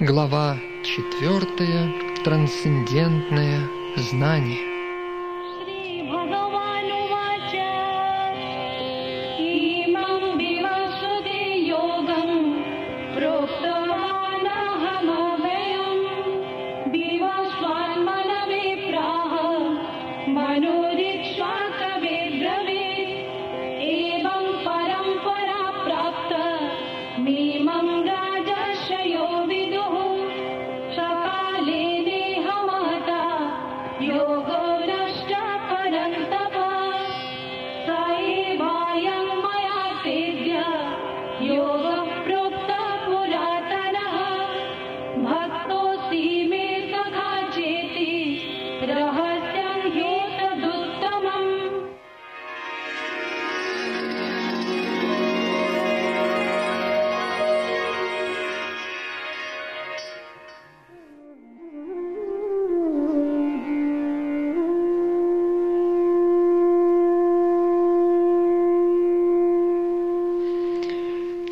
Глава 0.00 0.56
четвертая. 0.82 1.92
Трансцендентное 2.24 3.68
знание. 3.98 4.69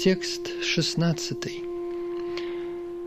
Текст 0.09 0.65
16. 0.65 1.37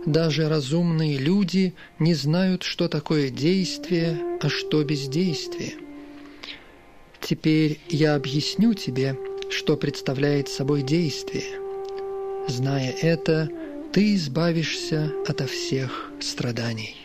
Даже 0.05 0.47
разумные 0.47 1.17
люди 1.17 1.73
не 1.97 2.13
знают, 2.13 2.61
что 2.61 2.87
такое 2.87 3.31
действие, 3.31 4.37
а 4.39 4.49
что 4.49 4.83
бездействие. 4.83 5.73
Теперь 7.19 7.79
я 7.89 8.13
объясню 8.13 8.75
тебе, 8.75 9.17
что 9.49 9.77
представляет 9.77 10.47
собой 10.47 10.83
действие. 10.83 11.59
Зная 12.47 12.91
это, 12.91 13.49
ты 13.91 14.13
избавишься 14.13 15.11
ото 15.27 15.47
всех 15.47 16.11
страданий. 16.19 16.97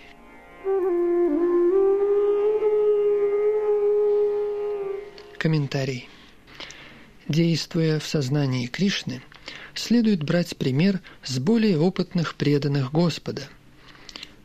Комментарий. 5.39 6.07
Действуя 7.29 7.99
в 7.99 8.07
сознании 8.07 8.67
Кришны, 8.67 9.23
следует 9.79 10.23
брать 10.23 10.57
пример 10.57 11.01
с 11.23 11.39
более 11.39 11.79
опытных 11.79 12.35
преданных 12.35 12.93
Господа. 12.93 13.43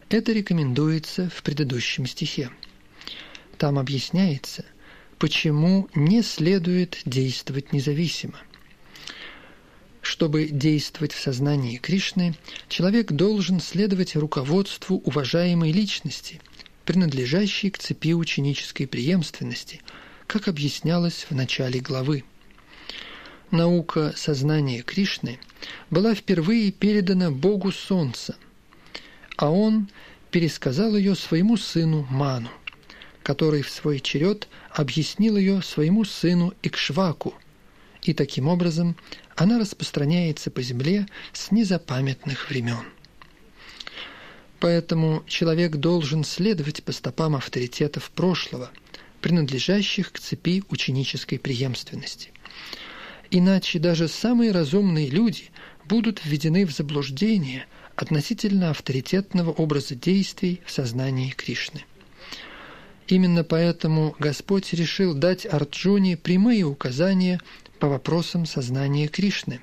Это 0.09 0.31
рекомендуется 0.31 1.29
в 1.29 1.41
предыдущем 1.43 2.05
стихе. 2.05 2.49
Там 3.57 3.79
объясняется, 3.79 4.65
почему 5.17 5.87
не 5.95 6.21
следует 6.21 6.99
действовать 7.05 7.73
независимо. 7.73 8.39
Чтобы 10.02 10.47
действовать 10.47 11.13
в 11.13 11.21
сознании 11.21 11.77
Кришны, 11.77 12.35
человек 12.67 13.11
должен 13.11 13.61
следовать 13.61 14.15
руководству 14.15 14.97
уважаемой 14.97 15.71
личности, 15.71 16.41
принадлежащей 16.85 17.69
к 17.69 17.77
цепи 17.77 18.13
ученической 18.13 18.87
преемственности, 18.87 19.81
как 20.25 20.47
объяснялось 20.47 21.27
в 21.30 21.36
начале 21.36 21.80
главы. 21.80 22.23
Наука 23.52 24.14
сознания 24.16 24.82
Кришны 24.82 25.38
была 25.89 26.16
впервые 26.16 26.72
передана 26.72 27.32
Богу 27.32 27.73
Солнца, 27.73 28.38
а 29.36 29.52
он 29.52 29.89
пересказал 30.32 30.95
ее 30.95 31.16
своему 31.16 31.58
сыну 31.58 32.08
Ману, 32.10 32.50
который 33.23 33.62
в 33.62 33.70
свой 33.70 34.00
черед 34.00 34.48
объяснил 34.73 35.36
ее 35.36 35.62
своему 35.62 36.06
сыну 36.06 36.54
Икшваку, 36.64 37.34
и 38.02 38.14
таким 38.14 38.48
образом 38.48 38.95
она 39.36 39.60
распространяется 39.60 40.50
по 40.50 40.62
земле 40.62 41.06
с 41.33 41.52
незапамятных 41.52 42.50
времен. 42.50 42.86
Поэтому 44.62 45.26
человек 45.28 45.76
должен 45.76 46.23
следовать 46.23 46.86
по 46.86 46.94
стопам 46.94 47.36
авторитетов 47.36 48.12
прошлого, 48.12 48.72
принадлежащих 49.20 50.14
к 50.14 50.20
цепи 50.20 50.64
ученической 50.70 51.38
преемственности. 51.38 52.32
Иначе 53.33 53.80
даже 53.80 54.09
самые 54.09 54.52
разумные 54.52 55.08
люди 55.08 55.52
будут 55.86 56.25
введены 56.25 56.65
в 56.65 56.71
заблуждение 56.71 57.65
относительно 57.95 58.71
авторитетного 58.71 59.52
образа 59.52 59.95
действий 59.95 60.59
в 60.65 60.71
сознании 60.71 61.30
Кришны. 61.31 61.86
Именно 63.08 63.45
поэтому 63.45 64.15
Господь 64.20 64.73
решил 64.73 65.14
дать 65.14 65.45
Арджуне 65.45 66.17
прямые 66.17 66.65
указания 66.65 67.39
по 67.80 67.87
вопросам 67.87 68.45
сознания 68.45 69.08
Кришны. 69.08 69.61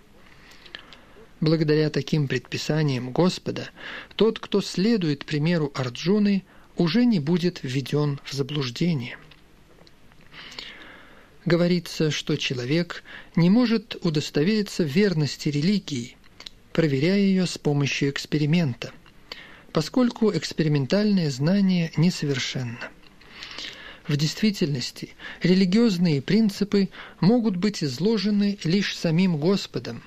Благодаря 1.40 1.90
таким 1.90 2.26
предписаниям 2.26 3.12
Господа, 3.12 3.68
тот, 4.16 4.38
кто 4.38 4.62
следует 4.62 5.26
примеру 5.26 5.70
Арджуны, 5.74 6.42
уже 6.76 7.04
не 7.04 7.20
будет 7.20 7.60
введен 7.62 8.18
в 8.24 8.32
заблуждение– 8.32 9.18
говорится, 11.48 12.12
что 12.12 12.36
человек 12.36 13.03
не 13.34 13.50
может 13.50 13.97
удостовериться 14.03 14.84
в 14.84 14.86
верности 14.86 15.48
религии, 15.48 16.16
проверяя 16.72 17.19
ее 17.19 17.47
с 17.47 17.59
помощью 17.59 18.10
эксперимента, 18.10 18.92
поскольку 19.72 20.31
экспериментальное 20.31 21.31
знание 21.31 21.91
несовершенно. 21.97 22.91
В 24.06 24.16
действительности 24.16 25.10
религиозные 25.42 26.22
принципы 26.22 26.91
могут 27.20 27.56
быть 27.56 27.82
изложены 27.82 28.58
лишь 28.64 28.97
самим 28.97 29.37
Господом. 29.38 30.03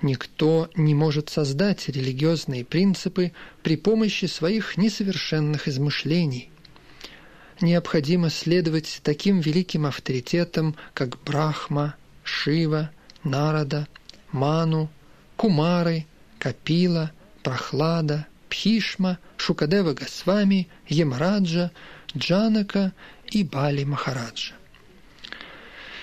Никто 0.00 0.70
не 0.76 0.94
может 0.94 1.28
создать 1.28 1.88
религиозные 1.88 2.64
принципы 2.64 3.32
при 3.62 3.76
помощи 3.76 4.26
своих 4.26 4.76
несовершенных 4.76 5.66
измышлений– 5.66 6.50
необходимо 7.60 8.30
следовать 8.30 9.00
таким 9.02 9.40
великим 9.40 9.86
авторитетам, 9.86 10.76
как 10.94 11.20
Брахма, 11.22 11.96
Шива, 12.22 12.90
Нарада, 13.24 13.88
Ману, 14.32 14.90
Кумары, 15.36 16.06
Капила, 16.38 17.12
Прохлада, 17.42 18.26
Пхишма, 18.48 19.18
Шукадева 19.36 19.94
Госвами, 19.94 20.68
Емараджа, 20.86 21.70
Джанака 22.16 22.92
и 23.30 23.44
Бали 23.44 23.84
Махараджа. 23.84 24.54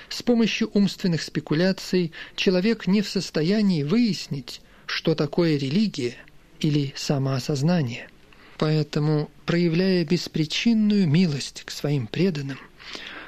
С 0.10 0.22
помощью 0.24 0.70
умственных 0.74 1.22
спекуляций 1.22 2.12
человек 2.36 2.88
не 2.88 3.02
в 3.02 3.10
состоянии 3.10 3.84
выяснить, 3.84 4.62
что 4.86 5.16
такое 5.16 5.58
религия 5.58 6.16
или 6.60 6.94
самоосознание– 6.96 8.08
Поэтому, 8.58 9.30
проявляя 9.46 10.06
беспричинную 10.06 11.08
милость 11.08 11.64
к 11.66 11.72
своим 11.72 12.08
преданным, 12.08 12.60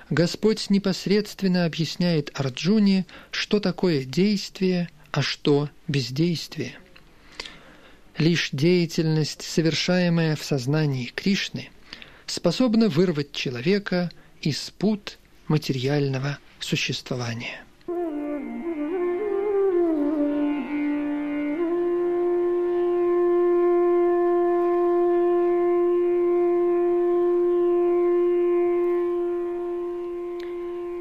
Господь 0.09 0.69
непосредственно 0.69 1.65
объясняет 1.65 2.31
Арджуне, 2.33 3.05
что 3.31 3.59
такое 3.59 4.05
действие, 4.05 4.89
а 5.11 5.21
что 5.21 5.69
бездействие. 5.87 6.77
Лишь 8.17 8.49
деятельность, 8.51 9.41
совершаемая 9.41 10.35
в 10.35 10.43
сознании 10.43 11.11
Кришны, 11.13 11.69
способна 12.25 12.87
вырвать 12.87 13.33
человека 13.33 14.11
из 14.41 14.71
пут 14.77 15.19
материального 15.47 16.39
существования. 16.59 17.66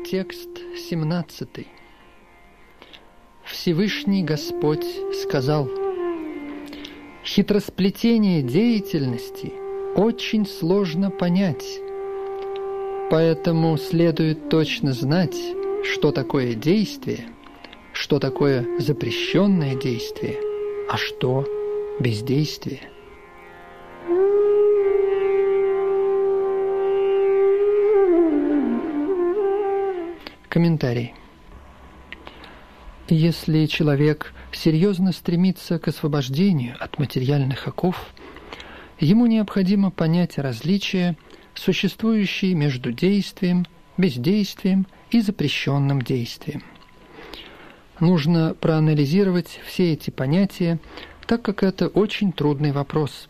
Текст 0.08 0.50
17. 0.88 1.48
Всевышний 3.44 4.22
Господь 4.22 4.86
сказал, 5.20 5.68
«Хитросплетение 7.24 8.42
деятельности 8.42 9.52
очень 9.96 10.46
сложно 10.46 11.10
понять, 11.10 11.80
поэтому 13.10 13.76
следует 13.78 14.48
точно 14.48 14.92
знать, 14.92 15.36
что 15.82 16.12
такое 16.12 16.54
действие, 16.54 17.26
что 17.92 18.20
такое 18.20 18.78
запрещенное 18.78 19.74
действие, 19.74 20.38
а 20.88 20.96
что 20.96 21.44
бездействие. 21.98 22.92
Комментарий. 30.56 31.12
Если 33.10 33.66
человек 33.66 34.32
серьезно 34.52 35.12
стремится 35.12 35.78
к 35.78 35.86
освобождению 35.86 36.76
от 36.80 36.98
материальных 36.98 37.68
оков, 37.68 38.14
ему 38.98 39.26
необходимо 39.26 39.90
понять 39.90 40.38
различия, 40.38 41.14
существующие 41.52 42.54
между 42.54 42.90
действием, 42.90 43.66
бездействием 43.98 44.86
и 45.10 45.20
запрещенным 45.20 46.00
действием. 46.00 46.62
Нужно 48.00 48.54
проанализировать 48.58 49.60
все 49.66 49.92
эти 49.92 50.08
понятия, 50.08 50.78
так 51.26 51.42
как 51.42 51.62
это 51.64 51.88
очень 51.88 52.32
трудный 52.32 52.72
вопрос. 52.72 53.28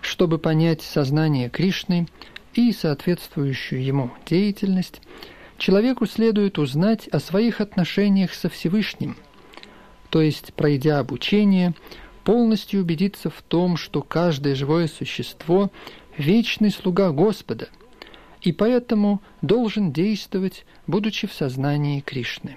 Чтобы 0.00 0.38
понять 0.38 0.82
сознание 0.82 1.48
Кришны 1.48 2.08
и 2.54 2.72
соответствующую 2.72 3.84
ему 3.84 4.10
деятельность, 4.26 5.00
человеку 5.58 6.06
следует 6.06 6.58
узнать 6.58 7.08
о 7.08 7.20
своих 7.20 7.60
отношениях 7.60 8.32
со 8.32 8.48
Всевышним, 8.48 9.16
то 10.08 10.22
есть, 10.22 10.54
пройдя 10.54 11.00
обучение, 11.00 11.74
полностью 12.24 12.80
убедиться 12.80 13.28
в 13.28 13.42
том, 13.42 13.76
что 13.76 14.00
каждое 14.02 14.54
живое 14.54 14.86
существо– 14.86 15.70
вечный 16.18 16.70
слуга 16.70 17.10
Господа, 17.10 17.68
и 18.42 18.52
поэтому 18.52 19.22
должен 19.40 19.92
действовать, 19.92 20.64
будучи 20.86 21.26
в 21.26 21.32
сознании 21.32 22.00
Кришны. 22.00 22.56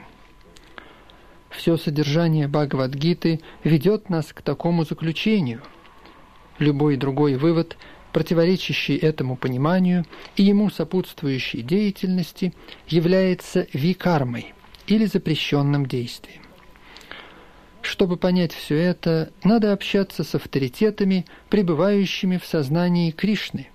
Все 1.50 1.77
содержание 1.77 2.47
Бхагавадгиты 2.47 3.42
ведет 3.63 4.09
нас 4.09 4.33
к 4.33 4.42
такому 4.42 4.86
заключению. 4.86 5.62
Любой 6.59 6.95
другой 6.95 7.36
вывод, 7.36 7.77
противоречащий 8.13 8.95
этому 8.95 9.35
пониманию 9.35 10.05
и 10.35 10.43
ему 10.43 10.69
сопутствующей 10.69 11.61
деятельности, 11.61 12.53
является 12.87 13.67
викармой 13.73 14.53
или 14.87 15.05
запрещенным 15.05 15.85
действием. 15.85 16.41
Чтобы 17.81 18.17
понять 18.17 18.53
все 18.53 18.77
это, 18.77 19.31
надо 19.43 19.73
общаться 19.73 20.23
с 20.23 20.35
авторитетами, 20.35 21.25
пребывающими 21.49 22.37
в 22.37 22.45
сознании 22.45 23.11
Кришны, 23.11 23.69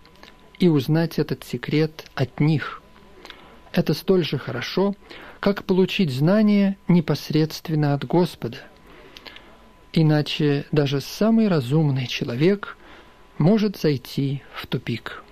и 0.58 0.68
узнать 0.68 1.18
этот 1.18 1.44
секрет 1.44 2.06
от 2.14 2.40
них. 2.40 2.82
Это 3.72 3.94
столь 3.94 4.24
же 4.24 4.38
хорошо, 4.38 4.94
как 5.40 5.64
получить 5.64 6.10
знания 6.10 6.78
непосредственно 6.88 7.94
от 7.94 8.04
Господа. 8.04 8.58
Иначе 9.92 10.66
даже 10.72 11.00
самый 11.00 11.48
разумный 11.48 12.06
человек 12.06 12.78
может 13.38 13.76
зайти 13.76 14.42
в 14.54 14.66
тупик. 14.66 15.22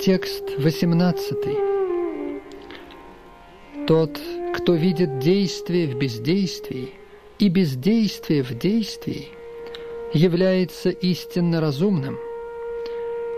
Текст 0.00 0.42
18. 0.58 1.36
Тот, 3.86 4.20
кто 4.56 4.74
видит 4.74 5.20
действие 5.20 5.86
в 5.86 5.96
бездействии 5.96 6.94
и 7.38 7.48
бездействие 7.48 8.42
в 8.42 8.58
действии, 8.58 9.28
является 10.12 10.90
истинно 10.90 11.60
разумным. 11.60 12.18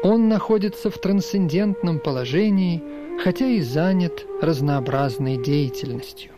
Он 0.04 0.28
находится 0.28 0.90
в 0.90 0.98
трансцендентном 0.98 1.98
положении, 1.98 2.82
хотя 3.22 3.46
и 3.46 3.62
занят 3.62 4.26
разнообразной 4.42 5.42
деятельностью. 5.42 6.30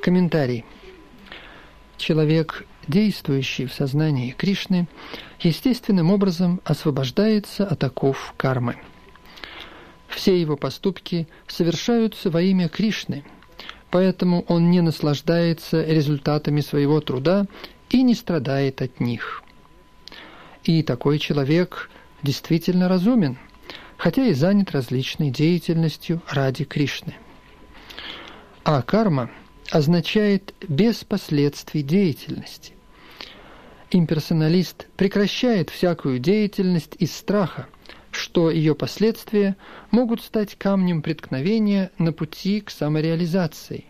Комментарий. 0.00 0.64
Человек, 1.96 2.64
действующий 2.86 3.66
в 3.66 3.74
сознании 3.74 4.30
Кришны, 4.30 4.86
естественным 5.40 6.12
образом 6.12 6.60
освобождается 6.64 7.66
от 7.66 7.82
оков 7.82 8.34
кармы. 8.36 8.76
Все 10.06 10.40
его 10.40 10.56
поступки 10.56 11.26
совершаются 11.48 12.30
во 12.30 12.40
имя 12.40 12.68
Кришны, 12.68 13.24
поэтому 13.90 14.44
он 14.48 14.70
не 14.70 14.80
наслаждается 14.80 15.84
результатами 15.84 16.60
своего 16.60 17.00
труда 17.00 17.46
и 17.90 18.02
не 18.02 18.14
страдает 18.14 18.82
от 18.82 19.00
них. 19.00 19.42
И 20.64 20.82
такой 20.82 21.18
человек 21.18 21.90
действительно 22.22 22.88
разумен, 22.88 23.38
хотя 23.96 24.26
и 24.26 24.34
занят 24.34 24.72
различной 24.72 25.30
деятельностью 25.30 26.20
ради 26.28 26.64
Кришны. 26.64 27.14
А 28.64 28.82
карма 28.82 29.30
означает 29.70 30.54
без 30.66 31.04
последствий 31.04 31.82
деятельности. 31.82 32.74
Имперсоналист 33.90 34.86
прекращает 34.96 35.70
всякую 35.70 36.18
деятельность 36.18 36.94
из 36.98 37.14
страха, 37.14 37.66
что 38.18 38.50
ее 38.50 38.74
последствия 38.74 39.56
могут 39.90 40.20
стать 40.20 40.56
камнем 40.56 41.02
преткновения 41.02 41.90
на 41.98 42.12
пути 42.12 42.60
к 42.60 42.70
самореализации. 42.70 43.84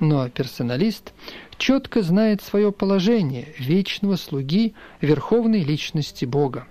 Но 0.00 0.28
персоналист 0.28 1.14
четко 1.56 2.02
знает 2.02 2.42
свое 2.42 2.72
положение 2.72 3.54
вечного 3.58 4.16
слуги 4.16 4.74
Верховной 5.00 5.62
Личности 5.62 6.24
Бога. 6.24 6.66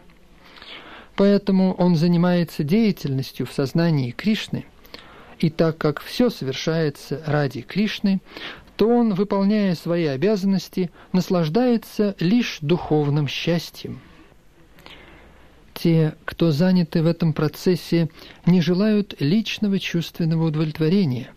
Поэтому 1.16 1.74
он 1.74 1.96
занимается 1.96 2.64
деятельностью 2.64 3.48
в 3.48 3.54
сознании 3.54 4.12
Кришны, 4.12 4.66
и 5.40 5.50
так 5.50 5.78
как 5.78 6.02
все 6.02 6.30
совершается 6.30 7.24
ради 7.26 7.62
Кришны, 7.62 8.22
то 8.76 8.90
он, 8.90 9.14
выполняя 9.14 9.74
свои 9.76 10.06
обязанности, 10.06 10.92
наслаждается 11.14 12.16
лишь 12.20 12.58
духовным 12.62 13.30
счастьем. 13.30 14.02
Те, 15.76 16.16
кто 16.24 16.52
заняты 16.52 17.04
в 17.04 17.06
этом 17.06 17.34
процессе, 17.34 18.10
не 18.46 18.62
желают 18.62 19.14
личного 19.20 19.78
чувственного 19.78 20.48
удовлетворения. 20.48 21.30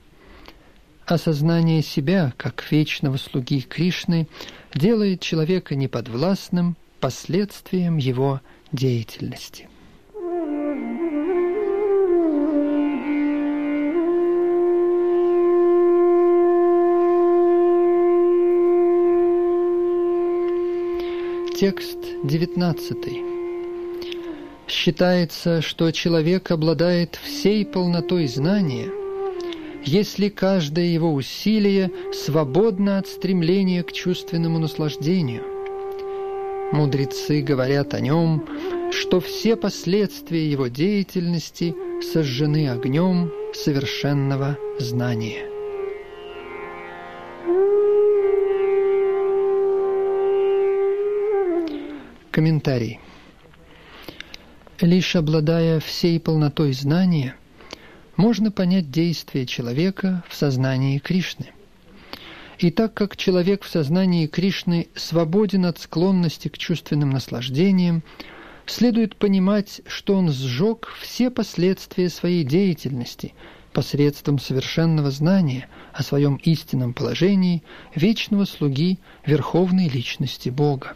Осознание 1.06 1.82
себя 1.82 2.32
как 2.36 2.64
вечного 2.70 3.16
слуги 3.16 3.60
Кришны 3.62 4.28
делает 4.74 5.20
человека 5.20 5.74
неподвластным 5.74 6.76
последствиям 7.00 7.96
его 7.96 8.40
деятельности. 8.70 9.68
Текст 21.58 21.98
19. 22.22 23.37
Считается, 24.68 25.62
что 25.62 25.90
человек 25.92 26.50
обладает 26.50 27.16
всей 27.16 27.64
полнотой 27.64 28.26
знания, 28.26 28.90
если 29.82 30.28
каждое 30.28 30.84
его 30.84 31.14
усилие 31.14 31.90
свободно 32.12 32.98
от 32.98 33.08
стремления 33.08 33.82
к 33.82 33.92
чувственному 33.92 34.58
наслаждению. 34.58 35.42
Мудрецы 36.70 37.40
говорят 37.40 37.94
о 37.94 38.00
нем, 38.00 38.44
что 38.92 39.20
все 39.20 39.56
последствия 39.56 40.50
его 40.50 40.66
деятельности 40.66 41.74
сожжены 42.12 42.68
огнем 42.68 43.32
совершенного 43.54 44.58
знания. 44.78 45.46
Комментарий. 52.30 53.00
Лишь 54.80 55.16
обладая 55.16 55.80
всей 55.80 56.20
полнотой 56.20 56.72
знания, 56.72 57.34
можно 58.16 58.52
понять 58.52 58.92
действие 58.92 59.44
человека 59.44 60.22
в 60.28 60.36
сознании 60.36 60.98
Кришны. 60.98 61.46
И 62.60 62.70
так 62.70 62.94
как 62.94 63.16
человек 63.16 63.64
в 63.64 63.68
сознании 63.68 64.28
Кришны 64.28 64.86
свободен 64.94 65.66
от 65.66 65.80
склонности 65.80 66.46
к 66.46 66.58
чувственным 66.58 67.10
наслаждениям, 67.10 68.04
следует 68.66 69.16
понимать, 69.16 69.80
что 69.88 70.14
он 70.14 70.30
сжег 70.30 70.88
все 71.00 71.30
последствия 71.30 72.08
своей 72.08 72.44
деятельности 72.44 73.34
посредством 73.72 74.38
совершенного 74.38 75.10
знания 75.10 75.68
о 75.92 76.04
своем 76.04 76.36
истинном 76.36 76.94
положении 76.94 77.64
вечного 77.96 78.44
слуги 78.44 79.00
Верховной 79.26 79.88
Личности 79.88 80.50
Бога. 80.50 80.94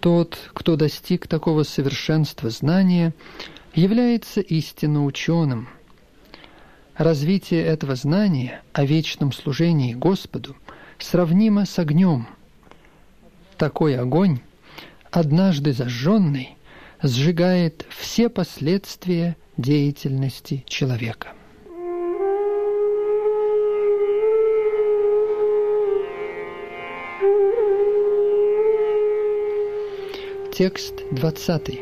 Тот, 0.00 0.38
кто 0.54 0.76
достиг 0.76 1.26
такого 1.26 1.62
совершенства 1.62 2.48
знания, 2.48 3.12
является 3.74 4.40
истинно 4.40 5.04
ученым. 5.04 5.68
Развитие 6.96 7.62
этого 7.64 7.94
знания 7.96 8.62
о 8.72 8.86
вечном 8.86 9.30
служении 9.32 9.92
Господу 9.92 10.56
сравнимо 10.98 11.66
с 11.66 11.78
огнем. 11.78 12.26
Такой 13.58 13.98
огонь, 13.98 14.40
однажды 15.10 15.74
зажженный, 15.74 16.56
сжигает 17.02 17.84
все 17.90 18.30
последствия 18.30 19.36
деятельности 19.58 20.64
человека. 20.66 21.34
Текст 30.60 30.92
20. 31.12 31.80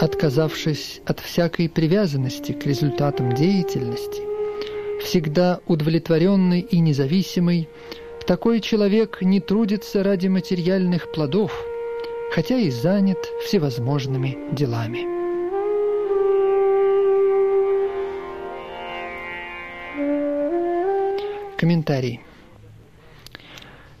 Отказавшись 0.00 1.00
от 1.06 1.20
всякой 1.20 1.68
привязанности 1.68 2.50
к 2.50 2.66
результатам 2.66 3.32
деятельности, 3.32 4.22
всегда 5.04 5.60
удовлетворенный 5.68 6.58
и 6.62 6.80
независимый, 6.80 7.68
такой 8.26 8.58
человек 8.58 9.18
не 9.22 9.38
трудится 9.38 10.02
ради 10.02 10.26
материальных 10.26 11.12
плодов, 11.12 11.52
хотя 12.32 12.58
и 12.58 12.70
занят 12.70 13.24
всевозможными 13.44 14.36
делами. 14.50 15.06
Комментарий. 21.56 22.25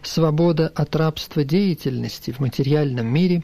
Свобода 0.06 0.68
от 0.68 0.94
рабства 0.94 1.42
деятельности 1.42 2.30
в 2.30 2.38
материальном 2.38 3.08
мире 3.08 3.42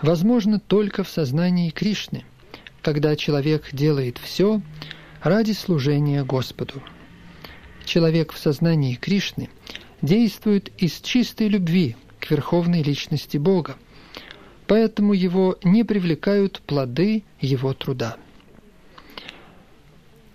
возможна 0.00 0.58
только 0.58 1.04
в 1.04 1.10
сознании 1.10 1.68
Кришны, 1.68 2.24
когда 2.80 3.14
человек 3.14 3.68
делает 3.72 4.16
все 4.16 4.62
ради 5.22 5.52
служения 5.52 6.24
Господу. 6.24 6.82
Человек 7.84 8.32
в 8.32 8.38
сознании 8.38 8.94
Кришны 8.94 9.50
действует 10.00 10.72
из 10.78 10.98
чистой 11.02 11.48
любви 11.48 11.94
к 12.20 12.30
верховной 12.30 12.82
личности 12.82 13.36
Бога, 13.36 13.76
поэтому 14.66 15.12
его 15.12 15.58
не 15.62 15.84
привлекают 15.84 16.62
плоды 16.62 17.22
его 17.38 17.74
труда. 17.74 18.16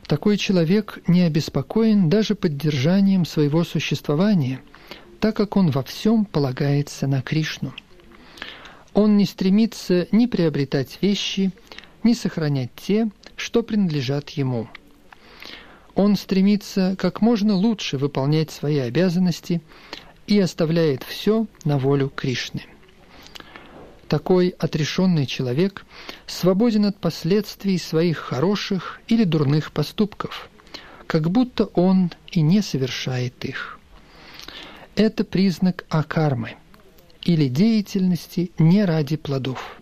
Такой 0.05 0.37
человек 0.37 0.99
не 1.07 1.21
обеспокоен 1.21 2.09
даже 2.09 2.35
поддержанием 2.35 3.25
своего 3.25 3.63
существования– 3.63 4.61
так 5.23 5.37
как 5.37 5.55
он 5.55 5.71
во 5.71 5.83
всем 5.83 6.25
полагается 6.25 7.07
на 7.07 7.21
Кришну. 7.21 7.73
Он 8.93 9.15
не 9.15 9.25
стремится 9.25 10.05
ни 10.11 10.25
приобретать 10.25 10.97
вещи, 11.01 11.53
ни 12.03 12.11
сохранять 12.11 12.71
те, 12.75 13.09
что 13.37 13.63
принадлежат 13.63 14.31
ему. 14.31 14.67
Он 15.95 16.17
стремится 16.17 16.97
как 16.99 17.21
можно 17.21 17.53
лучше 17.53 17.97
выполнять 17.97 18.51
свои 18.51 18.79
обязанности 18.79 19.61
и 20.27 20.37
оставляет 20.41 21.03
все 21.03 21.47
на 21.63 21.77
волю 21.77 22.11
Кришны. 22.13 22.65
Такой 24.09 24.49
отрешенный 24.49 25.25
человек 25.25 25.85
свободен 26.27 26.83
от 26.83 26.97
последствий 26.97 27.77
своих 27.77 28.17
хороших 28.17 28.99
или 29.07 29.23
дурных 29.23 29.71
поступков, 29.71 30.49
как 31.07 31.31
будто 31.31 31.63
он 31.67 32.11
и 32.29 32.41
не 32.41 32.61
совершает 32.61 33.45
их. 33.45 33.79
Это 34.95 35.23
признак 35.23 35.85
акармы 35.89 36.51
или 37.23 37.47
деятельности 37.47 38.51
не 38.59 38.85
ради 38.85 39.15
плодов. 39.15 39.81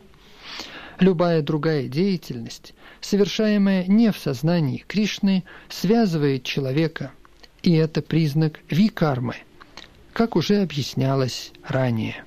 Любая 0.99 1.41
другая 1.41 1.87
деятельность, 1.87 2.73
совершаемая 3.01 3.85
не 3.87 4.11
в 4.11 4.17
сознании 4.17 4.85
Кришны, 4.87 5.43
связывает 5.67 6.43
человека, 6.43 7.11
и 7.61 7.73
это 7.73 8.01
признак 8.01 8.59
викармы, 8.69 9.35
как 10.13 10.37
уже 10.37 10.61
объяснялось 10.61 11.51
ранее. 11.67 12.23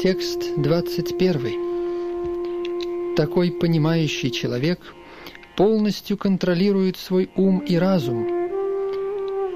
Текст 0.00 0.56
21. 0.56 1.71
Такой 3.16 3.50
понимающий 3.50 4.30
человек 4.30 4.80
полностью 5.56 6.16
контролирует 6.16 6.96
свой 6.96 7.30
ум 7.36 7.58
и 7.58 7.76
разум. 7.76 8.26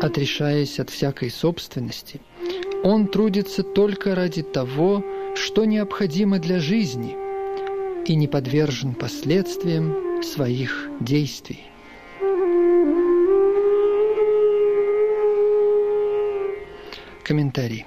Отрешаясь 0.00 0.78
от 0.78 0.90
всякой 0.90 1.30
собственности, 1.30 2.20
он 2.84 3.08
трудится 3.08 3.62
только 3.62 4.14
ради 4.14 4.42
того, 4.42 5.02
что 5.34 5.64
необходимо 5.64 6.38
для 6.38 6.60
жизни, 6.60 7.16
и 8.06 8.14
не 8.14 8.28
подвержен 8.28 8.94
последствиям 8.94 10.22
своих 10.22 10.88
действий. 11.00 11.64
Комментарий. 17.24 17.84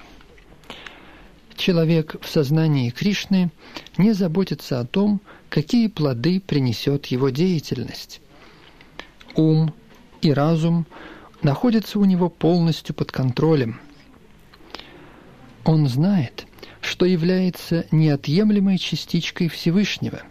Человек 1.56 2.16
в 2.20 2.28
сознании 2.28 2.90
Кришны 2.90 3.50
не 3.96 4.12
заботится 4.12 4.80
о 4.80 4.84
том, 4.84 5.20
какие 5.50 5.88
плоды 5.88 6.40
принесет 6.40 7.06
его 7.06 7.28
деятельность. 7.28 8.22
Ум 9.34 9.74
и 10.22 10.32
разум 10.32 10.86
находятся 11.42 11.98
у 11.98 12.04
него 12.04 12.30
полностью 12.30 12.94
под 12.94 13.12
контролем. 13.12 13.80
Он 15.64 15.88
знает, 15.88 16.46
что 16.80 17.04
является 17.04 17.86
неотъемлемой 17.90 18.78
частичкой 18.78 19.48
Всевышнего, 19.48 20.22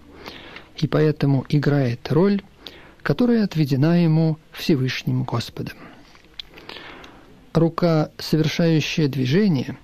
и 0.77 0.87
поэтому 0.87 1.45
играет 1.49 2.11
роль, 2.11 2.41
которая 3.03 3.43
отведена 3.43 4.01
ему 4.01 4.37
Всевышним 4.51 5.23
Господом. 5.23 5.77
Рука, 7.53 8.11
совершающая 8.17 9.07
движение, 9.07 9.77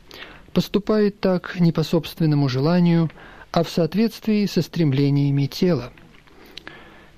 поступает 0.54 1.20
так 1.20 1.60
не 1.60 1.72
по 1.72 1.84
собственному 1.84 2.48
желанию, 2.48 3.10
а 3.55 3.63
в 3.63 3.69
соответствии 3.69 4.45
со 4.47 4.62
стремлениями 4.62 5.45
тела. 5.45 5.93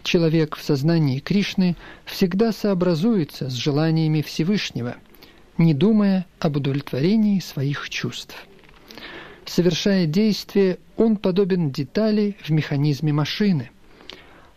Человек 0.03 0.55
в 0.55 0.61
сознании 0.61 1.17
Кришны 1.17 1.75
всегда 2.05 2.51
сообразуется 2.51 3.49
с 3.49 3.53
желаниями 3.53 4.21
Всевышнего, 4.21 4.97
не 5.57 5.73
думая 5.73 6.27
об 6.37 6.57
удовлетворении 6.57 7.39
своих 7.39 7.89
чувств. 7.89 8.35
Совершая 9.45 10.05
действие, 10.05 10.77
он 10.95 11.17
подобен 11.17 11.71
детали 11.71 12.37
в 12.43 12.51
механизме 12.51 13.11
машины. 13.11 13.71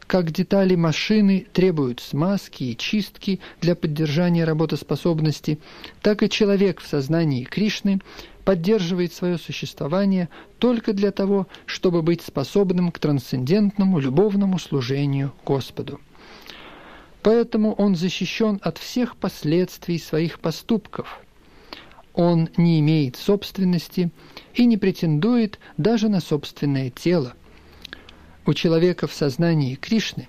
Как 0.06 0.32
детали 0.32 0.74
машины 0.74 1.46
требуют 1.50 2.00
смазки 2.00 2.64
и 2.64 2.76
чистки 2.76 3.40
для 3.62 3.74
поддержания 3.74 4.44
работоспособности, 4.44 5.58
так 6.02 6.22
и 6.22 6.28
человек 6.28 6.82
в 6.82 6.86
сознании 6.86 7.44
Кришны 7.44 8.00
поддерживает 8.50 9.12
свое 9.12 9.38
существование 9.38 10.28
только 10.58 10.92
для 10.92 11.12
того, 11.12 11.46
чтобы 11.66 12.02
быть 12.02 12.20
способным 12.20 12.90
к 12.90 12.98
трансцендентному 12.98 14.00
любовному 14.00 14.58
служению 14.58 15.32
Господу. 15.46 16.00
Поэтому 17.22 17.74
он 17.74 17.94
защищен 17.94 18.58
от 18.60 18.78
всех 18.78 19.16
последствий 19.16 20.00
своих 20.00 20.40
поступков. 20.40 21.20
Он 22.12 22.48
не 22.56 22.80
имеет 22.80 23.14
собственности 23.14 24.10
и 24.54 24.66
не 24.66 24.76
претендует 24.76 25.60
даже 25.76 26.08
на 26.08 26.18
собственное 26.18 26.90
тело. 26.90 27.34
У 28.46 28.52
человека 28.52 29.06
в 29.06 29.12
сознании 29.12 29.76
Кришны, 29.76 30.26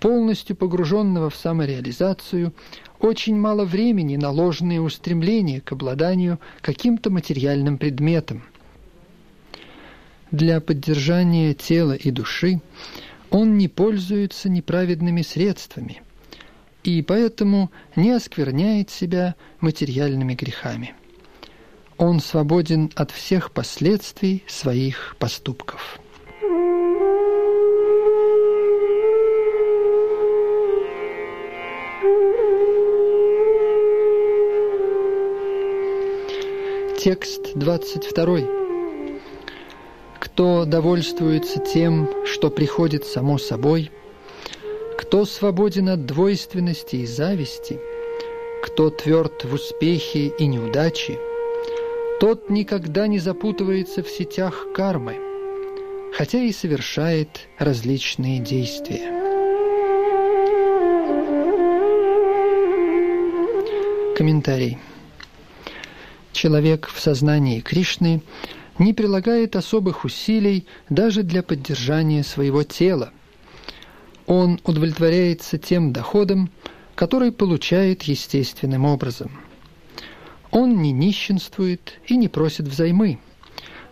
полностью 0.00 0.56
погруженного 0.56 1.30
в 1.30 1.36
самореализацию, 1.36 2.52
очень 3.00 3.36
мало 3.36 3.64
времени 3.64 4.16
на 4.16 4.30
ложные 4.30 4.80
устремления 4.80 5.60
к 5.60 5.72
обладанию 5.72 6.38
каким-то 6.60 7.10
материальным 7.10 7.78
предметом. 7.78 8.42
Для 10.30 10.60
поддержания 10.60 11.54
тела 11.54 11.94
и 11.94 12.10
души 12.10 12.60
он 13.30 13.58
не 13.58 13.68
пользуется 13.68 14.48
неправедными 14.48 15.22
средствами 15.22 16.02
и 16.84 17.02
поэтому 17.02 17.70
не 17.96 18.10
оскверняет 18.10 18.90
себя 18.90 19.34
материальными 19.60 20.34
грехами. 20.34 20.94
Он 21.98 22.20
свободен 22.20 22.90
от 22.94 23.10
всех 23.10 23.52
последствий 23.52 24.44
своих 24.46 25.16
поступков. 25.18 26.00
Текст 37.02 37.54
22. 37.54 38.40
Кто 40.18 40.66
довольствуется 40.66 41.58
тем, 41.58 42.10
что 42.26 42.50
приходит 42.50 43.06
само 43.06 43.38
собой, 43.38 43.90
кто 44.98 45.24
свободен 45.24 45.88
от 45.88 46.04
двойственности 46.04 46.96
и 46.96 47.06
зависти, 47.06 47.80
кто 48.62 48.90
тверд 48.90 49.44
в 49.44 49.54
успехе 49.54 50.26
и 50.26 50.46
неудаче, 50.46 51.18
тот 52.20 52.50
никогда 52.50 53.06
не 53.06 53.18
запутывается 53.18 54.02
в 54.02 54.10
сетях 54.10 54.66
кармы, 54.74 55.16
хотя 56.12 56.42
и 56.42 56.52
совершает 56.52 57.48
различные 57.58 58.40
действия. 58.40 59.08
Комментарий. 64.14 64.76
Человек 66.32 66.88
в 66.88 67.00
сознании 67.00 67.60
Кришны 67.60 68.22
не 68.78 68.92
прилагает 68.94 69.56
особых 69.56 70.04
усилий 70.04 70.66
даже 70.88 71.22
для 71.22 71.42
поддержания 71.42 72.22
своего 72.22 72.62
тела. 72.62 73.12
Он 74.26 74.60
удовлетворяется 74.64 75.58
тем 75.58 75.92
доходом, 75.92 76.50
который 76.94 77.32
получает 77.32 78.04
естественным 78.04 78.84
образом. 78.84 79.32
Он 80.50 80.82
не 80.82 80.92
нищенствует 80.92 81.94
и 82.06 82.16
не 82.16 82.28
просит 82.28 82.66
взаймы, 82.66 83.18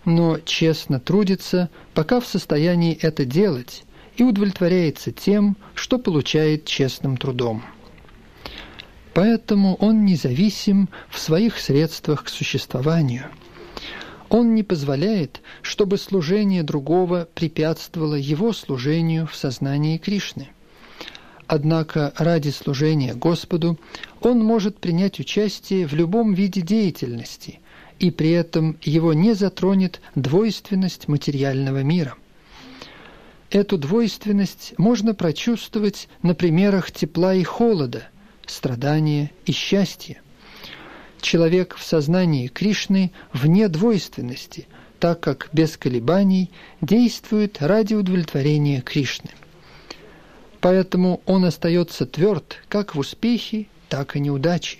но 0.04 0.38
честно 0.38 1.00
трудится, 1.00 1.71
пока 1.95 2.21
в 2.21 2.26
состоянии 2.26 2.99
это 3.00 3.25
делать, 3.25 3.85
и 4.16 4.23
удовлетворяется 4.23 5.12
тем, 5.12 5.57
что 5.75 5.99
получает 5.99 6.64
честным 6.64 7.16
трудом. 7.16 7.62
Поэтому 9.18 9.75
он 9.80 10.04
независим 10.04 10.88
в 11.10 11.18
своих 11.18 11.58
средствах 11.58 12.22
к 12.22 12.28
существованию. 12.28 13.25
Он 14.28 14.54
не 14.54 14.62
позволяет, 14.62 15.40
чтобы 15.60 15.98
служение 15.98 16.62
другого 16.62 17.26
препятствовало 17.34 18.14
его 18.14 18.52
служению 18.52 19.26
в 19.26 19.34
сознании 19.34 19.98
Кришны. 19.98 20.50
Однако 21.48 22.12
ради 22.16 22.50
служения 22.50 23.12
Господу 23.12 23.76
он 24.20 24.38
может 24.38 24.78
принять 24.78 25.18
участие 25.18 25.88
в 25.88 25.94
любом 25.94 26.32
виде 26.32 26.60
деятельности, 26.60 27.58
и 27.98 28.12
при 28.12 28.30
этом 28.30 28.78
его 28.82 29.14
не 29.14 29.34
затронет 29.34 30.00
двойственность 30.14 31.08
материального 31.08 31.82
мира. 31.82 32.14
Эту 33.50 33.78
двойственность 33.78 34.75
можно 34.78 35.12
прочувствовать 35.12 36.08
на 36.22 36.37
примерах 36.37 36.92
тепла 36.92 37.34
и 37.34 37.42
холода– 37.42 38.06
страдания 38.50 39.30
и 39.46 39.52
счастье. 39.52 40.20
Человек 41.20 41.76
в 41.76 41.84
сознании 41.84 42.48
Кришны 42.48 43.12
вне 43.32 43.68
двойственности, 43.68 44.66
так 45.00 45.20
как 45.20 45.48
без 45.52 45.76
колебаний 45.76 46.50
действует 46.80 47.60
ради 47.60 47.94
удовлетворения 47.94 48.80
Кришны. 48.80 49.30
Поэтому 50.60 51.20
он 51.26 51.44
остается 51.44 52.06
тверд 52.06 52.58
как 52.68 52.94
в 52.94 52.98
успехе, 52.98 53.66
так 53.88 54.16
и 54.16 54.20
неудаче. 54.20 54.78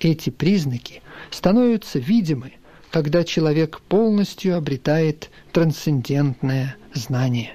Эти 0.00 0.30
признаки 0.30 1.02
становятся 1.30 1.98
видимы, 1.98 2.52
когда 2.90 3.24
человек 3.24 3.80
полностью 3.80 4.56
обретает 4.56 5.30
трансцендентное 5.52 6.76
знание. 6.94 7.54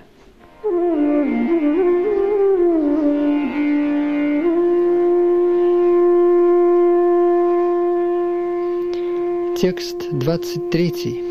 Текст 9.63 9.95
23. 10.11 11.23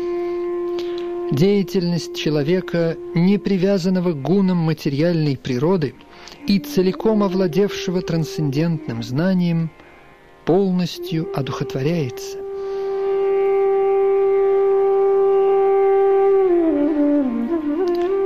Деятельность 1.33 2.17
человека, 2.17 2.97
не 3.13 3.37
привязанного 3.37 4.13
к 4.13 4.21
гунам 4.23 4.57
материальной 4.57 5.37
природы 5.37 5.93
и 6.47 6.57
целиком 6.57 7.21
овладевшего 7.21 8.01
трансцендентным 8.01 9.03
знанием, 9.03 9.69
полностью 10.45 11.29
одухотворяется. 11.37 12.39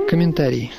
Комментарий. 0.09 0.71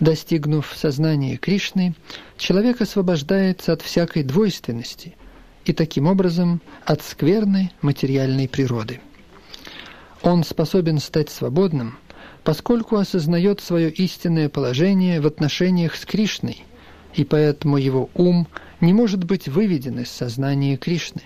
Достигнув 0.00 0.74
сознания 0.74 1.36
Кришны, 1.36 1.94
человек 2.36 2.80
освобождается 2.80 3.72
от 3.72 3.82
всякой 3.82 4.24
двойственности– 4.24 5.14
и 5.68 5.74
таким 5.74 6.06
образом 6.06 6.62
от 6.86 7.02
скверной 7.02 7.72
материальной 7.82 8.48
природы. 8.48 9.00
Он 10.22 10.42
способен 10.42 10.98
стать 10.98 11.28
свободным, 11.28 11.98
поскольку 12.42 12.96
осознает 12.96 13.60
свое 13.60 13.90
истинное 13.90 14.48
положение 14.48 15.20
в 15.20 15.26
отношениях 15.26 15.94
с 15.94 16.06
Кришной, 16.06 16.64
и 17.14 17.24
поэтому 17.24 17.76
его 17.76 18.08
ум 18.14 18.48
не 18.80 18.94
может 18.94 19.24
быть 19.24 19.46
выведен 19.46 20.00
из 20.00 20.10
сознания 20.10 20.78
Кришны. 20.78 21.22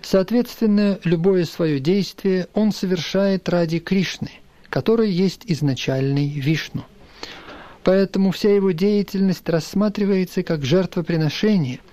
Соответственно, 0.00 0.98
любое 1.04 1.44
свое 1.44 1.80
действие 1.80 2.48
он 2.54 2.72
совершает 2.72 3.46
ради 3.50 3.78
Кришны, 3.78 4.30
который 4.70 5.10
есть 5.10 5.42
изначальный 5.44 6.30
Вишну. 6.30 6.84
Поэтому 7.84 8.30
вся 8.30 8.54
его 8.54 8.70
деятельность 8.70 9.46
рассматривается 9.50 10.42
как 10.42 10.64
жертвоприношение– 10.64 11.80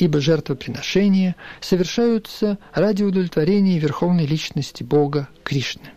ибо 0.00 0.20
жертвоприношения 0.20 1.36
совершаются 1.60 2.58
ради 2.72 3.02
удовлетворения 3.02 3.78
верховной 3.78 4.26
личности 4.26 4.82
Бога 4.82 5.28
Кришны. 5.44 5.90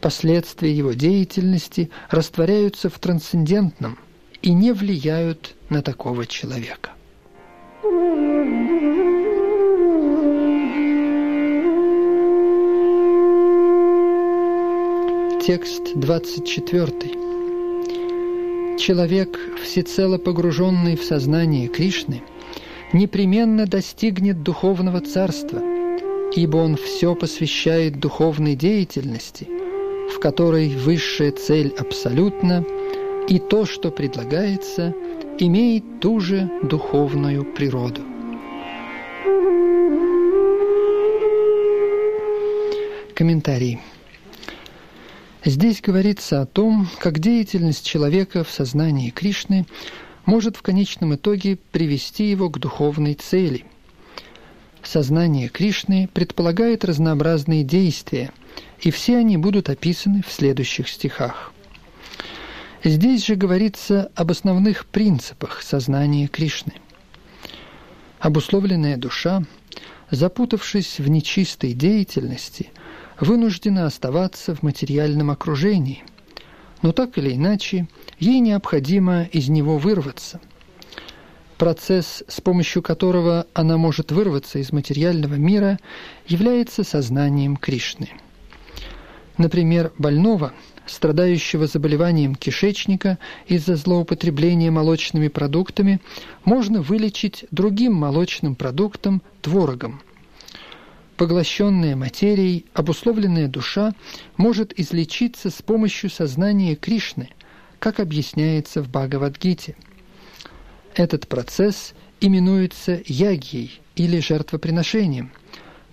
Последствия 0.00 0.72
его 0.72 0.92
деятельности 0.92 1.90
растворяются 2.10 2.90
в 2.90 2.98
трансцендентном 2.98 3.98
и 4.42 4.52
не 4.52 4.72
влияют 4.72 5.54
на 5.68 5.82
такого 5.82 6.26
человека. 6.26 6.90
Текст 15.40 15.94
24. 15.94 16.86
Человек, 18.78 19.38
всецело 19.62 20.18
погруженный 20.18 20.96
в 20.96 21.04
сознание 21.04 21.68
Кришны– 21.68 22.22
непременно 22.92 23.66
достигнет 23.66 24.42
духовного 24.42 25.00
царства, 25.00 25.60
ибо 26.34 26.58
он 26.58 26.76
все 26.76 27.14
посвящает 27.14 27.98
духовной 27.98 28.54
деятельности, 28.54 29.48
в 30.14 30.20
которой 30.20 30.74
высшая 30.76 31.32
цель 31.32 31.74
абсолютна, 31.78 32.64
и 33.28 33.38
то, 33.38 33.66
что 33.66 33.90
предлагается, 33.90 34.94
имеет 35.38 36.00
ту 36.00 36.20
же 36.20 36.48
духовную 36.62 37.44
природу. 37.44 38.02
Комментарий. 43.14 43.80
Здесь 45.44 45.80
говорится 45.80 46.42
о 46.42 46.46
том, 46.46 46.88
как 46.98 47.18
деятельность 47.18 47.86
человека 47.86 48.44
в 48.44 48.50
сознании 48.50 49.10
Кришны– 49.10 49.66
может 50.26 50.56
в 50.56 50.62
конечном 50.62 51.14
итоге 51.14 51.56
привести 51.56 52.28
его 52.28 52.50
к 52.50 52.58
духовной 52.58 53.14
цели. 53.14 53.64
Сознание 54.82 55.48
Кришны 55.48 56.08
предполагает 56.12 56.84
разнообразные 56.84 57.64
действия, 57.64 58.32
и 58.80 58.90
все 58.90 59.16
они 59.16 59.36
будут 59.36 59.70
описаны 59.70 60.22
в 60.26 60.30
следующих 60.30 60.88
стихах. 60.88 61.52
Здесь 62.84 63.24
же 63.24 63.34
говорится 63.34 64.10
об 64.14 64.30
основных 64.30 64.86
принципах 64.86 65.62
сознания 65.62 66.28
Кришны. 66.28 66.74
Обусловленная 68.20 68.96
душа, 68.96 69.42
запутавшись 70.10 70.98
в 70.98 71.08
нечистой 71.08 71.72
деятельности, 71.72 72.70
вынуждена 73.18 73.86
оставаться 73.86 74.54
в 74.54 74.62
материальном 74.62 75.30
окружении– 75.30 76.04
но 76.82 76.92
так 76.92 77.18
или 77.18 77.34
иначе 77.34 77.88
ей 78.18 78.40
необходимо 78.40 79.24
из 79.24 79.48
него 79.48 79.78
вырваться. 79.78 80.40
Процесс, 81.58 82.22
с 82.28 82.40
помощью 82.40 82.82
которого 82.82 83.46
она 83.54 83.78
может 83.78 84.12
вырваться 84.12 84.58
из 84.58 84.72
материального 84.72 85.34
мира, 85.34 85.78
является 86.26 86.84
сознанием 86.84 87.56
Кришны. 87.56 88.10
Например, 89.38 89.92
больного, 89.96 90.52
страдающего 90.86 91.66
заболеванием 91.66 92.34
кишечника 92.34 93.18
из-за 93.46 93.76
злоупотребления 93.76 94.70
молочными 94.70 95.28
продуктами, 95.28 96.00
можно 96.44 96.82
вылечить 96.82 97.46
другим 97.50 97.94
молочным 97.94 98.54
продуктом– 98.54 99.22
творогом– 99.40 100.02
Поглощенная 101.16 101.96
материей, 101.96 102.66
обусловленная 102.74 103.48
душа 103.48 103.94
может 104.36 104.78
излечиться 104.78 105.48
с 105.48 105.62
помощью 105.62 106.10
сознания 106.10 106.76
Кришны, 106.76 107.30
как 107.78 108.00
объясняется 108.00 108.82
в 108.82 108.88
Бхагавадгите. 108.88 109.76
Этот 110.94 111.28
процесс 111.28 111.94
именуется 112.20 113.00
ягией 113.04 113.80
или 113.94 114.18
жертвоприношением, 114.18 115.32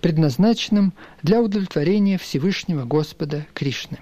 предназначенным 0.00 0.92
для 1.22 1.40
удовлетворения 1.40 2.18
Всевышнего 2.18 2.84
Господа 2.84 3.46
Кришны. 3.54 3.98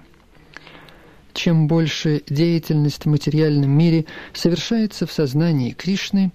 Чем 1.34 1.66
больше 1.66 2.22
деятельность 2.28 3.04
в 3.04 3.08
материальном 3.08 3.70
мире 3.70 4.04
совершается 4.32 5.06
в 5.06 5.12
сознании 5.12 5.72
Кришны, 5.72 6.32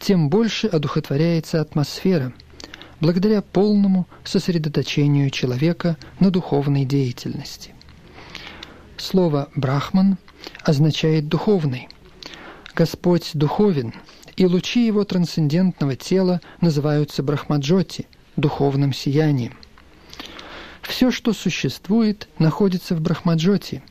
тем 0.00 0.28
больше 0.28 0.68
одухотворяется 0.68 1.60
атмосфера– 1.60 2.32
благодаря 3.00 3.42
полному 3.42 4.06
сосредоточению 4.24 5.30
человека 5.30 5.96
на 6.20 6.30
духовной 6.30 6.84
деятельности. 6.84 7.74
Слово 8.96 9.48
«брахман» 9.54 10.18
означает 10.62 11.28
«духовный». 11.28 11.88
Господь 12.74 13.30
духовен, 13.34 13.92
и 14.36 14.46
лучи 14.46 14.86
его 14.86 15.04
трансцендентного 15.04 15.96
тела 15.96 16.40
называются 16.60 17.22
брахмаджоти– 17.22 18.06
духовным 18.38 18.92
сиянием. 18.92 19.54
Все, 20.82 21.10
что 21.10 21.32
существует, 21.32 22.28
находится 22.38 22.94
в 22.94 23.00
брахмаджоти, 23.00 23.82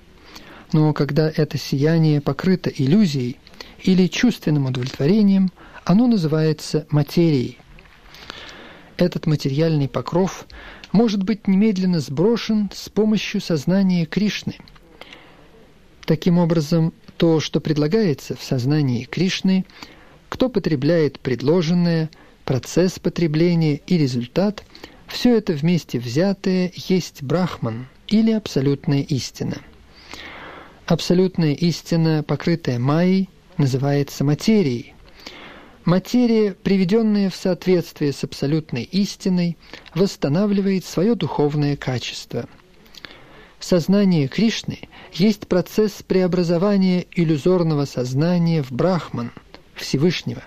но 0.71 0.93
когда 0.93 1.29
это 1.29 1.57
сияние 1.57 2.21
покрыто 2.21 2.69
иллюзией 2.69 3.37
или 3.83 4.07
чувственным 4.07 4.65
удовлетворением, 4.65 5.51
оно 5.83 6.07
называется 6.07 6.87
материей. 6.89 7.59
Этот 8.97 9.27
материальный 9.27 9.87
покров 9.87 10.47
может 10.91 11.21
быть 11.23 11.47
немедленно 11.47 11.99
сброшен 11.99 12.69
с 12.73 12.89
помощью 12.89 13.41
сознания 13.41 14.05
Кришны– 14.05 14.55
Таким 16.07 16.37
образом, 16.37 16.93
то, 17.17 17.41
что 17.41 17.59
предлагается 17.59 18.37
в 18.37 18.41
сознании 18.41 19.03
Кришны, 19.03 19.65
кто 20.29 20.47
потребляет 20.47 21.19
предложенное, 21.19 22.09
процесс 22.45 22.97
потребления 22.97 23.81
и 23.85 23.97
результат, 23.97 24.63
все 25.07 25.37
это 25.37 25.51
вместе 25.51 25.99
взятое 25.99 26.71
есть 26.73 27.23
брахман 27.23 27.87
или 28.07 28.31
абсолютная 28.31 29.01
истина. 29.01 29.57
Абсолютная 30.85 31.53
истина, 31.53 32.23
покрытая 32.25 32.79
майей, 32.79 33.29
называется 33.57 34.23
материей. 34.23 34.93
Материя, 35.83 36.53
приведенная 36.53 37.29
в 37.29 37.35
соответствие 37.35 38.13
с 38.13 38.23
абсолютной 38.23 38.83
истиной, 38.83 39.57
восстанавливает 39.93 40.85
свое 40.85 41.15
духовное 41.15 41.75
качество– 41.75 42.47
Сознание 43.59 44.27
Кришны 44.27 44.79
есть 45.11 45.47
процесс 45.47 46.03
преобразования 46.03 47.05
иллюзорного 47.11 47.85
сознания 47.85 48.61
в 48.61 48.71
Брахман, 48.71 49.31
Всевышнего. 49.73 50.43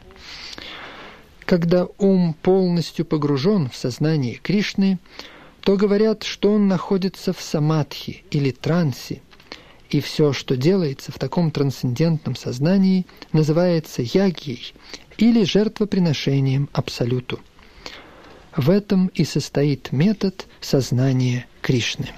Когда 1.44 1.88
ум 1.98 2.34
полностью 2.40 3.04
погружен 3.04 3.68
в 3.68 3.76
сознание 3.76 4.36
Кришны, 4.36 4.98
то 5.62 5.76
говорят, 5.76 6.22
что 6.22 6.52
он 6.52 6.68
находится 6.68 7.32
в 7.32 7.40
самадхи 7.40 8.24
или 8.30 8.52
трансе, 8.52 9.20
и 9.90 10.00
все, 10.00 10.32
что 10.32 10.56
делается 10.56 11.10
в 11.10 11.18
таком 11.18 11.50
трансцендентном 11.50 12.36
сознании, 12.36 13.06
называется 13.32 14.02
ягией 14.02 14.72
или 15.18 15.44
жертвоприношением 15.44 16.68
Абсолюту. 16.72 17.40
В 18.56 18.70
этом 18.70 19.08
и 19.08 19.24
состоит 19.24 19.92
метод 19.92 20.46
сознания 20.60 21.46
Кришны. 21.60 22.08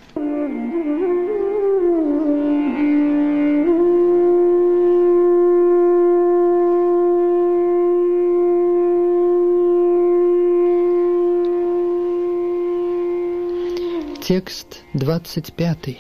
Текст 14.35 14.79
25. 14.95 15.99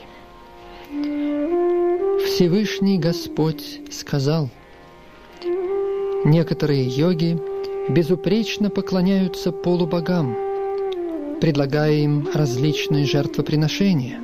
Всевышний 2.25 2.97
Господь 2.97 3.83
сказал, 3.93 4.49
Некоторые 6.25 6.87
йоги 6.87 7.39
безупречно 7.91 8.71
поклоняются 8.71 9.53
полубогам, 9.53 10.35
предлагая 11.43 11.93
им 11.93 12.27
различные 12.33 13.05
жертвоприношения, 13.05 14.19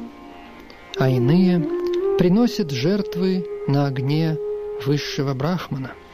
а 0.99 1.11
иные 1.11 1.61
приносят 2.17 2.71
жертвы 2.71 3.47
на 3.67 3.89
огне 3.89 4.39
высшего 4.87 5.35
брахмана– 5.35 5.93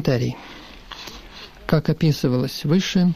Комментарий. 0.00 0.36
Как 1.66 1.90
описывалось 1.90 2.64
выше, 2.64 3.12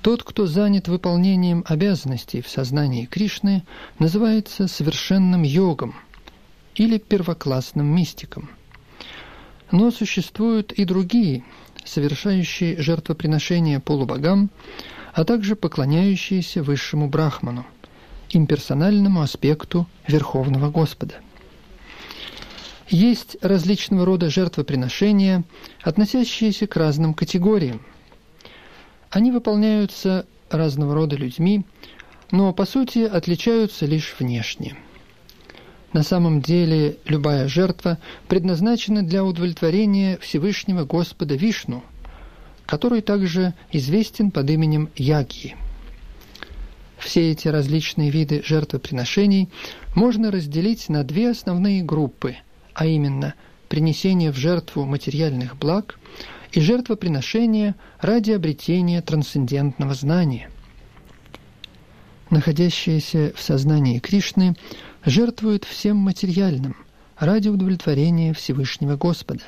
тот, 0.00 0.22
кто 0.22 0.46
занят 0.46 0.88
выполнением 0.88 1.62
обязанностей 1.66 2.40
в 2.40 2.48
сознании 2.48 3.04
Кришны, 3.04 3.64
называется 3.98 4.66
совершенным 4.66 5.42
йогом 5.42 5.94
или 6.74 6.96
первоклассным 6.96 7.86
мистиком. 7.86 8.48
Но 9.72 9.90
существуют 9.90 10.72
и 10.72 10.86
другие, 10.86 11.44
совершающие 11.84 12.80
жертвоприношения 12.80 13.78
полубогам, 13.78 14.48
а 15.12 15.24
также 15.24 15.54
поклоняющиеся 15.54 16.62
высшему 16.62 17.08
брахману, 17.08 17.66
имперсональному 18.30 19.20
аспекту 19.20 19.86
Верховного 20.08 20.70
Господа– 20.70 21.16
есть 22.92 23.36
различного 23.40 24.04
рода 24.04 24.28
жертвоприношения, 24.30 25.44
относящиеся 25.82 26.66
к 26.66 26.76
разным 26.76 27.14
категориям. 27.14 27.80
Они 29.10 29.32
выполняются 29.32 30.26
разного 30.50 30.94
рода 30.94 31.16
людьми, 31.16 31.64
но 32.30 32.52
по 32.52 32.66
сути 32.66 33.00
отличаются 33.00 33.86
лишь 33.86 34.14
внешне. 34.18 34.76
На 35.92 36.02
самом 36.02 36.40
деле 36.40 36.98
любая 37.04 37.48
жертва 37.48 37.98
предназначена 38.28 39.02
для 39.02 39.24
удовлетворения 39.24 40.18
Всевышнего 40.18 40.84
Господа 40.84 41.34
Вишну, 41.34 41.82
который 42.66 43.02
также 43.02 43.54
известен 43.70 44.30
под 44.30 44.48
именем 44.50 44.88
Ягьи. 44.96 45.56
Все 46.98 47.32
эти 47.32 47.48
различные 47.48 48.10
виды 48.10 48.42
жертвоприношений 48.44 49.50
можно 49.94 50.30
разделить 50.30 50.88
на 50.88 51.04
две 51.04 51.30
основные 51.30 51.82
группы– 51.82 52.36
а 52.74 52.86
именно 52.86 53.34
принесение 53.68 54.30
в 54.30 54.36
жертву 54.36 54.84
материальных 54.84 55.56
благ 55.56 55.98
и 56.52 56.60
жертвоприношение 56.60 57.74
ради 58.00 58.32
обретения 58.32 59.00
трансцендентного 59.00 59.94
знания. 59.94 60.50
Находящиеся 62.30 63.32
в 63.34 63.40
сознании 63.40 63.98
Кришны 63.98 64.56
жертвуют 65.04 65.64
всем 65.64 65.96
материальным 65.96 66.76
ради 67.18 67.48
удовлетворения 67.48 68.34
Всевышнего 68.34 68.96
Господа, 68.96 69.42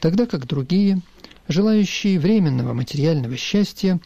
тогда 0.00 0.26
как 0.26 0.46
другие, 0.46 1.00
желающие 1.48 2.18
временного 2.18 2.72
материального 2.74 3.36
счастья, 3.36 4.00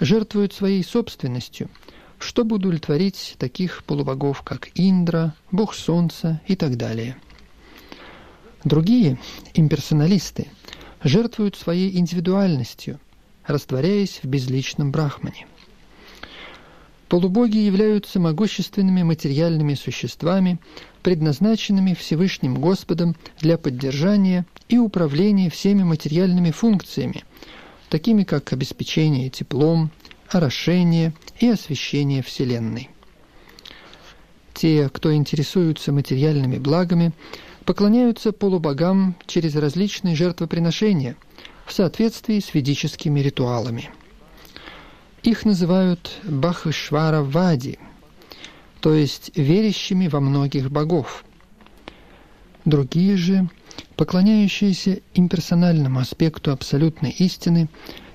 жертвуют 0.00 0.52
своей 0.52 0.82
собственностью, 0.84 1.70
чтобы 2.18 2.56
удовлетворить 2.56 3.36
таких 3.38 3.84
полубогов, 3.84 4.42
как 4.42 4.68
Индра, 4.74 5.34
Бог 5.50 5.74
Солнца 5.74 6.40
и 6.46 6.56
так 6.56 6.76
далее– 6.76 7.16
Другие, 8.66 9.16
имперсоналисты, 9.54 10.48
жертвуют 11.04 11.54
своей 11.54 11.96
индивидуальностью, 11.96 12.98
растворяясь 13.46 14.18
в 14.20 14.26
безличном 14.26 14.90
брахмане. 14.90 15.46
Полубоги 17.08 17.58
являются 17.58 18.18
могущественными 18.18 19.04
материальными 19.04 19.74
существами, 19.74 20.58
предназначенными 21.04 21.94
Всевышним 21.94 22.56
Господом 22.56 23.14
для 23.40 23.56
поддержания 23.56 24.44
и 24.68 24.78
управления 24.78 25.48
всеми 25.48 25.84
материальными 25.84 26.50
функциями, 26.50 27.22
такими 27.88 28.24
как 28.24 28.52
обеспечение 28.52 29.30
теплом, 29.30 29.92
орошение 30.28 31.14
и 31.38 31.46
освещение 31.46 32.20
Вселенной. 32.20 32.90
Те, 34.54 34.88
кто 34.92 35.14
интересуются 35.14 35.92
материальными 35.92 36.58
благами, 36.58 37.12
поклоняются 37.66 38.32
полубогам 38.32 39.16
через 39.26 39.56
различные 39.56 40.14
жертвоприношения 40.14 41.16
в 41.66 41.72
соответствии 41.72 42.38
с 42.38 42.54
ведическими 42.54 43.18
ритуалами. 43.20 43.90
Их 45.24 45.44
называют 45.44 46.12
Бахвишвара 46.22 47.22
Вади, 47.22 47.80
то 48.80 48.94
есть 48.94 49.32
верящими 49.34 50.06
во 50.06 50.20
многих 50.20 50.70
богов. 50.70 51.24
Другие 52.64 53.16
же, 53.16 53.48
поклоняющиеся 53.96 55.00
имперсональному 55.14 55.98
аспекту 55.98 56.52
абсолютной 56.52 57.10
истины 57.10 57.68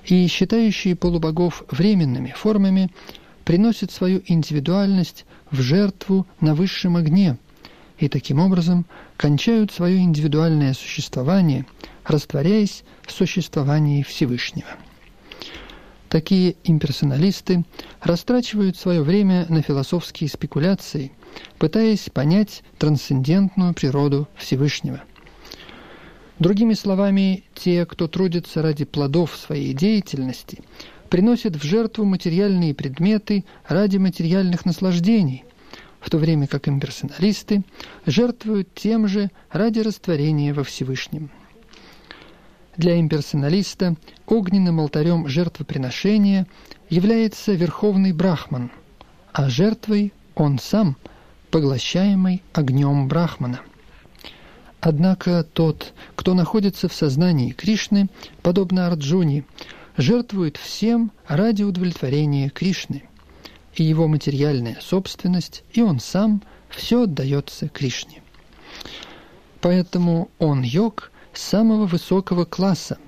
и 0.06 0.26
считающие 0.28 0.96
полубогов 0.96 1.62
временными 1.70 2.32
формами, 2.34 2.90
приносят 3.44 3.92
свою 3.92 4.22
индивидуальность 4.26 5.26
в 5.50 5.60
жертву 5.60 6.26
на 6.40 6.54
высшем 6.54 6.96
огне– 6.96 7.36
и 8.02 8.08
таким 8.08 8.40
образом 8.40 8.84
кончают 9.16 9.70
свое 9.70 9.98
индивидуальное 9.98 10.74
существование, 10.74 11.66
растворяясь 12.04 12.82
в 13.02 13.12
существовании 13.12 14.02
Всевышнего. 14.02 14.68
Такие 16.08 16.56
имперсоналисты 16.64 17.64
растрачивают 18.00 18.76
свое 18.76 19.02
время 19.02 19.46
на 19.48 19.62
философские 19.62 20.28
спекуляции, 20.28 21.12
пытаясь 21.58 22.10
понять 22.12 22.64
трансцендентную 22.78 23.72
природу 23.72 24.28
Всевышнего– 24.36 25.00
Другими 26.38 26.74
словами, 26.74 27.44
те, 27.54 27.86
кто 27.86 28.08
трудится 28.08 28.62
ради 28.62 28.84
плодов 28.84 29.36
своей 29.36 29.72
деятельности, 29.74 30.58
приносят 31.08 31.54
в 31.54 31.62
жертву 31.62 32.04
материальные 32.04 32.74
предметы 32.74 33.44
ради 33.68 33.98
материальных 33.98 34.64
наслаждений, 34.64 35.44
в 36.02 36.10
то 36.10 36.18
время 36.18 36.46
как 36.46 36.68
имперсоналисты 36.68 37.62
жертвуют 38.04 38.74
тем 38.74 39.06
же 39.08 39.30
ради 39.50 39.78
растворения 39.78 40.52
во 40.52 40.64
Всевышнем. 40.64 41.30
Для 42.76 42.98
имперсоналиста 42.98 43.96
огненным 44.26 44.80
алтарем 44.80 45.28
жертвоприношения 45.28 46.46
является 46.88 47.52
Верховный 47.52 48.12
Брахман, 48.12 48.70
а 49.32 49.48
жертвой 49.48 50.12
он 50.34 50.58
сам, 50.58 50.96
поглощаемый 51.50 52.42
огнем 52.52 53.08
Брахмана. 53.08 53.60
Однако 54.80 55.44
тот, 55.44 55.92
кто 56.16 56.34
находится 56.34 56.88
в 56.88 56.94
сознании 56.94 57.52
Кришны, 57.52 58.08
подобно 58.42 58.88
Арджуне, 58.88 59.44
жертвует 59.96 60.56
всем 60.56 61.12
ради 61.28 61.62
удовлетворения 61.62 62.48
Кришны. 62.48 63.04
И 63.74 63.84
его 63.84 64.06
материальная 64.06 64.78
собственность, 64.80 65.64
и 65.72 65.80
он 65.80 65.98
сам, 65.98 66.42
все 66.68 67.04
отдается 67.04 67.68
Кришне. 67.68 68.22
Поэтому 69.60 70.30
он 70.38 70.62
йог 70.62 71.10
самого 71.32 71.86
высокого 71.86 72.44
класса, 72.44 72.98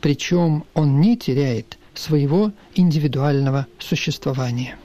причем 0.00 0.64
он 0.74 1.00
не 1.00 1.16
теряет 1.16 1.78
своего 1.94 2.52
индивидуального 2.74 3.66
существования. 3.78 4.78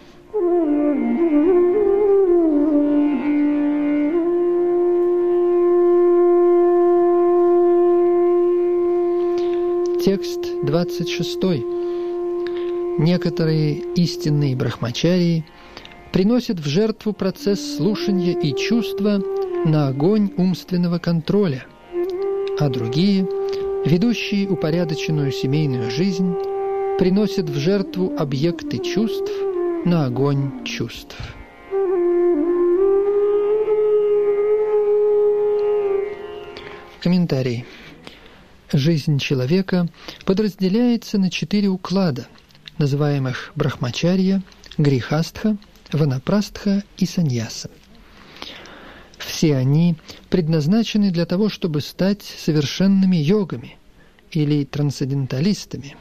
Текст 10.03 10.39
26. 10.63 11.81
Некоторые 12.97 13.82
истинные 13.95 14.56
брахмачарии 14.56 15.45
приносят 16.12 16.60
в 16.60 16.67
жертву 16.67 17.13
процесс 17.13 17.77
слушания 17.77 18.38
и 18.38 18.56
чувства 18.56 19.21
на 19.65 19.88
огонь 19.88 20.32
умственного 20.38 20.99
контроля, 20.99 21.65
а 22.60 22.69
другие, 22.69 23.27
ведущие 23.86 24.47
упорядоченную 24.49 25.32
семейную 25.32 25.89
жизнь, 25.89 26.34
приносят 26.99 27.49
в 27.49 27.58
жертву 27.58 28.13
объекты 28.17 28.77
чувств 28.80 29.32
на 29.86 30.06
огонь 30.06 30.63
чувств. 30.65 31.17
Комментарий. 36.99 37.65
Жизнь 38.71 39.17
человека 39.17 39.88
подразделяется 40.25 41.17
на 41.17 41.32
четыре 41.32 41.67
уклада, 41.67 42.27
называемых 42.77 43.51
брахмачарья, 43.55 44.41
грихастха, 44.77 45.57
ванапрастха 45.91 46.84
и 46.97 47.05
саньяса. 47.05 47.69
Все 49.17 49.55
они 49.55 49.95
предназначены 50.29 51.12
для 51.12 51.25
того, 51.25 51.49
чтобы 51.49 51.81
стать 51.81 52.23
совершенными 52.23 53.17
йогами 53.17 53.77
или 54.31 54.65
трансценденталистами. 54.65 55.95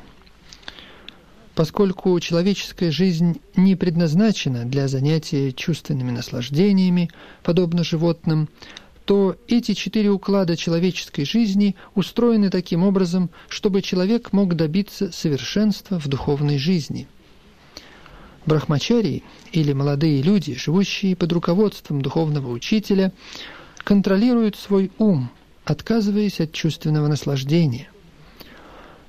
Поскольку 1.55 2.19
человеческая 2.21 2.91
жизнь 2.91 3.41
не 3.57 3.77
предназначена 3.77 4.65
для 4.65 4.89
занятия 4.89 5.53
чувственными 5.53 6.11
наслаждениями, 6.11 7.11
подобно 7.43 7.85
животным, 7.85 8.49
то 9.05 9.37
эти 9.49 9.75
четыре 9.75 10.11
уклада 10.11 10.57
человеческой 10.57 11.25
жизни 11.25 11.77
устроены 11.95 12.51
таким 12.51 12.85
образом, 12.85 13.31
чтобы 13.49 13.83
человек 13.83 14.33
мог 14.33 14.55
добиться 14.55 15.11
совершенства 15.13 15.99
в 15.99 16.07
духовной 16.09 16.59
жизни. 16.59 17.09
Брахмачарии, 18.47 19.23
или 19.53 19.73
молодые 19.73 20.23
люди, 20.23 20.55
живущие 20.55 21.15
под 21.17 21.33
руководством 21.33 22.01
духовного 22.03 22.51
учителя, 22.51 23.13
контролируют 23.85 24.57
свой 24.57 24.91
ум, 24.99 25.31
отказываясь 25.65 26.41
от 26.41 26.53
чувственного 26.53 27.07
наслаждения. 27.09 27.89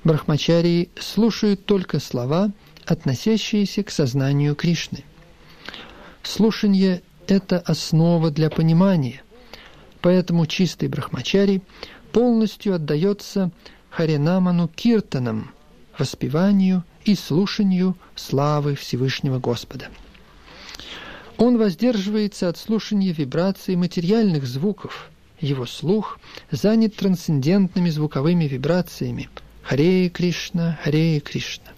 Брахмачарии 0.04 0.90
слушают 0.98 1.64
только 1.64 2.00
слова, 2.00 2.50
относящиеся 2.86 3.84
к 3.84 3.90
сознанию 3.90 4.54
Кришны. 4.54 5.04
Слушание– 6.22 7.02
это 7.26 7.58
основа 7.58 8.30
для 8.30 8.50
понимания– 8.50 9.22
Поэтому 10.02 10.46
чистый 10.46 10.88
брахмачари 10.88 11.62
полностью 12.10 12.74
отдается 12.74 13.50
Харинаману 13.88 14.68
Киртанам, 14.68 15.52
воспеванию 15.96 16.84
и 17.04 17.14
слушанию 17.14 17.96
славы 18.16 18.74
Всевышнего 18.74 19.38
Господа. 19.38 19.88
Он 21.38 21.56
воздерживается 21.56 22.48
от 22.48 22.58
слушания 22.58 23.12
вибраций 23.12 23.76
материальных 23.76 24.46
звуков. 24.46 25.10
Его 25.40 25.66
слух 25.66 26.18
занят 26.50 26.96
трансцендентными 26.96 27.90
звуковыми 27.90 28.44
вибрациями 28.44 29.28
«Харе 29.62 30.08
Кришна, 30.08 30.78
Харе 30.82 31.20
Кришна». 31.20 31.70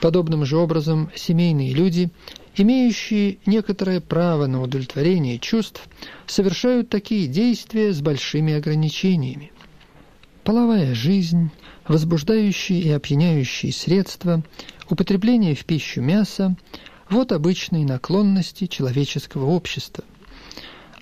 Подобным 0.00 0.44
же 0.44 0.56
образом 0.56 1.10
семейные 1.14 1.72
люди 1.72 2.10
имеющие 2.56 3.38
некоторое 3.46 4.00
право 4.00 4.46
на 4.46 4.62
удовлетворение 4.62 5.38
чувств, 5.38 5.82
совершают 6.26 6.88
такие 6.88 7.26
действия 7.26 7.92
с 7.92 8.00
большими 8.00 8.54
ограничениями. 8.54 9.52
Половая 10.42 10.94
жизнь, 10.94 11.50
возбуждающие 11.86 12.80
и 12.80 12.90
опьяняющие 12.90 13.72
средства, 13.72 14.42
употребление 14.88 15.54
в 15.54 15.64
пищу 15.64 16.00
мяса– 16.00 16.56
вот 17.08 17.30
обычные 17.30 17.84
наклонности 17.84 18.66
человеческого 18.66 19.46
общества. 19.46 20.02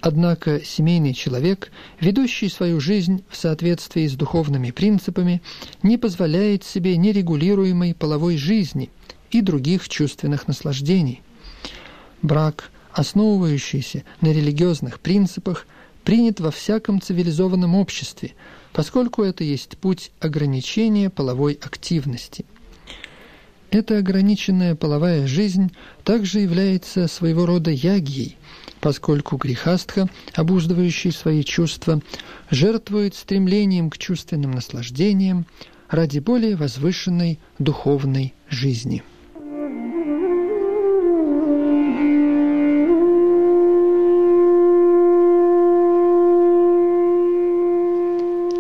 Однако 0.03 0.61
семейный 0.63 1.15
человек, 1.15 1.73
ведущий 1.99 2.51
свою 2.51 2.79
жизнь 2.79 3.25
в 3.31 3.37
соответствии 3.37 4.07
с 4.07 4.13
духовными 4.13 4.71
принципами, 4.71 5.41
не 5.83 5.97
позволяет 5.97 6.63
себе 6.63 6.99
нерегулируемой 6.99 7.95
половой 7.95 8.37
жизни 8.37 8.91
и 9.31 9.41
других 9.41 9.89
чувственных 9.89 10.47
наслаждений– 10.47 11.23
брак, 12.23 12.71
основывающийся 12.93 14.05
на 14.21 14.33
религиозных 14.33 15.01
принципах, 15.01 15.67
принят 16.05 16.41
во 16.41 16.51
всяком 16.51 17.01
цивилизованном 17.01 17.75
обществе, 17.75 18.35
поскольку 18.73 19.23
это 19.23 19.43
есть 19.43 19.79
путь 19.79 20.11
ограничения 20.21 21.11
половой 21.11 21.59
активности. 21.61 22.45
Эта 23.71 23.99
ограниченная 23.99 24.77
половая 24.77 25.27
жизнь 25.27 25.73
также 26.05 26.41
является 26.41 27.09
своего 27.09 27.45
рода 27.45 27.73
ягией, 27.73 28.37
поскольку 28.81 29.37
грехастха, 29.37 30.09
обуздывающий 30.35 31.11
свои 31.11 31.43
чувства, 31.43 32.01
жертвует 32.51 33.17
стремлением 33.17 33.91
к 33.91 33.99
чувственным 33.99 34.53
наслаждениям 34.53 35.47
ради 35.89 36.21
более 36.21 36.55
возвышенной 36.55 37.41
духовной 37.59 38.35
жизни. 38.49 39.03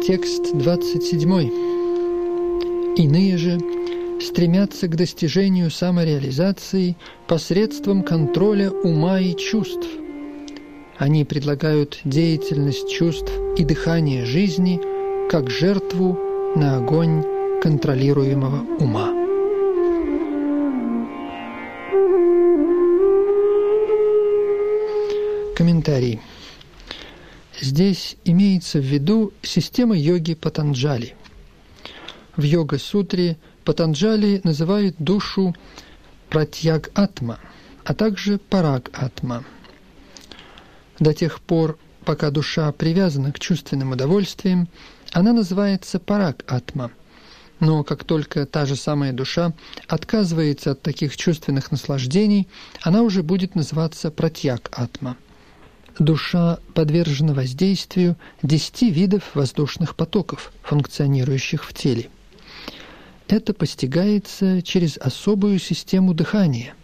Текст 0.06 0.52
27. 0.52 1.50
Иные 2.96 3.38
же 3.38 3.58
стремятся 4.20 4.86
к 4.86 4.96
достижению 4.96 5.70
самореализации 5.70 6.94
посредством 7.26 8.02
контроля 8.02 8.70
ума 8.70 9.18
и 9.18 9.34
чувств. 9.34 9.88
Они 10.98 11.24
предлагают 11.24 12.00
деятельность 12.04 12.90
чувств 12.90 13.32
и 13.56 13.64
дыхание 13.64 14.26
жизни 14.26 14.78
как 15.30 15.48
жертву 15.48 16.18
на 16.54 16.76
огонь 16.76 17.24
контролируемого 17.62 18.76
ума. 18.80 19.08
Комментарий. 25.56 26.20
Здесь 27.60 28.16
имеется 28.24 28.78
в 28.78 28.84
виду 28.84 29.32
система 29.42 29.96
йоги 29.96 30.34
Патанджали. 30.34 31.14
В 32.36 32.42
йога-сутре 32.42 33.36
Патанджали 33.64 34.40
называют 34.42 34.96
душу 34.98 35.54
Пратьяг-атма, 36.30 37.38
а 37.84 37.94
также 37.94 38.38
Параг-атма. 38.38 39.44
До 40.98 41.14
тех 41.14 41.40
пор, 41.40 41.78
пока 42.04 42.30
душа 42.30 42.72
привязана 42.72 43.32
к 43.32 43.38
чувственным 43.38 43.92
удовольствиям, 43.92 44.68
она 45.12 45.32
называется 45.32 46.00
Параг-атма. 46.00 46.90
Но 47.60 47.84
как 47.84 48.02
только 48.02 48.46
та 48.46 48.66
же 48.66 48.74
самая 48.74 49.12
душа 49.12 49.52
отказывается 49.86 50.72
от 50.72 50.82
таких 50.82 51.16
чувственных 51.16 51.70
наслаждений, 51.70 52.48
она 52.82 53.02
уже 53.02 53.22
будет 53.22 53.54
называться 53.54 54.10
Пратьяг-атма– 54.10 55.16
душа 55.98 56.58
подвержена 56.74 57.34
воздействию 57.34 58.16
десяти 58.42 58.90
видов 58.90 59.34
воздушных 59.34 59.96
потоков, 59.96 60.52
функционирующих 60.62 61.64
в 61.64 61.72
теле. 61.72 62.08
Это 63.28 63.54
постигается 63.54 64.60
через 64.62 64.98
особую 64.98 65.58
систему 65.58 66.14
дыхания. 66.14 66.74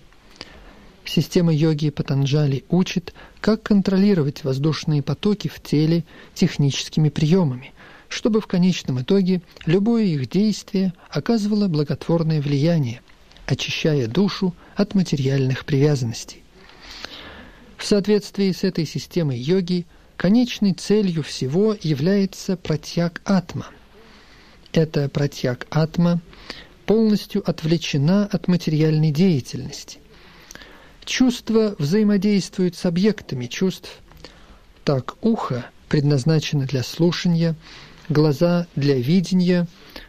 Система 1.05 1.53
йоги 1.53 1.91
Патанджали 1.91 2.65
учит, 2.69 3.15
как 3.41 3.63
контролировать 3.63 4.45
воздушные 4.45 5.03
потоки 5.03 5.49
в 5.49 5.61
теле 5.61 6.05
техническими 6.35 7.09
приемами, 7.09 7.73
чтобы 8.09 8.41
в 8.41 8.47
конечном 8.47 9.01
итоге 9.01 9.43
любое 9.67 10.05
их 10.05 10.29
действие 10.29 10.93
оказывало 11.11 11.69
благотворное 11.69 12.41
влияние, 12.41 13.01
очищая 13.47 14.07
душу 14.07 14.55
от 14.77 14.95
материальных 14.95 15.65
привязанностей. 15.65 16.43
В 17.81 17.87
соответствии 17.87 18.53
с 18.53 18.63
этой 18.63 18.85
системой 18.85 19.39
йоги 19.39 19.87
конечной 20.19 20.75
целью 20.75 21.23
всего 21.23 21.75
является 21.81 22.59
пратьяг 22.59 23.23
атма. 23.25 23.69
Эта 24.75 25.09
пратьяг 25.09 25.67
атма 25.71 26.21
полностью 26.85 27.43
отвлечена 27.49 28.27
от 28.27 28.49
материальной 28.49 29.13
деятельности. 29.13 29.99
Чувства 31.07 31.75
взаимодействуют 31.79 32.77
с 32.77 32.85
объектами 32.85 33.47
чувств. 33.47 34.01
Так 34.85 35.17
ухо 35.23 35.65
предназначено 35.89 36.67
для 36.67 36.83
слушания, 36.83 37.57
глаза 38.11 38.67
для 38.77 38.97
видения, 38.97 39.67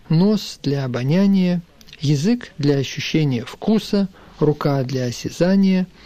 нос 0.10 0.60
для 0.62 0.84
обоняния, 0.84 1.62
язык 2.02 2.52
для 2.58 2.76
ощущения 2.76 3.46
вкуса, 3.46 4.10
рука 4.40 4.84
для 4.84 5.06
осязания– 5.06 5.88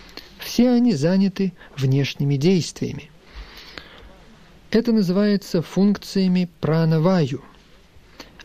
все 0.45 0.69
они 0.69 0.93
заняты 0.93 1.53
внешними 1.75 2.35
действиями. 2.35 3.09
Это 4.69 4.91
называется 4.91 5.61
функциями 5.61 6.47
пранаваю. 6.61 7.43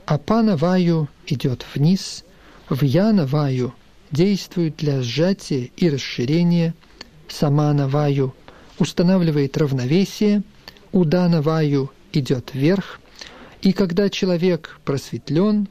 А 0.06 0.16
панаваю 0.18 1.08
идет 1.26 1.66
вниз, 1.74 2.24
в 2.68 2.82
янаваю 2.82 3.74
действует 4.10 4.76
для 4.76 5.02
сжатия 5.02 5.70
и 5.76 5.90
расширения, 5.90 6.74
саманаваю 7.28 8.34
устанавливает 8.78 9.58
равновесие, 9.58 10.42
уданаваю 10.92 11.92
идет 12.12 12.54
вверх, 12.54 12.98
и 13.60 13.72
когда 13.72 14.08
человек 14.08 14.80
просветлен, 14.86 15.68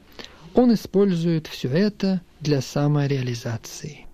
он 0.54 0.74
использует 0.74 1.48
все 1.48 1.70
это 1.70 2.22
для 2.40 2.62
самореализации. 2.62 4.06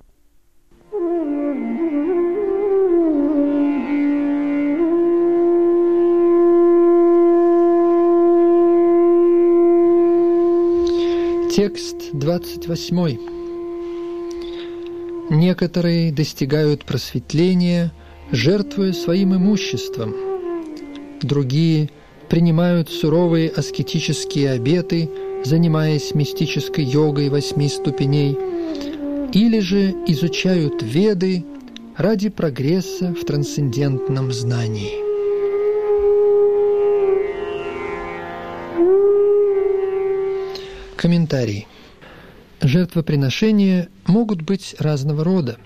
Текст 11.55 12.11
28. 12.11 13.17
Некоторые 15.29 16.11
достигают 16.11 16.83
просветления, 16.83 17.93
жертвуя 18.29 18.91
своим 18.91 19.35
имуществом. 19.35 20.13
Другие 21.21 21.91
принимают 22.27 22.89
суровые 22.89 23.49
аскетические 23.49 24.51
обеты, 24.51 25.09
занимаясь 25.45 26.13
мистической 26.13 26.83
йогой 26.83 27.29
восьми 27.29 27.69
ступеней, 27.69 28.37
или 29.31 29.61
же 29.61 29.95
изучают 30.07 30.83
веды 30.83 31.45
ради 31.95 32.27
прогресса 32.27 33.15
в 33.15 33.23
трансцендентном 33.23 34.33
знании. 34.33 35.04
Комментарий. 41.05 41.67
Жертвоприношения 42.61 43.89
могут 44.07 44.41
быть 44.41 44.73
разного 44.79 45.23
рода. 45.23 45.59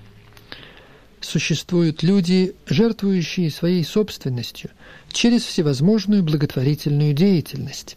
Существуют 1.21 2.03
люди, 2.03 2.55
жертвующие 2.65 3.49
своей 3.49 3.85
собственностью 3.85 4.69
через 5.09 5.45
всевозможную 5.45 6.23
благотворительную 6.23 7.13
деятельность. 7.13 7.95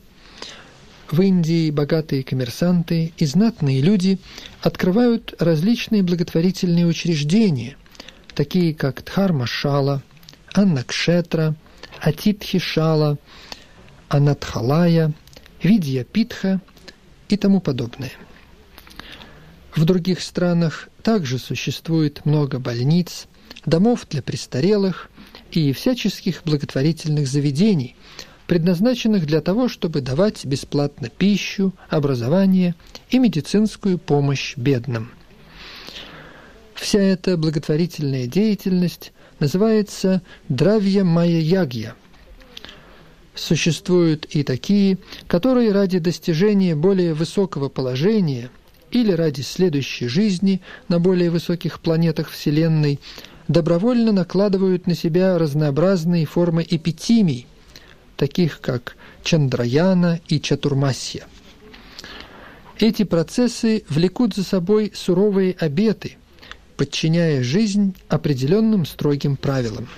В 1.11 1.21
Индии 1.21 1.73
богатые 1.73 2.23
коммерсанты 2.23 3.13
и 3.17 3.27
знатные 3.27 3.81
люди 3.81 4.21
открывают 4.61 5.35
различные 5.41 6.05
благотворительные 6.05 6.87
учреждения, 6.87 7.77
такие 8.37 8.73
как 8.73 9.03
Дхармашала, 9.05 10.05
Аннакшетра, 10.53 11.57
Атитхишала, 11.99 13.19
Анатхалая, 14.09 15.13
Видья 15.61 16.05
Питха– 16.05 16.61
и 17.33 17.37
тому 17.39 17.61
подобное. 17.61 18.13
В 19.75 19.87
других 19.87 20.21
странах 20.21 20.91
также 21.03 21.39
существует 21.39 22.27
много 22.27 22.59
больниц, 22.59 23.27
домов 23.65 24.07
для 24.11 24.21
престарелых 24.21 25.11
и 25.51 25.73
всяческих 25.73 26.43
благотворительных 26.45 27.27
заведений, 27.27 27.97
предназначенных 28.47 29.25
для 29.25 29.41
того, 29.41 29.69
чтобы 29.69 30.03
давать 30.03 30.45
бесплатно 30.45 31.09
пищу, 31.09 31.73
образование 31.89 32.75
и 33.09 33.19
медицинскую 33.19 33.97
помощь 33.97 34.55
бедным. 34.59 35.11
Вся 36.75 37.01
эта 37.01 37.39
благотворительная 37.39 38.27
деятельность 38.27 39.13
называется 39.39 40.21
«дравья 40.51 41.03
майя 41.03 41.41
ягья», 41.41 41.95
Существуют 43.35 44.27
и 44.27 44.43
такие, 44.43 44.99
которые 45.27 45.73
ради 45.73 45.99
достижения 45.99 46.75
более 46.75 47.15
высокого 47.15 47.69
положения 47.69 48.51
или 48.91 49.13
ради 49.13 49.41
следующей 49.41 50.07
жизни 50.07 50.61
на 50.89 51.01
более 51.01 51.31
высоких 51.31 51.81
планетах 51.81 52.29
Вселенной 52.29 53.01
добровольно 53.49 54.13
накладывают 54.13 54.87
на 54.87 54.95
себя 54.95 55.39
разнообразные 55.39 56.27
формы 56.27 56.67
эпитимий, 56.69 57.47
таких 58.17 58.61
как 58.61 58.97
Чандраяна 59.25 60.21
и 60.29 60.39
Чатурмасья. 60.39 61.25
Эти 62.79 63.05
процессы 63.05 63.85
влекут 63.89 64.35
за 64.35 64.45
собой 64.45 64.93
суровые 64.95 65.57
обеты, 65.59 66.17
подчиняя 66.77 67.43
жизнь 67.43 67.95
определенным 68.09 68.85
строгим 68.85 69.37
правилам. 69.37 69.89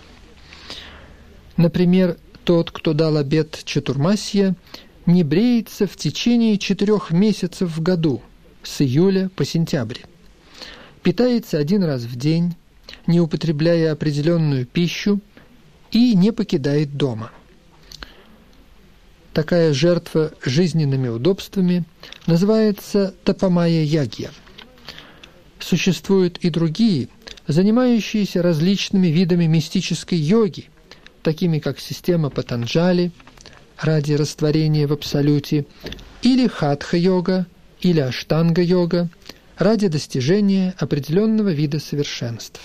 Например, 1.57 2.17
тот, 2.45 2.71
кто 2.71 2.93
дал 2.93 3.17
обет 3.17 3.63
Чатурмасья, 3.65 4.55
не 5.07 5.23
бреется 5.23 5.87
в 5.87 5.97
течение 5.97 6.59
четырех 6.59 7.11
месяцев 7.11 7.77
в 7.77 7.83
году, 7.83 8.23
с 8.63 8.81
июля 8.83 9.31
по 9.35 9.45
сентябрь. 9.45 10.01
Питается 11.03 11.59
один 11.59 11.85
раз 11.85 12.03
в 12.03 12.17
день, 12.17 12.55
не 13.07 13.21
употребляя 13.21 13.93
определенную 13.93 14.67
пищу 14.67 15.21
и 15.91 16.15
не 16.15 16.33
покидает 16.33 16.97
дома. 16.97 17.31
Такая 19.33 19.75
жертва 19.75 20.33
жизненными 20.45 21.09
удобствами 21.09 21.85
называется 22.27 23.15
тапамая 23.25 23.83
ягья. 23.83 24.31
Существуют 25.59 26.39
и 26.39 26.51
другие, 26.51 27.09
занимающиеся 27.47 28.43
различными 28.43 29.09
видами 29.09 29.47
мистической 29.47 30.19
йоги, 30.19 30.71
такими 31.25 31.59
как 31.59 31.81
система 31.81 32.31
Патанджали 32.31 33.11
ради 33.79 34.13
растворения 34.13 34.87
в 34.87 34.93
абсолюте, 34.93 35.67
или 36.23 36.47
хатха-йога, 36.47 37.47
или 37.81 38.01
аштанга-йога 38.01 39.09
ради 39.59 39.89
достижения 39.89 40.75
определенного 40.79 41.49
вида 41.49 41.81
совершенств. 41.81 42.61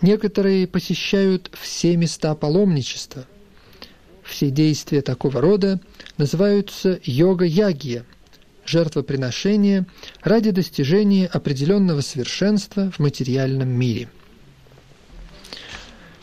Некоторые 0.00 0.66
посещают 0.66 1.50
все 1.60 1.96
места 1.96 2.34
паломничества. 2.34 3.26
Все 4.22 4.50
действия 4.50 5.02
такого 5.02 5.40
рода 5.40 5.80
называются 6.16 7.00
йога-ягия, 7.02 8.04
жертвоприношение 8.64 9.86
ради 10.22 10.52
достижения 10.52 11.26
определенного 11.26 12.00
совершенства 12.02 12.90
в 12.92 12.98
материальном 13.00 13.68
мире– 13.68 14.08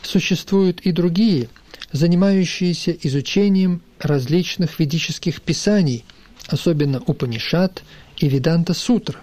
Существуют 0.02 0.80
и 0.80 0.92
другие, 0.92 1.48
занимающиеся 1.92 2.92
изучением 3.02 3.82
различных 3.98 4.78
ведических 4.78 5.42
писаний, 5.42 6.04
особенно 6.46 7.00
Упанишат 7.06 7.82
и 8.16 8.28
Веданта 8.28 8.74
Сутра, 8.74 9.20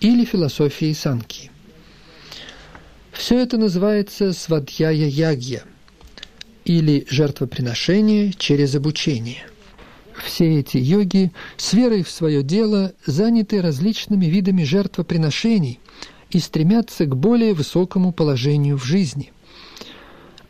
или 0.00 0.24
философии 0.24 0.92
Санки. 0.92 1.50
Все 3.12 3.38
это 3.38 3.56
называется 3.58 4.32
свадьяя 4.32 4.92
ягья, 4.92 5.64
или 6.64 7.06
жертвоприношение 7.08 8.32
через 8.32 8.74
обучение. 8.74 9.46
Все 10.24 10.60
эти 10.60 10.78
йоги 10.78 11.32
с 11.56 11.72
верой 11.72 12.02
в 12.02 12.10
свое 12.10 12.42
дело 12.42 12.92
заняты 13.04 13.60
различными 13.60 14.26
видами 14.26 14.64
жертвоприношений 14.64 15.80
и 16.30 16.38
стремятся 16.38 17.04
к 17.04 17.16
более 17.16 17.52
высокому 17.52 18.12
положению 18.12 18.78
в 18.78 18.84
жизни. 18.84 19.32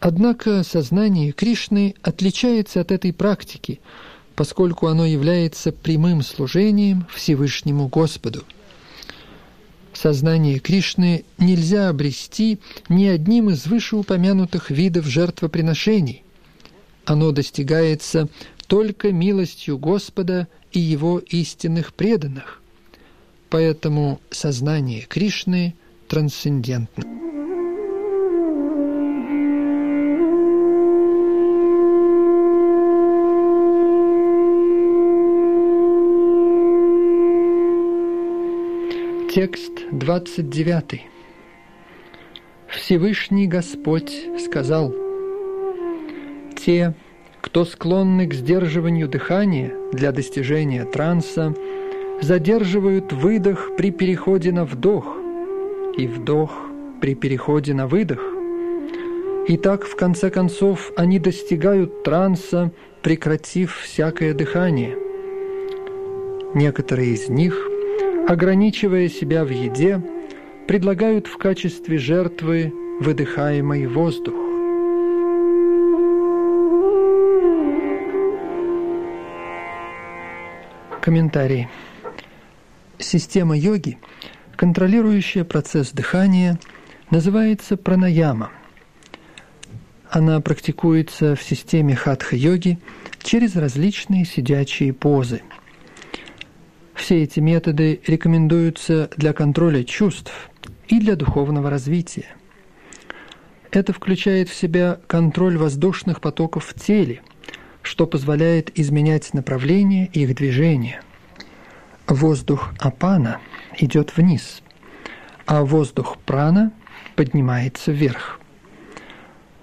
Однако 0.04 0.62
сознание 0.64 1.32
Кришны 1.32 1.94
отличается 2.02 2.82
от 2.82 2.92
этой 2.92 3.14
практики, 3.14 3.80
поскольку 4.34 4.88
оно 4.88 5.06
является 5.06 5.72
прямым 5.72 6.20
служением 6.20 7.06
Всевышнему 7.10 7.88
Господу. 7.88 8.44
Сознание 9.94 10.58
Кришны 10.58 11.24
нельзя 11.38 11.88
обрести 11.88 12.58
ни 12.90 13.06
одним 13.06 13.48
из 13.48 13.64
вышеупомянутых 13.66 14.70
видов 14.70 15.06
жертвоприношений. 15.06 16.22
Оно 17.06 17.30
достигается 17.30 18.28
только 18.66 19.10
милостью 19.10 19.78
Господа 19.78 20.48
и 20.70 20.80
Его 20.80 21.18
истинных 21.18 21.94
преданных. 21.94 22.60
Поэтому 23.48 24.20
сознание 24.30 25.06
Кришны 25.08 25.74
трансцендентно. 26.08 27.04
Текст 39.34 39.72
29. 39.90 41.02
Всевышний 42.68 43.48
Господь 43.48 44.12
сказал, 44.38 44.94
«Те, 46.56 46.94
кто 47.40 47.64
склонны 47.64 48.28
к 48.28 48.32
сдерживанию 48.32 49.08
дыхания 49.08 49.74
для 49.92 50.12
достижения 50.12 50.84
транса, 50.84 51.52
задерживают 52.22 53.12
выдох 53.12 53.72
при 53.76 53.90
переходе 53.90 54.52
на 54.52 54.64
вдох 54.64 55.04
и 55.98 56.06
вдох 56.06 56.52
при 57.00 57.16
переходе 57.16 57.74
на 57.74 57.88
выдох. 57.88 58.22
И 59.48 59.56
так, 59.56 59.84
в 59.84 59.96
конце 59.96 60.30
концов, 60.30 60.92
они 60.96 61.18
достигают 61.18 62.04
транса, 62.04 62.70
прекратив 63.02 63.80
всякое 63.80 64.32
дыхание. 64.32 64.96
Некоторые 66.54 67.14
из 67.14 67.28
них– 67.28 67.70
ограничивая 68.28 69.08
себя 69.08 69.44
в 69.44 69.50
еде, 69.50 70.00
предлагают 70.66 71.26
в 71.26 71.36
качестве 71.36 71.98
жертвы 71.98 72.72
выдыхаемый 73.00 73.86
воздух. 73.86 74.34
Комментарий. 81.02 81.68
Система 82.98 83.58
йоги, 83.58 83.98
контролирующая 84.56 85.44
процесс 85.44 85.90
дыхания, 85.90 86.58
называется 87.10 87.76
пранаяма. 87.76 88.50
Она 90.08 90.40
практикуется 90.40 91.36
в 91.36 91.42
системе 91.42 91.94
хатха-йоги 91.94 92.78
через 93.22 93.56
различные 93.56 94.24
сидячие 94.24 94.94
позы– 94.94 95.42
все 96.94 97.22
эти 97.22 97.40
методы 97.40 98.00
рекомендуются 98.06 99.10
для 99.16 99.32
контроля 99.32 99.84
чувств 99.84 100.32
и 100.88 101.00
для 101.00 101.16
духовного 101.16 101.70
развития. 101.70 102.28
Это 103.70 103.92
включает 103.92 104.48
в 104.48 104.54
себя 104.54 105.00
контроль 105.06 105.56
воздушных 105.56 106.20
потоков 106.20 106.66
в 106.66 106.74
теле, 106.80 107.22
что 107.82 108.06
позволяет 108.06 108.78
изменять 108.78 109.34
направление 109.34 110.06
их 110.06 110.34
движения. 110.36 111.02
Воздух 112.06 112.72
апана 112.78 113.40
идет 113.78 114.16
вниз, 114.16 114.62
а 115.46 115.64
воздух 115.64 116.18
прана 116.18 116.72
поднимается 117.16 117.90
вверх. 117.90 118.38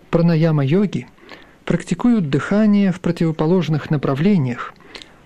Пранаяма-йоги 0.10 1.08
практикуют 1.64 2.30
дыхание 2.30 2.92
в 2.92 3.00
противоположных 3.00 3.90
направлениях, 3.90 4.74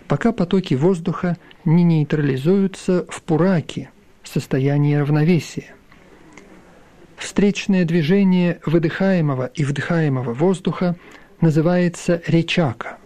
пока 0.08 0.32
потоки 0.32 0.74
воздуха 0.74 1.38
не 1.64 1.84
нейтрализуются 1.84 3.06
в 3.10 3.22
пураке, 3.24 3.89
состоянии 4.24 4.95
равновесия. 4.95 5.74
Встречное 7.18 7.86
движение 7.86 8.60
выдыхаемого 8.66 9.47
и 9.53 9.64
вдыхаемого 9.64 10.34
воздуха 10.34 10.95
называется 11.41 12.22
речака. 12.28 12.97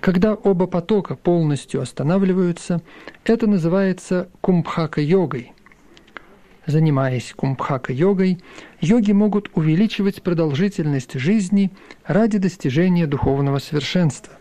Когда 0.00 0.34
оба 0.34 0.66
потока 0.66 1.16
полностью 1.16 1.80
останавливаются, 1.80 2.82
это 3.24 3.46
называется 3.46 4.28
кумбхака-йогой. 4.42 5.52
Занимаясь 6.66 7.32
кумбхака-йогой, 7.34 8.42
йоги 8.80 9.12
могут 9.12 9.50
увеличивать 9.54 10.22
продолжительность 10.22 11.14
жизни 11.14 11.70
ради 12.04 12.38
достижения 12.38 13.06
духовного 13.06 13.58
совершенства. 13.58 14.34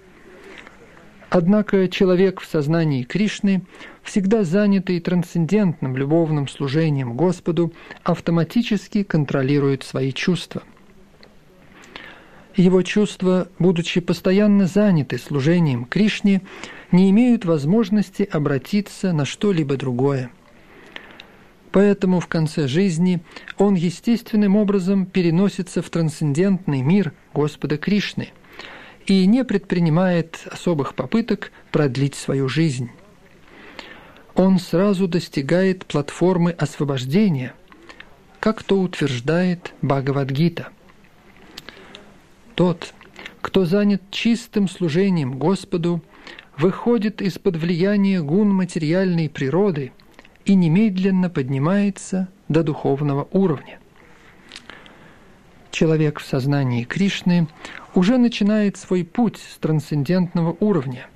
Однако 1.36 1.88
человек 1.88 2.42
в 2.42 2.46
сознании 2.46 3.02
Кришны, 3.02 3.64
всегда 4.04 4.44
занятый 4.44 5.00
трансцендентным 5.00 5.98
любовным 5.98 6.48
служением 6.48 7.16
Господу, 7.16 7.74
автоматически 8.04 9.02
контролирует 9.02 9.82
свои 9.82 10.12
чувства. 10.12 10.62
Его 12.56 12.84
чувства, 12.84 13.48
будучи 13.58 14.00
постоянно 14.00 14.68
заняты 14.68 15.18
служением 15.18 15.86
Кришне, 15.86 16.44
не 16.92 17.10
имеют 17.10 17.46
возможности 17.46 18.22
обратиться 18.22 19.12
на 19.12 19.26
что-либо 19.26 19.76
другое. 19.76 20.30
Поэтому 21.72 22.20
в 22.20 22.28
конце 22.28 22.68
жизни 22.68 23.24
он 23.58 23.74
естественным 23.74 24.56
образом 24.56 25.08
переносится 25.08 25.82
в 25.82 25.90
трансцендентный 25.90 26.84
мир 26.84 27.12
Господа 27.34 27.80
Кришны– 27.80 28.30
и 29.06 29.26
не 29.26 29.44
предпринимает 29.44 30.48
особых 30.50 30.96
попыток 30.96 31.52
продлить 31.72 32.16
свою 32.16 32.48
жизнь. 32.48 32.90
Он 34.36 34.60
сразу 34.60 35.08
достигает 35.08 35.86
платформы 35.86 36.52
освобождения, 36.52 37.54
как 38.40 38.64
то 38.64 38.80
утверждает 38.80 39.74
Бхагавадгита. 39.82 40.70
Тот, 42.56 42.94
кто 43.42 43.66
занят 43.66 44.02
чистым 44.10 44.68
служением 44.68 45.38
Господу, 45.38 46.02
выходит 46.58 47.22
из-под 47.22 47.58
влияния 47.58 48.22
гун 48.22 48.50
материальной 48.50 49.30
природы 49.30 49.92
и 50.46 50.56
немедленно 50.56 51.30
поднимается 51.30 52.28
до 52.48 52.64
духовного 52.64 53.28
уровня. 53.32 53.80
Человек 55.72 56.20
в 56.20 56.26
сознании 56.26 56.84
Кришны 56.84 57.48
уже 57.96 58.18
начинает 58.18 58.78
свой 58.78 59.04
путь 59.04 59.38
с 59.38 59.58
трансцендентного 59.58 60.56
уровня 60.60 61.08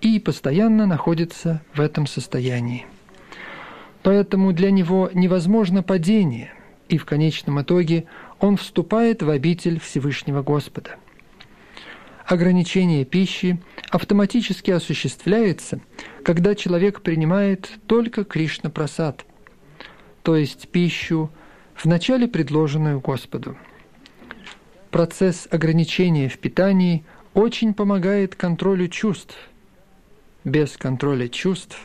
и 0.00 0.20
постоянно 0.20 0.86
находится 0.86 1.62
в 1.74 1.80
этом 1.80 2.06
состоянии. 2.06 2.86
Поэтому 4.02 4.52
для 4.52 4.70
него 4.70 5.10
невозможно 5.14 5.82
падение, 5.82 6.52
и 6.88 6.98
в 6.98 7.06
конечном 7.06 7.62
итоге 7.62 8.04
он 8.38 8.56
вступает 8.56 9.22
в 9.22 9.30
обитель 9.30 9.80
Всевышнего 9.80 10.42
Господа. 10.42 10.96
Ограничение 12.26 13.04
пищи 13.04 13.60
автоматически 13.90 14.70
осуществляется, 14.70 15.80
когда 16.22 16.54
человек 16.54 17.00
принимает 17.02 17.70
только 17.86 18.24
Кришна-прасад, 18.24 19.24
то 20.22 20.36
есть 20.36 20.68
пищу, 20.68 21.30
вначале 21.82 22.28
предложенную 22.28 23.00
Господу– 23.00 23.56
Процесс 24.94 25.48
ограничения 25.50 26.28
в 26.28 26.38
питании 26.38 27.02
очень 27.34 27.74
помогает 27.74 28.36
контролю 28.36 28.86
чувств. 28.86 29.34
Без 30.44 30.76
контроля 30.76 31.26
чувств 31.26 31.76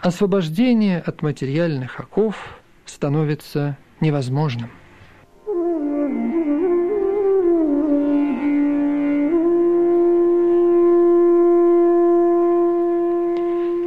освобождение 0.00 0.98
от 0.98 1.22
материальных 1.22 2.00
оков 2.00 2.36
становится 2.84 3.78
невозможным. 4.02 4.70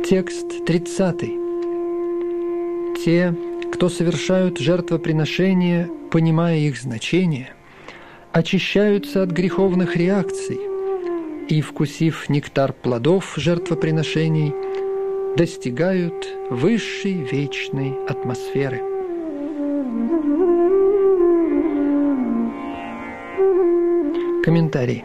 Текст 0.04 0.66
30. 0.66 1.20
Те, 3.06 3.36
кто 3.72 3.88
совершают 3.88 4.58
жертвоприношения, 4.58 5.88
понимая 6.10 6.58
их 6.58 6.82
значение, 6.82 7.54
очищаются 8.38 9.24
от 9.24 9.32
греховных 9.32 9.96
реакций 9.96 10.60
и, 11.50 11.60
вкусив 11.62 12.30
нектар 12.30 12.72
плодов 12.72 13.34
жертвоприношений, 13.36 14.54
достигают 15.36 16.28
высшей 16.52 17.14
вечной 17.14 17.96
атмосферы. 18.08 18.78
Комментарий. 24.44 25.04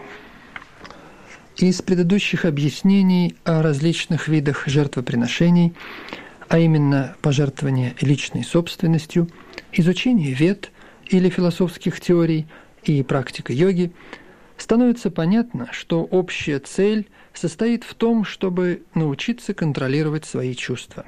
Из 1.57 1.81
предыдущих 1.81 2.45
объяснений 2.45 3.35
о 3.45 3.63
различных 3.63 4.29
видах 4.29 4.65
жертвоприношений, 4.67 5.73
а 6.49 6.59
именно 6.59 7.17
пожертвование 7.23 7.95
личной 8.03 8.45
собственностью, 8.45 9.29
изучение 9.73 10.35
вет 10.35 10.71
или 11.07 11.31
философских 11.31 11.99
теорий– 11.99 12.47
и 12.85 13.03
практика 13.03 13.53
йоги, 13.53 13.93
становится 14.57 15.11
понятно, 15.11 15.69
что 15.73 16.03
общая 16.05 16.59
цель 16.59 17.09
состоит 17.33 17.85
в 17.85 17.95
том, 17.95 18.25
чтобы 18.25 18.83
научиться 18.95 19.55
контролировать 19.55 20.25
свои 20.25 20.55
чувства. 20.55 21.05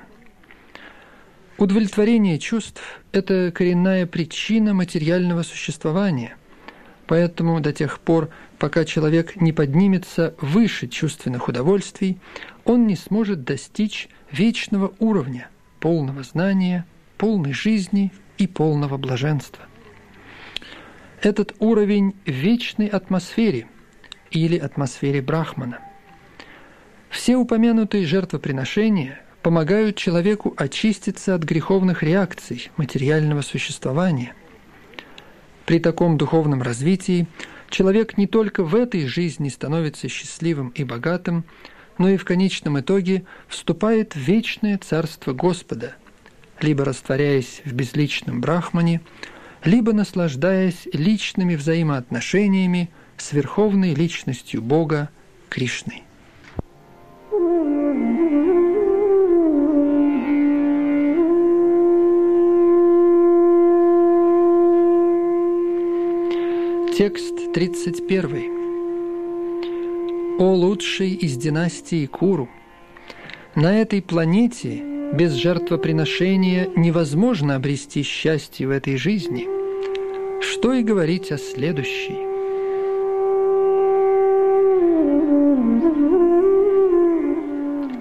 Удовлетворение 1.56 2.38
чувств– 2.38 2.82
это 3.12 3.52
коренная 3.54 4.06
причина 4.06 4.74
материального 4.74 5.42
существования, 5.42 6.36
поэтому 7.06 7.60
до 7.60 7.72
тех 7.72 8.00
пор, 8.00 8.30
пока 8.58 8.84
человек 8.84 9.36
не 9.36 9.52
поднимется 9.52 10.34
выше 10.40 10.88
чувственных 10.88 11.46
удовольствий, 11.46 12.18
он 12.64 12.88
не 12.88 12.96
сможет 12.96 13.44
достичь 13.44 14.08
вечного 14.32 14.92
уровня, 14.98 15.48
полного 15.78 16.24
знания, 16.24 16.86
полной 17.18 17.52
жизни 17.52 18.12
и 18.36 18.48
полного 18.48 18.96
блаженства. 18.96 19.64
Этот 21.24 21.54
уровень 21.58 22.14
вечной 22.26 22.86
атмосфере 22.86 23.66
или 24.30 24.58
атмосфере 24.58 25.22
Брахмана. 25.22 25.78
Все 27.08 27.36
упомянутые 27.36 28.04
жертвоприношения 28.04 29.22
помогают 29.40 29.96
человеку 29.96 30.52
очиститься 30.58 31.34
от 31.34 31.42
греховных 31.42 32.02
реакций 32.02 32.70
материального 32.76 33.40
существования. 33.40 34.34
При 35.64 35.80
таком 35.80 36.18
духовном 36.18 36.60
развитии 36.60 37.26
человек 37.70 38.18
не 38.18 38.26
только 38.26 38.62
в 38.62 38.74
этой 38.74 39.06
жизни 39.06 39.48
становится 39.48 40.10
счастливым 40.10 40.68
и 40.74 40.84
богатым, 40.84 41.46
но 41.96 42.10
и 42.10 42.18
в 42.18 42.26
конечном 42.26 42.78
итоге 42.80 43.24
вступает 43.48 44.14
в 44.14 44.18
вечное 44.18 44.76
царство 44.76 45.32
Господа, 45.32 45.94
либо 46.60 46.84
растворяясь 46.84 47.62
в 47.64 47.72
безличном 47.72 48.42
брахмане, 48.42 49.00
либо 49.64 49.92
наслаждаясь 49.92 50.86
личными 50.92 51.56
взаимоотношениями 51.56 52.90
с 53.16 53.32
верховной 53.32 53.94
личностью 53.94 54.60
Бога 54.60 55.08
Кришной. 55.48 56.02
Текст 66.96 67.52
31. 67.54 70.38
«О 70.38 70.54
лучший 70.54 71.10
из 71.10 71.36
династии 71.36 72.06
Куру! 72.06 72.48
На 73.56 73.80
этой 73.80 74.00
планете 74.02 74.93
без 75.12 75.32
жертвоприношения 75.34 76.68
невозможно 76.76 77.56
обрести 77.56 78.02
счастье 78.02 78.66
в 78.66 78.70
этой 78.70 78.96
жизни. 78.96 79.46
Что 80.42 80.72
и 80.72 80.82
говорить 80.82 81.30
о 81.30 81.38
следующей. 81.38 82.16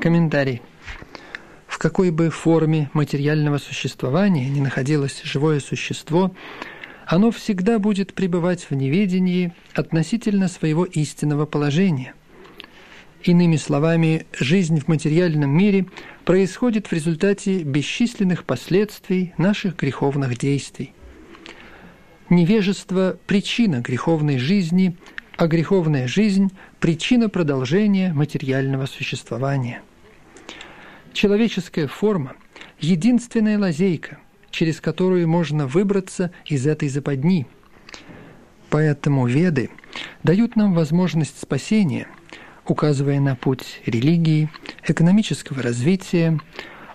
Комментарий. 0.01 0.61
В 1.67 1.77
какой 1.77 2.11
бы 2.11 2.29
форме 2.29 2.89
материального 2.93 3.57
существования 3.57 4.49
ни 4.49 4.59
находилось 4.59 5.21
живое 5.23 5.59
существо, 5.59 6.33
оно 7.05 7.31
всегда 7.31 7.79
будет 7.79 8.13
пребывать 8.13 8.67
в 8.69 8.75
неведении 8.75 9.53
относительно 9.73 10.47
своего 10.47 10.85
истинного 10.85 11.45
положения– 11.45 12.13
Иными 13.23 13.55
словами, 13.55 14.25
жизнь 14.37 14.81
в 14.81 14.89
материальном 14.89 15.49
мире 15.49 15.85
происходит 16.25 16.87
в 16.87 16.93
результате 16.93 17.63
бесчисленных 17.63 18.45
последствий 18.45 19.33
наших 19.37 19.75
греховных 19.75 20.37
действий. 20.37 20.93
Невежество– 22.29 23.17
причина 23.27 23.81
греховной 23.81 24.37
жизни, 24.37 24.95
а 25.37 25.47
греховная 25.47 26.07
жизнь– 26.07 26.51
причина 26.79 27.29
продолжения 27.29 28.13
материального 28.13 28.85
существования. 28.85 29.81
Человеческая 31.11 31.87
форма– 31.87 32.33
единственная 32.79 33.59
лазейка, 33.59 34.19
через 34.49 34.79
которую 34.79 35.27
можно 35.27 35.67
выбраться 35.67 36.31
из 36.45 36.65
этой 36.65 36.89
западни. 36.89 37.45
Поэтому 38.69 39.27
веды 39.27 39.69
дают 40.23 40.55
нам 40.55 40.73
возможность 40.73 41.39
спасения– 41.39 42.07
указывая 42.67 43.19
на 43.19 43.35
путь 43.35 43.81
религии, 43.85 44.49
экономического 44.87 45.61
развития, 45.61 46.39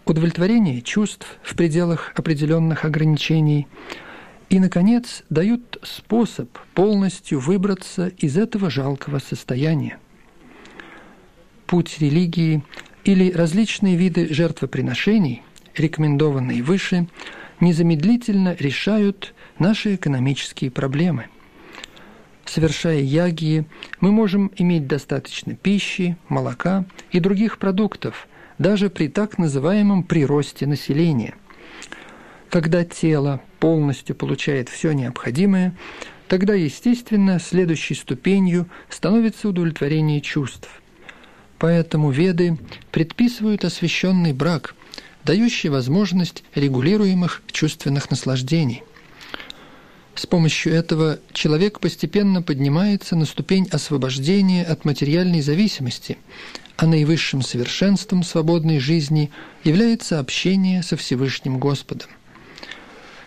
удовлетворения 0.04 0.80
чувств 0.80 1.38
в 1.42 1.54
пределах 1.54 2.12
определенных 2.16 2.84
ограничений 2.84 3.66
и, 4.48 4.58
наконец, 4.60 5.24
дают 5.28 5.78
способ 5.82 6.48
полностью 6.74 7.40
выбраться 7.40 8.08
из 8.08 8.38
этого 8.38 8.70
жалкого 8.70 9.18
состояния. 9.18 9.98
Путь 11.66 11.98
религии 11.98 12.64
или 13.04 13.30
различные 13.30 13.96
виды 13.96 14.32
жертвоприношений, 14.32 15.42
рекомендованные 15.76 16.62
выше, 16.62 17.08
незамедлительно 17.60 18.56
решают 18.58 19.34
наши 19.58 19.96
экономические 19.96 20.70
проблемы– 20.70 21.26
совершая 22.48 23.00
ягии, 23.00 23.66
мы 24.00 24.12
можем 24.12 24.50
иметь 24.56 24.86
достаточно 24.86 25.54
пищи, 25.54 26.16
молока 26.28 26.84
и 27.10 27.20
других 27.20 27.58
продуктов, 27.58 28.26
даже 28.58 28.90
при 28.90 29.08
так 29.08 29.38
называемом 29.38 30.02
приросте 30.02 30.66
населения. 30.66 31.34
Когда 32.50 32.84
тело 32.84 33.40
полностью 33.60 34.16
получает 34.16 34.68
все 34.68 34.92
необходимое, 34.92 35.74
тогда, 36.28 36.54
естественно, 36.54 37.38
следующей 37.38 37.94
ступенью 37.94 38.66
становится 38.88 39.48
удовлетворение 39.48 40.20
чувств. 40.20 40.68
Поэтому 41.58 42.10
веды 42.10 42.56
предписывают 42.90 43.64
освященный 43.64 44.32
брак, 44.32 44.74
дающий 45.24 45.68
возможность 45.68 46.44
регулируемых 46.54 47.42
чувственных 47.50 48.10
наслаждений. 48.10 48.82
С 50.18 50.26
помощью 50.26 50.74
этого 50.74 51.20
человек 51.32 51.78
постепенно 51.78 52.42
поднимается 52.42 53.14
на 53.14 53.24
ступень 53.24 53.68
освобождения 53.70 54.64
от 54.64 54.84
материальной 54.84 55.42
зависимости, 55.42 56.18
а 56.76 56.86
наивысшим 56.86 57.40
совершенством 57.40 58.24
свободной 58.24 58.80
жизни 58.80 59.30
является 59.62 60.18
общение 60.18 60.82
со 60.82 60.96
Всевышним 60.96 61.60
Господом. 61.60 62.08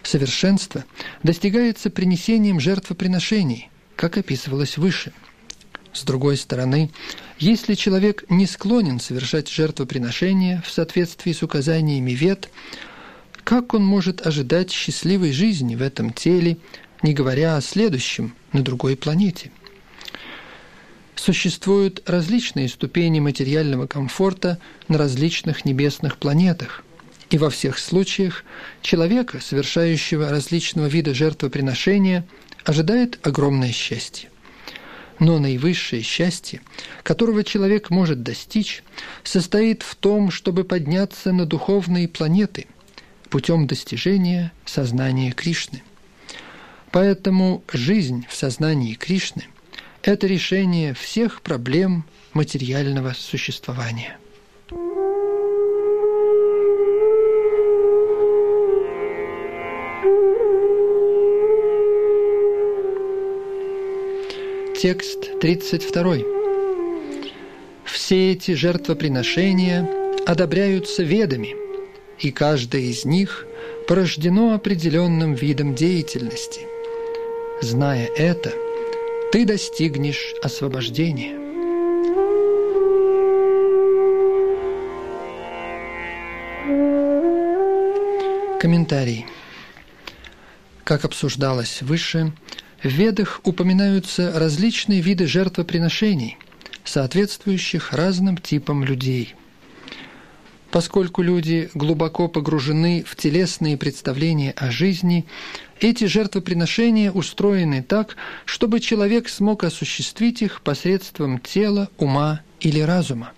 Совершенство 0.03 0.83
достигается 1.23 1.89
принесением 1.89 2.59
жертвоприношений, 2.59 3.69
как 3.95 4.17
описывалось 4.17 4.77
выше. 4.77 5.13
С 5.93 6.03
другой 6.03 6.35
стороны, 6.35 6.91
если 7.39 7.75
человек 7.75 8.25
не 8.29 8.45
склонен 8.45 8.99
совершать 8.99 9.47
жертвоприношения 9.47 10.61
в 10.67 10.69
соответствии 10.69 11.31
с 11.31 11.41
указаниями 11.41 12.11
вет, 12.11 12.49
как 13.43 13.73
он 13.73 13.83
может 13.83 14.25
ожидать 14.25 14.71
счастливой 14.71 15.31
жизни 15.31 15.75
в 15.75 15.81
этом 15.81 16.13
теле, 16.13 16.57
не 17.01 17.13
говоря 17.13 17.57
о 17.57 17.61
следующем, 17.61 18.35
на 18.53 18.61
другой 18.61 18.95
планете? 18.95 19.51
Существуют 21.15 22.01
различные 22.07 22.67
ступени 22.67 23.19
материального 23.19 23.87
комфорта 23.87 24.59
на 24.87 24.97
различных 24.97 25.65
небесных 25.65 26.17
планетах, 26.17 26.83
и 27.29 27.37
во 27.37 27.49
всех 27.49 27.77
случаях 27.77 28.43
человека, 28.81 29.39
совершающего 29.39 30.29
различного 30.29 30.87
вида 30.87 31.13
жертвоприношения, 31.13 32.25
ожидает 32.65 33.19
огромное 33.25 33.71
счастье. 33.71 34.29
Но 35.19 35.37
наивысшее 35.37 36.01
счастье, 36.01 36.61
которого 37.03 37.43
человек 37.43 37.91
может 37.91 38.23
достичь, 38.23 38.83
состоит 39.23 39.83
в 39.83 39.95
том, 39.95 40.31
чтобы 40.31 40.63
подняться 40.63 41.31
на 41.31 41.45
духовные 41.45 42.07
планеты– 42.07 42.67
путем 43.31 43.65
достижения 43.65 44.51
сознания 44.65 45.31
Кришны. 45.31 45.81
Поэтому 46.91 47.63
жизнь 47.71 48.27
в 48.29 48.35
сознании 48.35 48.93
Кришны– 48.93 49.45
это 50.03 50.27
решение 50.27 50.93
всех 50.93 51.41
проблем 51.41 52.03
материального 52.33 53.13
существования. 53.17 54.17
Текст 64.77 65.39
32. 65.39 66.17
Все 67.85 68.31
эти 68.31 68.53
жертвоприношения 68.55 69.87
одобряются 70.25 71.03
ведами– 71.03 71.55
и 72.21 72.31
каждое 72.31 72.81
из 72.81 73.03
них 73.03 73.45
порождено 73.87 74.53
определенным 74.53 75.33
видом 75.33 75.75
деятельности. 75.75 76.61
Зная 77.61 78.07
это, 78.15 78.53
ты 79.31 79.45
достигнешь 79.45 80.33
освобождения. 80.43 81.39
Комментарий. 88.59 89.25
Как 90.83 91.05
обсуждалось 91.05 91.81
выше, 91.81 92.33
В 92.83 92.87
Ведах 92.87 93.41
упоминаются 93.43 94.31
различные 94.39 95.01
виды 95.01 95.27
жертвоприношений, 95.27 96.37
соответствующих 96.83 97.93
разным 97.93 98.37
типам 98.37 98.83
людей. 98.83 99.35
Поскольку 100.71 101.21
люди 101.21 101.69
глубоко 101.73 102.29
погружены 102.29 103.03
в 103.05 103.17
телесные 103.17 103.77
представления 103.77 104.51
о 104.51 104.71
жизни, 104.71 105.25
эти 105.81 106.05
жертвоприношения 106.05 107.11
устроены 107.11 107.83
так, 107.83 108.15
чтобы 108.45 108.79
человек 108.79 109.27
смог 109.27 109.65
осуществить 109.65 110.41
их 110.41 110.61
посредством 110.61 111.39
тела, 111.39 111.89
ума 111.97 112.41
или 112.61 112.79
разума. 112.79 113.33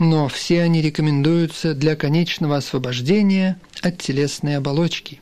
Но 0.00 0.26
все 0.28 0.62
они 0.62 0.82
рекомендуются 0.82 1.74
для 1.74 1.94
конечного 1.94 2.56
освобождения 2.56 3.60
от 3.80 3.98
телесной 3.98 4.56
оболочки. 4.56 5.20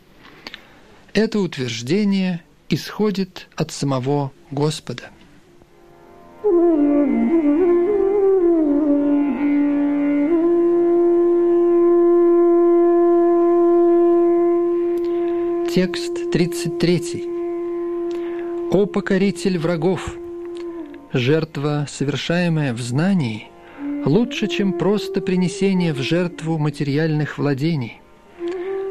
Это 1.13 1.41
утверждение 1.41 2.43
исходит 2.71 3.49
от 3.57 3.73
самого 3.73 4.33
Господа. 4.51 5.11
Текст 15.69 16.31
33. 16.33 17.29
«О 18.73 18.87
покоритель 18.87 19.59
врагов! 19.59 20.17
Жертва, 21.13 21.87
совершаемая 21.89 22.73
в 22.73 22.81
знании, 22.81 23.49
лучше, 24.05 24.47
чем 24.47 24.73
просто 24.73 25.21
принесение 25.21 25.93
в 25.93 25.99
жертву 25.99 26.59
материальных 26.59 27.39
владений. 27.39 28.01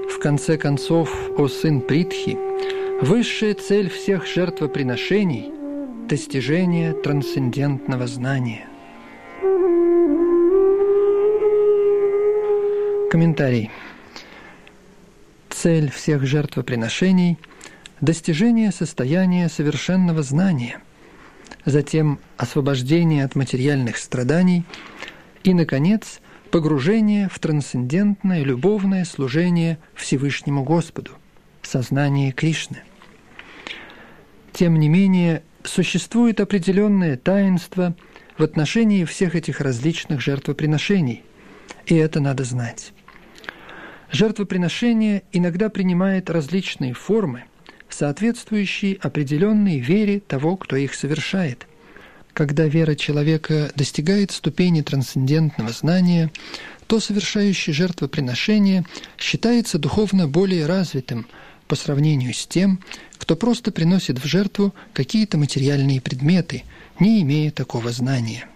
В 0.09 0.19
конце 0.19 0.57
концов, 0.57 1.09
о 1.37 1.47
сын 1.47 1.81
Притхи, 1.81 2.37
Высшая 3.01 3.53
цель 3.53 3.89
всех 3.89 4.25
жертвоприношений– 4.25 5.51
достижение 6.09 6.93
трансцендентного 6.93 8.07
знания. 8.07 8.67
Комментарий. 13.11 13.69
Цель 15.59 15.89
всех 15.89 16.23
жертвоприношений– 16.23 17.39
достижение 17.99 18.71
состояния 18.71 19.49
совершенного 19.49 20.21
знания, 20.21 20.77
затем 21.65 22.19
освобождение 22.37 23.25
от 23.25 23.33
материальных 23.35 23.97
страданий 23.97 24.65
и, 25.43 25.55
наконец, 25.55 26.21
погружение 26.51 27.27
в 27.27 27.39
трансцендентное 27.39 28.43
любовное 28.43 29.03
служение 29.03 29.79
Всевышнему 29.95 30.63
Господу– 30.63 31.13
сознание 31.63 32.31
Кришны. 32.33 32.83
Тем 34.53 34.77
не 34.77 34.89
менее, 34.89 35.41
существует 35.63 36.39
определенное 36.39 37.17
таинство 37.17 37.95
в 38.37 38.43
отношении 38.43 39.05
всех 39.05 39.33
этих 39.33 39.59
различных 39.59 40.21
жертвоприношений, 40.21 41.23
и 41.87 41.95
это 41.95 42.19
надо 42.19 42.43
знать. 42.43 42.93
Жертвоприношение 44.11 45.23
иногда 45.31 45.69
принимает 45.69 46.29
различные 46.29 46.93
формы, 46.93 47.43
соответствующие 47.89 48.95
определенной 49.01 49.79
вере 49.79 50.19
того, 50.19 50.57
кто 50.57 50.75
их 50.75 50.93
совершает. 50.93 51.67
Когда 52.33 52.65
вера 52.65 52.95
человека 52.95 53.71
достигает 53.75 54.31
ступени 54.31 54.81
трансцендентного 54.81 55.71
знания, 55.71 56.31
то 56.85 56.99
совершающий 56.99 57.73
жертвоприношение 57.73 58.85
считается 59.17 59.79
духовно 59.79 60.27
более 60.27 60.65
развитым– 60.65 61.27
по 61.67 61.75
сравнению 61.75 62.33
с 62.33 62.47
тем, 62.47 62.79
кто 63.17 63.35
просто 63.35 63.71
приносит 63.71 64.19
в 64.19 64.25
жертву 64.25 64.73
какие-то 64.93 65.37
материальные 65.37 66.01
предметы, 66.01 66.63
не 66.99 67.21
имея 67.21 67.51
такого 67.51 67.91
знания. 67.91 68.47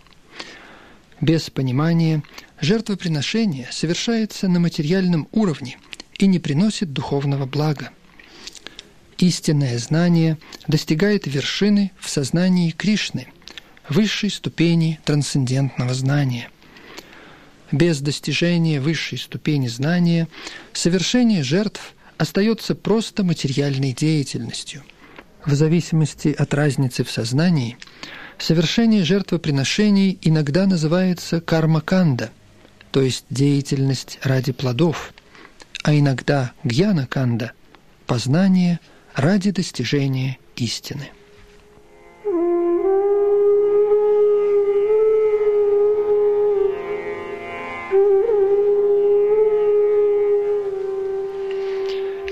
Без 1.22 1.50
понимания 1.50 2.24
жертвоприношение 2.60 3.68
совершается 3.72 4.48
на 4.48 4.60
материальном 4.60 5.28
уровне 5.32 5.78
и 6.18 6.28
не 6.28 6.40
приносит 6.40 6.92
духовного 6.92 7.46
блага. 7.46 7.92
Истинное 9.18 9.78
знание 9.78 10.38
достигает 10.68 11.28
вершины 11.28 11.92
в 12.00 12.10
сознании 12.10 12.72
Кришны, 12.72 13.28
высшей 13.88 14.32
ступени 14.32 15.00
трансцендентного 15.06 15.94
знания. 15.94 16.50
Без 17.72 18.02
достижения 18.02 18.82
высшей 18.82 19.18
ступени 19.18 19.68
знания 19.68 20.28
совершение 20.74 21.44
жертв– 21.44 21.94
остается 22.22 22.76
просто 22.76 23.24
материальной 23.24 23.94
деятельностью. 23.94 24.84
В 25.44 25.56
зависимости 25.56 26.28
от 26.38 26.54
разницы 26.54 27.04
в 27.04 27.10
сознании, 27.10 27.78
совершение 28.42 29.04
жертвоприношений 29.04 30.18
иногда 30.22 30.66
называется 30.66 31.42
карма-канда, 31.42 32.32
то 32.92 33.02
есть 33.02 33.26
деятельность 33.30 34.20
ради 34.24 34.52
плодов, 34.52 35.14
а 35.84 35.94
иногда 35.94 36.52
гьяна-канда– 36.64 37.52
познание 38.08 38.80
ради 39.14 39.52
достижения 39.52 40.38
истины. 40.56 41.10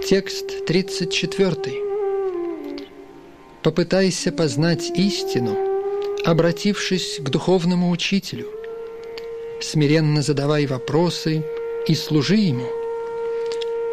Текст 0.08 0.66
34. 0.66 1.56
Попытайся 3.62 4.32
познать 4.32 4.90
истину, 4.98 5.69
обратившись 6.30 7.20
к 7.20 7.30
духовному 7.30 7.90
учителю. 7.90 8.48
Смиренно 9.62 10.22
задавай 10.22 10.68
вопросы 10.68 11.44
и 11.88 11.96
служи 11.96 12.36
ему. 12.36 12.68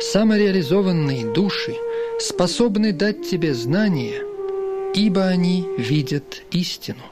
Самореализованные 0.00 1.24
души 1.32 1.74
способны 2.20 2.92
дать 2.92 3.28
тебе 3.28 3.54
знания, 3.54 4.22
ибо 4.94 5.24
они 5.26 5.66
видят 5.78 6.42
истину. 6.50 7.02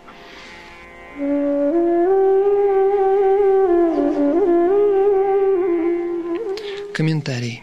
Комментарий. 6.93 7.62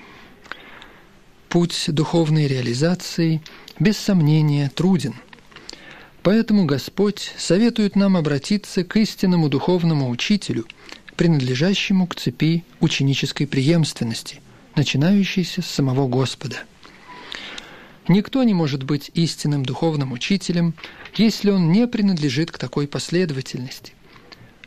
Путь 1.48 1.86
духовной 1.90 2.48
реализации, 2.48 3.42
без 3.80 3.98
сомнения, 3.98 4.72
труден. 4.74 5.14
Поэтому 6.24 6.66
Господь 6.66 7.34
советует 7.38 7.96
нам 7.96 8.16
обратиться 8.16 8.84
к 8.84 8.96
истинному 8.98 9.50
духовному 9.50 10.10
учителю, 10.10 10.66
принадлежащему 11.16 12.08
к 12.08 12.16
цепи 12.16 12.64
ученической 12.80 13.48
преемственности, 13.48 14.42
начинающейся 14.76 15.62
с 15.62 15.68
самого 15.68 16.08
Господа. 16.08 16.58
Никто 18.08 18.44
не 18.44 18.54
может 18.54 18.84
быть 18.84 19.10
истинным 19.14 19.64
духовным 19.66 20.12
учителем, 20.12 20.74
если 21.16 21.50
он 21.50 21.72
не 21.72 21.88
принадлежит 21.88 22.52
к 22.52 22.58
такой 22.58 22.88
последовательности. 22.88 23.94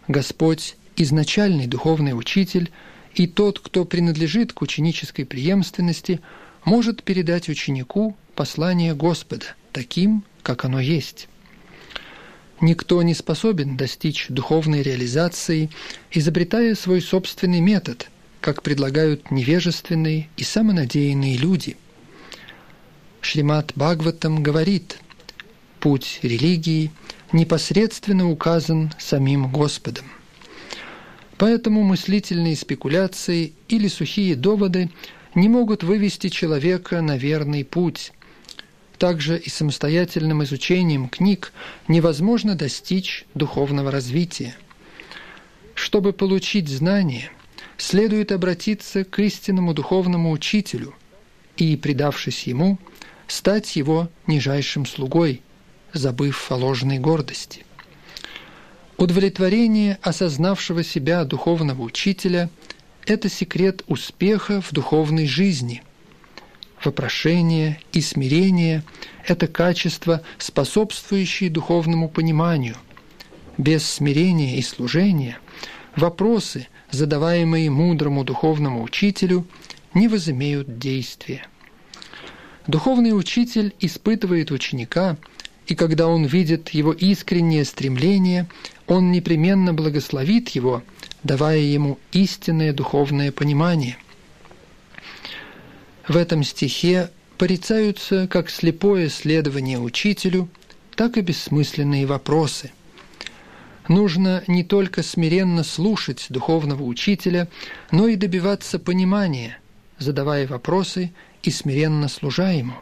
Господь– 0.09 0.76
изначальный 0.96 1.66
духовный 1.66 2.18
учитель, 2.18 2.70
и 3.14 3.26
тот, 3.26 3.61
кто 3.61 3.84
принадлежит 3.84 4.52
к 4.52 4.62
ученической 4.62 5.24
преемственности– 5.24 6.20
может 6.64 7.02
передать 7.02 7.48
ученику 7.48 8.16
послание 8.34 8.94
Господа 8.94 9.46
таким, 9.72 10.24
как 10.42 10.64
оно 10.64 10.80
есть. 10.80 11.28
Никто 12.61 13.02
не 13.02 13.14
способен 13.14 13.76
достичь 13.76 14.26
духовной 14.28 14.82
реализации, 14.82 15.70
изобретая 16.11 16.74
свой 16.74 17.00
собственный 17.00 17.61
метод, 17.61 18.11
как 18.40 18.62
предлагают 18.62 19.30
невежественные 19.30 20.28
и 20.36 20.44
самонадеянные 20.44 21.36
люди. 21.36 21.76
Шримат 23.20 23.72
Бхагаватам 23.74 24.42
говорит, 24.42 24.98
путь 25.80 26.20
религии 26.22 26.90
непосредственно 27.32 28.30
указан 28.30 28.92
самим 28.98 29.50
Господом. 29.50 30.07
Поэтому 31.36 31.82
мыслительные 31.82 32.57
спекуляции 32.57 33.55
или 33.68 33.88
сухие 33.88 34.36
доводы 34.36 34.90
не 35.34 35.48
могут 35.48 35.82
вывести 35.82 36.28
человека 36.28 37.02
на 37.02 37.16
верный 37.16 37.64
путь. 37.64 38.12
Также 38.99 39.38
и 39.38 39.49
самостоятельным 39.49 40.45
изучением 40.45 41.09
книг 41.09 41.53
невозможно 41.88 42.55
достичь 42.55 43.26
духовного 43.34 43.90
развития. 43.90 44.57
Чтобы 45.74 46.12
получить 46.12 46.68
знания, 46.68 47.30
следует 47.76 48.30
обратиться 48.30 49.05
к 49.05 49.18
истинному 49.18 49.74
духовному 49.74 50.30
учителю 50.30 50.95
и, 51.57 51.76
предавшись 51.76 52.45
ему, 52.45 52.78
стать 53.26 53.74
его 53.76 54.09
нижайшим 54.26 54.86
слугой, 54.86 55.42
забыв 55.92 56.51
о 56.51 56.57
ложной 56.57 56.99
гордости. 56.99 57.64
Удовлетворение 58.97 59.99
осознавшего 60.03 60.84
себя 60.84 61.24
духовного 61.24 61.82
учителя– 61.82 62.49
это 63.07 63.28
секрет 63.28 63.82
успеха 63.88 64.61
в 64.61 64.72
духовной 64.72 65.26
жизни. 65.26 65.82
Вопрошение 66.83 67.81
и 67.93 68.01
смирение– 68.01 68.83
это 69.27 69.47
качества, 69.47 70.22
способствующие 70.39 71.51
духовному 71.51 72.09
пониманию. 72.09 72.77
Без 73.59 73.87
смирения 73.89 74.57
и 74.57 74.62
служения 74.62 75.39
вопросы, 75.97 76.68
задаваемые 76.91 77.70
мудрому 77.70 78.25
духовному 78.25 78.83
учителю, 78.83 79.47
не 79.95 80.09
возымеют 80.09 80.79
действия. 80.79 81.47
Духовный 82.66 83.16
учитель 83.16 83.75
испытывает 83.79 84.51
ученика, 84.51 85.16
и 85.66 85.75
когда 85.75 86.09
он 86.09 86.25
видит 86.25 86.70
его 86.70 86.93
искреннее 86.93 87.64
стремление, 87.64 88.49
он 88.87 89.12
непременно 89.12 89.72
благословит 89.72 90.51
его, 90.51 90.83
давая 91.22 91.59
ему 91.61 91.99
истинное 92.12 92.72
духовное 92.72 93.33
понимание. 93.33 93.97
В 96.07 96.16
этом 96.18 96.42
стихе 96.42 97.11
порицаются 97.38 98.28
как 98.28 98.50
слепое 98.50 99.09
следование 99.09 99.78
учителю, 99.78 100.48
так 100.96 101.16
и 101.16 101.22
бессмысленные 101.22 102.07
вопросы. 102.07 102.72
Нужно 103.88 104.44
не 104.46 104.64
только 104.64 105.02
смиренно 105.02 105.64
слушать 105.64 106.26
духовного 106.28 106.82
учителя, 106.82 107.48
но 107.90 108.07
и 108.07 108.16
добиваться 108.16 108.78
понимания, 108.78 109.59
задавая 109.98 110.46
вопросы 110.46 111.12
и 111.42 111.50
смиренно 111.50 112.09
служа 112.09 112.50
ему. 112.50 112.74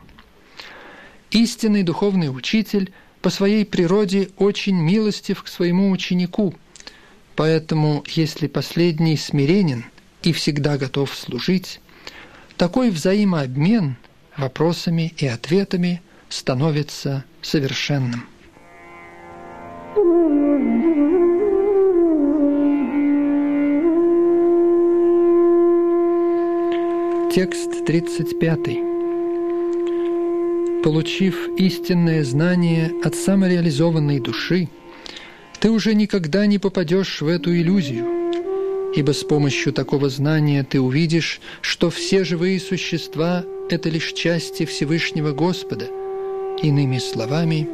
Истинный 1.30 1.82
духовный 1.82 2.28
учитель 2.28 2.92
по 3.20 3.30
своей 3.30 3.64
природе 3.64 4.30
очень 4.36 4.76
милостив 4.76 5.42
к 5.42 5.48
своему 5.48 5.90
ученику, 5.90 6.54
поэтому 7.36 8.04
если 8.08 8.48
последний 8.48 9.16
смиренен 9.16 9.84
и 10.22 10.32
всегда 10.32 10.76
готов 10.76 11.14
служить, 11.14 11.80
такой 12.62 12.90
взаимообмен 12.90 13.96
вопросами 14.36 15.12
и 15.16 15.26
ответами 15.26 16.00
становится 16.28 17.24
совершенным. 17.40 18.28
Текст 27.34 27.84
35. 27.84 28.58
Получив 30.84 31.48
истинное 31.56 32.22
знание 32.22 32.92
от 33.02 33.16
самореализованной 33.16 34.20
души, 34.20 34.68
ты 35.58 35.68
уже 35.68 35.94
никогда 35.94 36.46
не 36.46 36.60
попадешь 36.60 37.22
в 37.22 37.26
эту 37.26 37.52
иллюзию, 37.52 38.21
ибо 38.95 39.12
с 39.12 39.24
помощью 39.24 39.72
такого 39.72 40.09
знания 40.11 40.64
ты 40.64 40.80
увидишь, 40.80 41.40
что 41.61 41.90
все 41.90 42.24
живые 42.24 42.61
существа– 42.61 43.45
это 43.70 43.88
лишь 43.88 44.12
части 44.12 44.64
Всевышнего 44.66 45.32
Господа. 45.32 45.86
Иными 46.62 46.99
словами, 46.99 47.68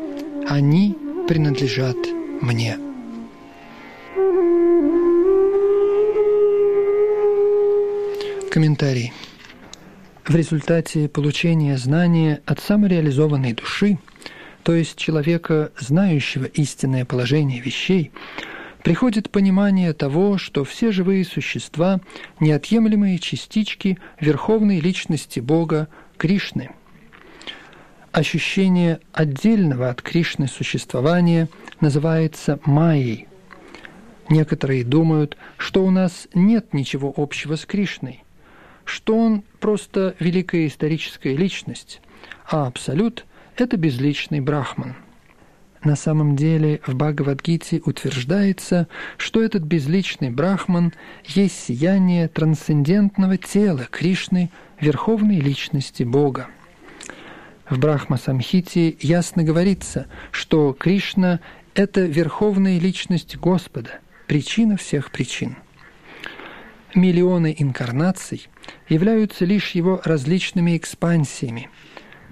они 0.48 0.96
принадлежат 1.26 1.96
мне. 2.40 2.78
Комментарий. 8.50 9.12
В 10.24 10.34
результате 10.34 11.08
получения 11.08 11.76
знания 11.76 12.42
от 12.46 12.60
самореализованной 12.60 13.54
души, 13.54 13.98
то 14.62 14.74
есть 14.74 14.96
человека, 14.96 15.72
знающего 15.78 16.44
истинное 16.44 17.04
положение 17.04 17.60
вещей, 17.60 18.12
приходит 18.88 19.28
понимание 19.28 19.92
того, 19.92 20.38
что 20.38 20.64
все 20.64 20.92
живые 20.92 21.22
существа– 21.22 22.00
неотъемлемые 22.40 23.18
частички 23.18 23.98
Верховной 24.18 24.80
Личности 24.80 25.40
Бога 25.40 25.88
Кришны. 26.16 26.70
Ощущение 28.12 29.00
отдельного 29.12 29.90
от 29.90 30.00
Кришны 30.00 30.48
существования 30.48 31.50
называется 31.82 32.60
майей. 32.64 33.28
Некоторые 34.30 34.84
думают, 34.84 35.36
что 35.58 35.84
у 35.84 35.90
нас 35.90 36.26
нет 36.32 36.72
ничего 36.72 37.12
общего 37.14 37.56
с 37.56 37.66
Кришной, 37.66 38.24
что 38.86 39.18
он 39.18 39.42
просто 39.60 40.16
великая 40.18 40.66
историческая 40.66 41.36
личность, 41.36 42.00
а 42.50 42.66
Абсолют– 42.66 43.26
это 43.58 43.76
безличный 43.76 44.40
брахман. 44.40 44.96
На 45.84 45.96
самом 45.96 46.36
деле 46.36 46.80
в 46.86 46.94
Бхагавадгите 46.94 47.80
утверждается, 47.84 48.88
что 49.16 49.42
этот 49.42 49.62
безличный 49.62 50.30
брахман 50.30 50.92
есть 51.24 51.58
сияние 51.58 52.28
трансцендентного 52.28 53.36
тела 53.36 53.86
Кришны, 53.90 54.50
верховной 54.80 55.40
личности 55.40 56.02
Бога. 56.02 56.48
В 57.68 57.78
Брахма-самхите 57.78 58.96
ясно 59.00 59.44
говорится, 59.44 60.06
что 60.30 60.72
Кришна– 60.72 61.40
это 61.74 62.00
верховная 62.02 62.78
личность 62.78 63.36
Господа, 63.36 64.00
причина 64.26 64.76
всех 64.76 65.10
причин– 65.10 65.56
миллионы 66.94 67.54
инкарнаций 67.58 68.48
являются 68.88 69.44
лишь 69.44 69.72
его 69.72 70.00
различными 70.04 70.76
экспансиями. 70.76 71.70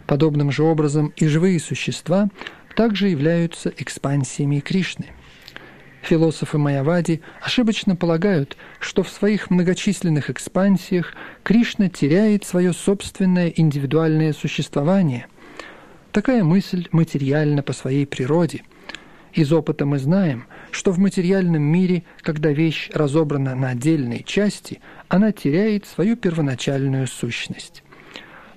Подобным 0.06 0.52
же 0.52 0.62
образом 0.62 1.12
и 1.16 1.26
живые 1.26 1.58
существа 1.58 2.28
также 2.76 3.08
являются 3.08 3.72
экспансиями 3.76 4.60
Кришны. 4.60 5.06
Философы 6.02 6.58
Майявади 6.58 7.20
ошибочно 7.42 7.96
полагают, 7.96 8.56
что 8.78 9.02
в 9.02 9.08
своих 9.08 9.50
многочисленных 9.50 10.30
экспансиях 10.30 11.14
Кришна 11.42 11.88
теряет 11.88 12.44
свое 12.44 12.72
собственное 12.72 13.48
индивидуальное 13.48 14.32
существование. 14.32 15.26
Такая 16.12 16.44
мысль 16.44 16.86
материальна 16.92 17.62
по 17.62 17.72
своей 17.72 18.06
природе– 18.06 18.62
из 19.36 19.52
опыта 19.52 19.84
мы 19.84 19.98
знаем, 19.98 20.46
что 20.70 20.92
в 20.92 20.98
материальном 20.98 21.62
мире, 21.62 22.04
когда 22.22 22.52
вещь 22.52 22.88
разобрана 22.94 23.54
на 23.54 23.68
отдельные 23.68 24.22
части, 24.22 24.80
она 25.08 25.30
теряет 25.30 25.84
свою 25.84 26.16
первоначальную 26.16 27.06
сущность. 27.06 27.82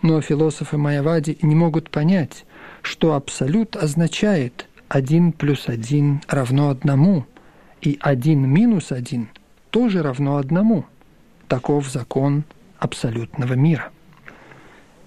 Но 0.01 0.21
философы 0.21 0.77
Майявади 0.77 1.37
не 1.41 1.53
могут 1.53 1.89
понять, 1.89 2.45
что 2.81 3.13
абсолют 3.13 3.75
означает 3.75 4.67
один 4.87 5.31
плюс 5.31 5.67
один 5.67 6.21
равно 6.27 6.69
одному, 6.69 7.25
и 7.81 7.97
один 8.01 8.47
минус 8.49 8.91
один 8.91 9.29
тоже 9.69 10.03
равно 10.03 10.37
одному. 10.37 10.85
Таков 11.47 11.87
закон 11.89 12.43
абсолютного 12.77 13.53
мира. 13.53 13.91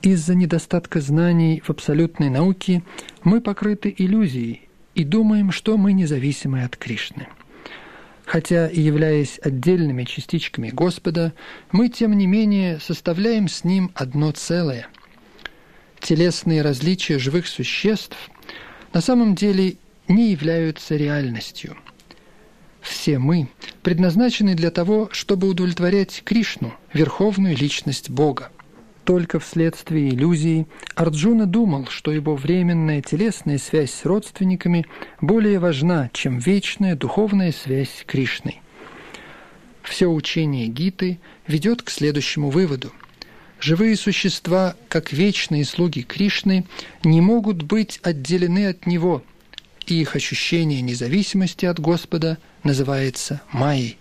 Из-за 0.03 0.35
недостатка 0.35 1.01
знаний 1.01 1.63
в 1.65 1.71
абсолютной 1.71 2.29
науке 2.29 2.83
мы 3.23 3.41
покрыты 3.41 3.95
иллюзией 3.97 4.69
и 4.95 5.05
думаем, 5.05 5.53
что 5.53 5.77
мы 5.77 5.93
независимы 5.93 6.65
от 6.65 6.77
Кришны. 6.77 7.29
Хотя 8.25 8.69
и 8.69 8.81
являясь 8.81 9.39
отдельными 9.43 10.05
частичками 10.05 10.71
Господа, 10.71 11.33
мы, 11.71 11.89
тем 11.89 12.17
не 12.17 12.27
менее, 12.27 12.79
составляем 12.81 13.49
с 13.49 13.65
Ним 13.65 13.91
одно 13.95 14.33
целое. 14.33 14.89
Телесные 16.03 16.63
различия 16.63 17.21
живых 17.21 17.47
существ 17.47 18.17
на 18.93 19.01
самом 19.01 19.37
деле 19.37 19.77
не 20.09 20.33
являются 20.33 20.97
реальностью. 20.97 21.77
Все 22.81 23.21
мы 23.21 23.49
предназначены 23.83 24.57
для 24.57 24.73
того, 24.73 25.09
чтобы 25.13 25.47
удовлетворять 25.47 26.23
Кришну, 26.25 26.75
верховную 26.93 27.57
личность 27.57 28.11
Бога. 28.11 28.51
Только 29.05 29.39
вследствие 29.39 30.09
иллюзии 30.09 30.67
Арджуна 30.97 31.47
думал, 31.47 31.87
что 31.87 32.11
его 32.11 32.35
временная 32.35 33.01
телесная 33.01 33.59
связь 33.59 33.95
с 33.95 34.05
родственниками 34.05 34.87
более 35.21 35.61
важна, 35.61 36.11
чем 36.13 36.39
вечная 36.39 36.97
духовная 36.97 37.53
связь 37.53 37.91
с 38.01 38.05
Кришной. 38.05 38.61
Все 39.83 40.09
учение 40.09 40.67
Гиты 40.67 41.21
ведет 41.47 41.83
к 41.83 41.91
следующему 41.91 42.51
выводу. 42.51 42.93
Живые 43.63 43.95
существа, 43.95 44.75
как 44.89 45.13
вечные 45.13 45.65
слуги 45.65 46.03
Кришны, 46.03 46.67
не 47.05 47.21
могут 47.21 47.63
быть 47.63 48.01
отделены 48.03 48.67
от 48.67 48.87
Него, 48.87 49.23
и 49.87 50.01
их 50.01 50.17
ощущение 50.17 50.81
независимости 50.81 51.65
от 51.67 51.79
Господа 51.79 52.39
называется 52.65 53.41
майей. 53.53 53.99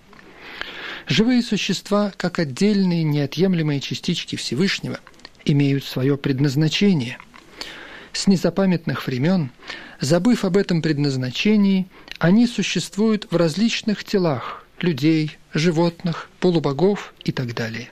Живые 1.05 1.43
существа, 1.43 2.11
как 2.17 2.39
отдельные 2.39 3.03
неотъемлемые 3.03 3.81
частички 3.81 4.35
Всевышнего, 4.35 4.99
имеют 5.45 5.85
свое 5.85 6.17
предназначение. 6.17 7.19
С 8.13 8.25
незапамятных 8.25 9.05
времен, 9.05 9.51
забыв 9.99 10.43
об 10.43 10.57
этом 10.57 10.81
предназначении, 10.81 11.85
они 12.17 12.47
существуют 12.47 13.27
в 13.29 13.35
различных 13.35 14.03
телах– 14.05 14.65
людей, 14.79 15.37
животных, 15.53 16.31
полубогов 16.39 17.13
и 17.23 17.31
так 17.31 17.53
далее. 17.53 17.91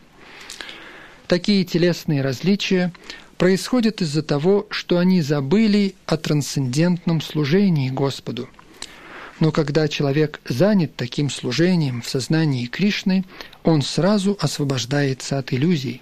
Такие 1.30 1.64
телесные 1.64 2.22
различия 2.22 2.92
происходят 3.38 4.02
из-за 4.02 4.22
того, 4.24 4.68
что 4.70 4.98
они 4.98 5.22
забыли 5.22 5.96
о 6.06 6.18
трансцендентном 6.18 7.22
служении 7.22 7.90
Господу– 7.90 8.50
но 9.40 9.52
когда 9.52 9.88
человек 9.88 10.42
занят 10.48 10.96
таким 10.96 11.30
служением 11.30 12.02
в 12.02 12.10
сознании 12.10 12.66
Кришны, 12.66 13.24
он 13.64 13.82
сразу 13.82 14.38
освобождается 14.40 15.38
от 15.38 15.54
иллюзий. 15.54 16.02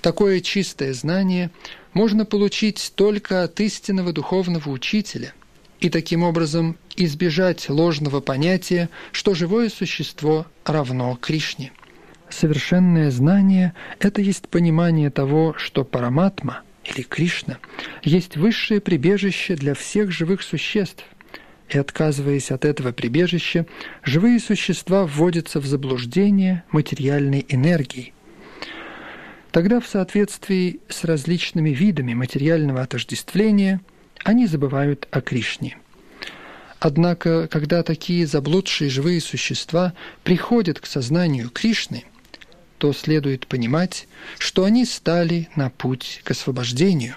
Такое 0.00 0.40
чистое 0.40 0.92
знание 0.94 1.50
можно 1.92 2.24
получить 2.24 2.92
только 2.96 3.44
от 3.44 3.60
истинного 3.60 4.12
духовного 4.12 4.68
учителя 4.68 5.32
и 5.80 5.88
таким 5.88 6.24
образом 6.24 6.76
избежать 6.96 7.68
ложного 7.68 8.20
понятия, 8.20 8.90
что 9.12 9.34
живое 9.34 9.68
существо 9.68 10.46
равно 10.64 11.16
Кришне. 11.20 11.72
Совершенное 12.34 13.12
знание– 13.12 13.74
это 14.00 14.20
есть 14.20 14.48
понимание 14.48 15.08
того, 15.08 15.54
что 15.56 15.84
Параматма 15.84 16.62
или 16.84 17.02
Кришна 17.02 17.58
есть 18.02 18.36
высшее 18.36 18.80
прибежище 18.80 19.54
для 19.54 19.74
всех 19.74 20.10
живых 20.10 20.42
существ, 20.42 21.04
и 21.68 21.78
отказываясь 21.78 22.50
от 22.50 22.64
этого 22.64 22.90
прибежища, 22.90 23.66
живые 24.02 24.40
существа 24.40 25.06
вводятся 25.06 25.60
в 25.60 25.66
заблуждение 25.66 26.64
материальной 26.72 27.46
энергией. 27.48 28.12
Тогда 29.52 29.78
в 29.78 29.86
соответствии 29.86 30.80
с 30.88 31.04
различными 31.04 31.70
видами 31.70 32.14
материального 32.14 32.82
отождествления 32.82 33.80
они 34.24 34.48
забывают 34.48 35.06
о 35.12 35.20
Кришне. 35.20 35.78
Однако, 36.80 37.46
когда 37.46 37.84
такие 37.84 38.26
заблудшие 38.26 38.90
живые 38.90 39.20
существа 39.20 39.94
приходят 40.24 40.80
к 40.80 40.86
сознанию 40.86 41.48
Кришны, 41.48 42.04
то 42.78 42.92
следует 42.92 43.46
понимать, 43.46 44.06
что 44.38 44.64
они 44.64 44.84
стали 44.84 45.48
на 45.56 45.70
путь 45.70 46.20
к 46.24 46.30
освобождению. 46.30 47.14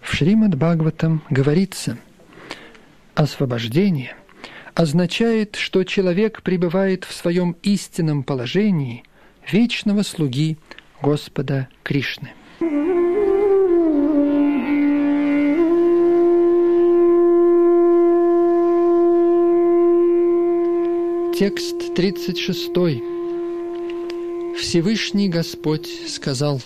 В 0.00 0.14
Шримад 0.14 0.54
Бхагаватам 0.54 1.22
говорится– 1.30 1.98
Освобождение 3.14 4.16
означает, 4.74 5.56
что 5.56 5.84
человек 5.84 6.40
пребывает 6.42 7.04
в 7.04 7.12
своем 7.12 7.56
истинном 7.62 8.22
положении 8.22 9.04
вечного 9.50 10.02
слуги 10.02 10.56
Господа 11.02 11.68
Кришны. 11.82 12.30
Текст 21.38 21.94
36. 21.94 23.11
Всевышний 24.58 25.28
Господь 25.28 25.88
сказал, 26.08 26.60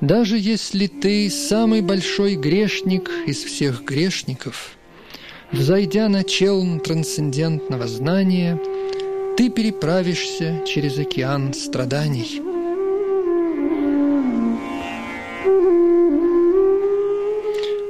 «Даже 0.00 0.38
если 0.38 0.86
ты 0.86 1.30
самый 1.30 1.82
большой 1.82 2.34
грешник 2.36 3.10
из 3.26 3.42
всех 3.44 3.84
грешников– 3.84 4.76
Взойдя 5.52 6.08
на 6.08 6.22
челн 6.22 6.78
трансцендентного 6.78 7.88
знания, 7.88 8.56
ты 9.36 9.50
переправишься 9.50 10.62
через 10.64 10.96
океан 10.96 11.52
страданий. 11.54 12.40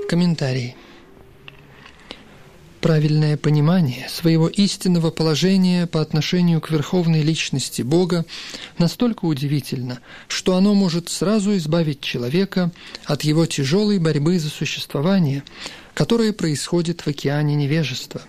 Комментарий. 0.08 0.74
Правильное 2.80 3.36
понимание 3.36 4.08
своего 4.08 4.48
истинного 4.48 5.10
положения 5.10 5.86
по 5.86 6.00
отношению 6.00 6.60
к 6.60 6.70
верховной 6.70 7.22
личности 7.22 7.82
Бога 7.82 8.24
настолько 8.78 9.26
удивительно, 9.26 10.00
что 10.28 10.56
оно 10.56 10.74
может 10.74 11.08
сразу 11.08 11.56
избавить 11.56 12.00
человека 12.00 12.72
от 13.04 13.22
его 13.22 13.44
тяжелой 13.46 13.98
борьбы 13.98 14.38
за 14.38 14.48
существование– 14.48 15.42
которое 16.00 16.32
происходит 16.32 17.02
в 17.02 17.08
океане 17.08 17.54
невежества. 17.54 18.22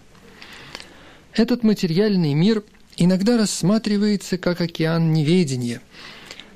Этот 1.34 1.64
материальный 1.64 2.34
мир 2.34 2.64
иногда 2.98 3.38
рассматривается 3.38 4.38
как 4.38 4.60
океан 4.60 5.14
неведения. 5.14 5.82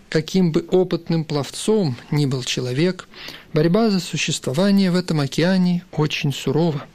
Каким 0.10 0.52
бы 0.52 0.66
опытным 0.70 1.24
пловцом 1.26 1.96
ни 2.12 2.26
был 2.26 2.44
человек, 2.44 3.08
борьба 3.54 3.90
за 3.90 4.00
существование 4.02 4.92
в 4.92 4.96
этом 4.96 5.22
океане 5.22 5.86
очень 5.94 6.34
сурова. 6.34 6.86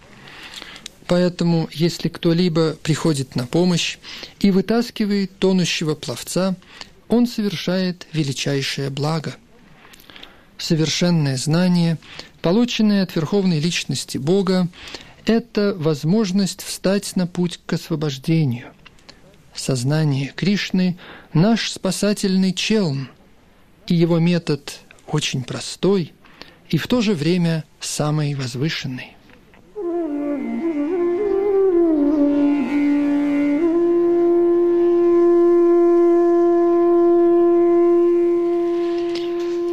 Поэтому, 1.10 1.68
если 1.72 2.08
кто-либо 2.08 2.74
приходит 2.84 3.34
на 3.34 3.44
помощь 3.44 3.98
и 4.38 4.52
вытаскивает 4.52 5.36
тонущего 5.40 5.96
пловца, 5.96 6.54
он 7.08 7.26
совершает 7.26 8.06
величайшее 8.12 8.90
благо. 8.90 9.34
Совершенное 10.56 11.36
знание 11.36 11.98
полученное 12.42 13.02
от 13.02 13.16
верховной 13.16 13.58
личности 13.58 14.18
Бога, 14.18 14.68
это 15.26 15.74
возможность 15.76 16.62
встать 16.62 17.16
на 17.16 17.26
путь 17.26 17.58
к 17.66 17.72
освобождению. 17.72 18.68
Сознание 19.52 20.32
Кришны– 20.36 20.96
наш 21.32 21.72
спасательный 21.72 22.52
челн, 22.52 23.08
и 23.88 23.96
его 23.96 24.20
метод 24.20 24.78
очень 25.08 25.42
простой 25.42 26.12
и 26.68 26.78
в 26.78 26.86
то 26.86 27.00
же 27.00 27.14
время 27.14 27.64
самый 27.80 28.34
возвышенный. 28.36 29.16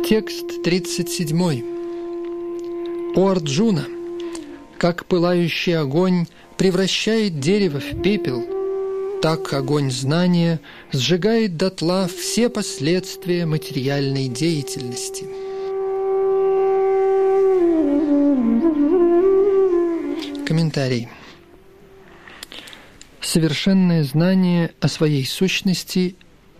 Текст 0.10 0.64
37. 0.64 1.64
У 3.14 3.28
Арджуна, 3.28 3.86
как 4.78 5.06
пылающий 5.06 5.78
огонь 5.78 6.28
превращает 6.56 7.42
дерево 7.42 7.82
в 7.82 8.02
пепел, 8.02 8.42
так 9.22 9.52
огонь 9.52 9.92
знания 9.92 10.62
сжигает 10.94 11.58
дотла 11.58 12.08
все 12.08 12.48
последствия 12.48 13.46
материальной 13.46 14.30
деятельности. 14.30 15.26
Комментарий. 20.46 21.10
Совершенное 23.20 24.06
знание 24.06 24.72
о 24.80 24.88
своей 24.88 25.26
сущности 25.26 26.16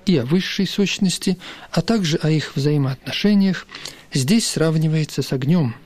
и 0.08 0.18
о 0.18 0.26
высшей 0.26 0.68
сущности, 0.68 1.38
а 1.72 1.82
также 1.82 2.18
о 2.18 2.30
их 2.30 2.56
взаимоотношениях, 2.56 3.68
здесь 4.14 4.48
сравнивается 4.48 5.22
с 5.22 5.34
огнем– 5.34 5.76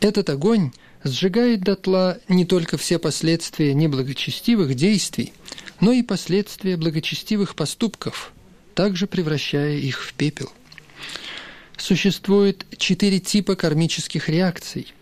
этот 0.00 0.28
огонь 0.30 0.72
сжигает 1.04 1.60
дотла 1.62 2.18
не 2.28 2.44
только 2.44 2.76
все 2.76 2.98
последствия 2.98 3.72
неблагочестивых 3.74 4.74
действий, 4.74 5.32
но 5.80 5.92
и 5.92 6.02
последствия 6.02 6.76
благочестивых 6.76 7.54
поступков, 7.54 8.32
также 8.74 9.06
превращая 9.06 9.76
их 9.76 10.02
в 10.02 10.12
пепел. 10.14 10.52
Существует 11.76 12.66
четыре 12.76 13.20
типа 13.20 13.56
кармических 13.56 14.28
реакций. 14.28 14.92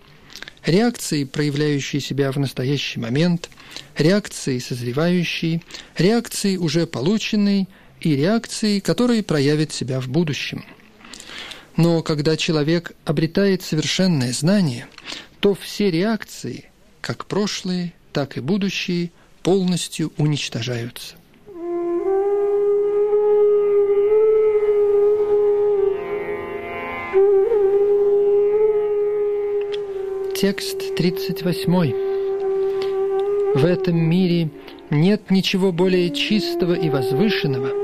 Реакции, 0.64 1.24
проявляющие 1.24 2.00
себя 2.00 2.32
в 2.32 2.38
настоящий 2.38 2.98
момент, 2.98 3.50
реакции, 3.96 4.58
созревающие, 4.58 5.62
реакции, 5.98 6.56
уже 6.56 6.86
полученные, 6.86 7.68
и 8.06 8.16
реакции, 8.16 8.80
которые 8.80 9.22
проявят 9.22 9.72
себя 9.72 10.00
в 10.00 10.08
будущем– 10.08 10.64
но 11.76 12.02
когда 12.02 12.36
человек 12.36 12.92
обретает 13.04 13.62
совершенное 13.62 14.32
знание, 14.32 14.86
то 15.40 15.54
все 15.54 15.90
реакции, 15.90 16.70
как 17.00 17.26
прошлые, 17.26 17.92
так 18.12 18.36
и 18.36 18.40
будущие, 18.40 19.10
полностью 19.42 20.12
уничтожаются. 20.16 21.16
Текст 30.36 30.94
38. 30.96 31.94
В 33.54 33.64
этом 33.64 33.96
мире 33.96 34.50
нет 34.90 35.30
ничего 35.30 35.72
более 35.72 36.10
чистого 36.10 36.74
и 36.74 36.90
возвышенного, 36.90 37.83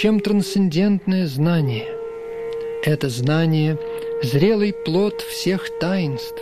чем 0.00 0.20
трансцендентное 0.20 1.26
знание– 1.26 1.88
это 2.84 3.08
знание– 3.08 3.76
зрелый 4.22 4.72
плод 4.72 5.22
всех 5.22 5.76
таинств. 5.80 6.40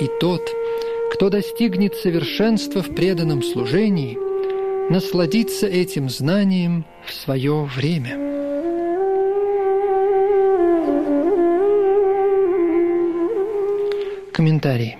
И 0.00 0.10
тот, 0.18 0.42
кто 1.12 1.30
достигнет 1.30 1.94
совершенства 1.94 2.82
в 2.82 2.92
преданном 2.96 3.44
служении, 3.44 4.18
насладится 4.92 5.68
этим 5.68 6.10
знанием 6.10 6.84
в 7.06 7.12
свое 7.14 7.62
время. 7.62 8.16
Комментарий. 14.32 14.96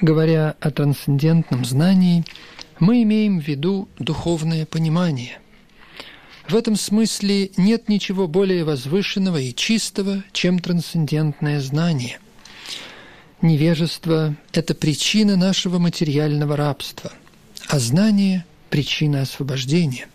Говоря 0.00 0.56
о 0.60 0.70
трансцендентном 0.70 1.66
знании, 1.66 2.24
мы 2.80 3.02
имеем 3.02 3.38
в 3.38 3.46
виду 3.46 3.90
духовное 3.98 4.64
понимание, 4.64 5.41
в 6.48 6.56
этом 6.56 6.76
смысле 6.76 7.50
нет 7.56 7.88
ничего 7.88 8.26
более 8.26 8.64
возвышенного 8.64 9.40
и 9.40 9.54
чистого, 9.54 10.24
чем 10.32 10.58
трансцендентное 10.58 11.60
знание. 11.60 12.18
Невежество– 13.40 14.36
это 14.52 14.74
причина 14.74 15.36
нашего 15.36 15.78
материального 15.78 16.56
рабства, 16.56 17.12
а 17.68 17.78
знание– 17.78 18.44
причина 18.70 19.22
освобождения. 19.22 20.06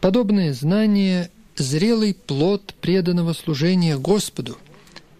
Подобное 0.00 0.52
знание 0.54 1.30
зрелый 1.56 2.14
плод 2.14 2.74
преданного 2.80 3.32
служения 3.32 3.96
Господу, 3.98 4.58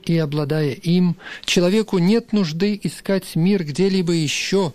и, 0.05 0.17
обладая 0.19 0.71
им, 0.71 1.17
человеку 1.45 1.99
нет 1.99 2.33
нужды 2.33 2.79
искать 2.83 3.35
мир 3.35 3.65
где-либо 3.65 4.13
еще, 4.13 4.73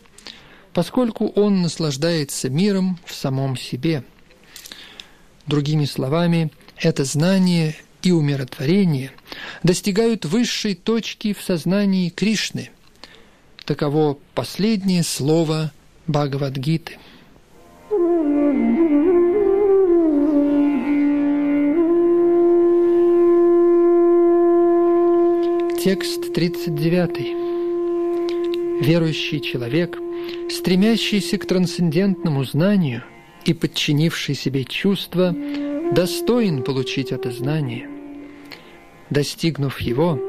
поскольку 0.73 1.27
он 1.27 1.61
наслаждается 1.61 2.49
миром 2.49 2.99
в 3.05 3.13
самом 3.13 3.57
себе. 3.57 4.03
Другими 5.47 5.85
словами, 5.85 6.51
это 6.77 7.03
знание 7.03 7.75
и 8.03 8.11
умиротворение 8.11 9.11
достигают 9.63 10.25
высшей 10.25 10.75
точки 10.75 11.33
в 11.33 11.41
сознании 11.41 12.09
Кришны. 12.09 12.69
Таково 13.65 14.17
последнее 14.33 15.03
слово 15.03 15.71
Бхагавадгиты. 16.07 16.97
Текст 25.83 26.33
39. 26.33 28.85
Верующий 28.85 29.41
человек, 29.41 29.97
стремящийся 30.49 31.37
к 31.37 31.47
трансцендентному 31.47 32.43
знанию 32.43 33.03
и 33.45 33.53
подчинивший 33.53 34.35
себе 34.35 34.63
чувства, 34.63 35.35
достоин 35.91 36.63
получить 36.63 37.11
это 37.11 37.31
знание. 37.31 37.89
Достигнув 39.09 39.79
его, 39.81 40.19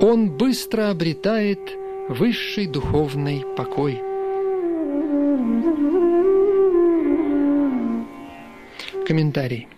он 0.00 0.30
быстро 0.30 0.90
обретает 0.90 1.60
высший 2.08 2.66
духовный 2.66 3.44
покой. 3.56 4.00
Комментарий. 9.06 9.68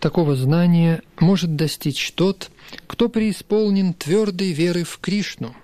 Такого 0.00 0.36
знания 0.36 1.02
может 1.18 1.56
достичь 1.56 2.12
тот, 2.12 2.50
кто 2.86 3.08
преисполнен 3.08 3.92
твердой 3.92 4.52
веры 4.52 4.84
в 4.84 4.98
Кришну. 4.98 5.54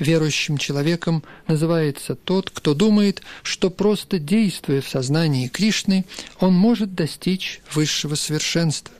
Верующим 0.00 0.58
человеком 0.58 1.22
называется 1.46 2.16
тот, 2.16 2.50
кто 2.50 2.74
думает, 2.74 3.22
что 3.42 3.70
просто 3.70 4.18
действуя 4.18 4.80
в 4.80 4.88
сознании 4.88 5.46
Кришны, 5.46 6.06
он 6.40 6.54
может 6.54 6.94
достичь 6.94 7.60
высшего 7.72 8.16
совершенства. 8.16 8.92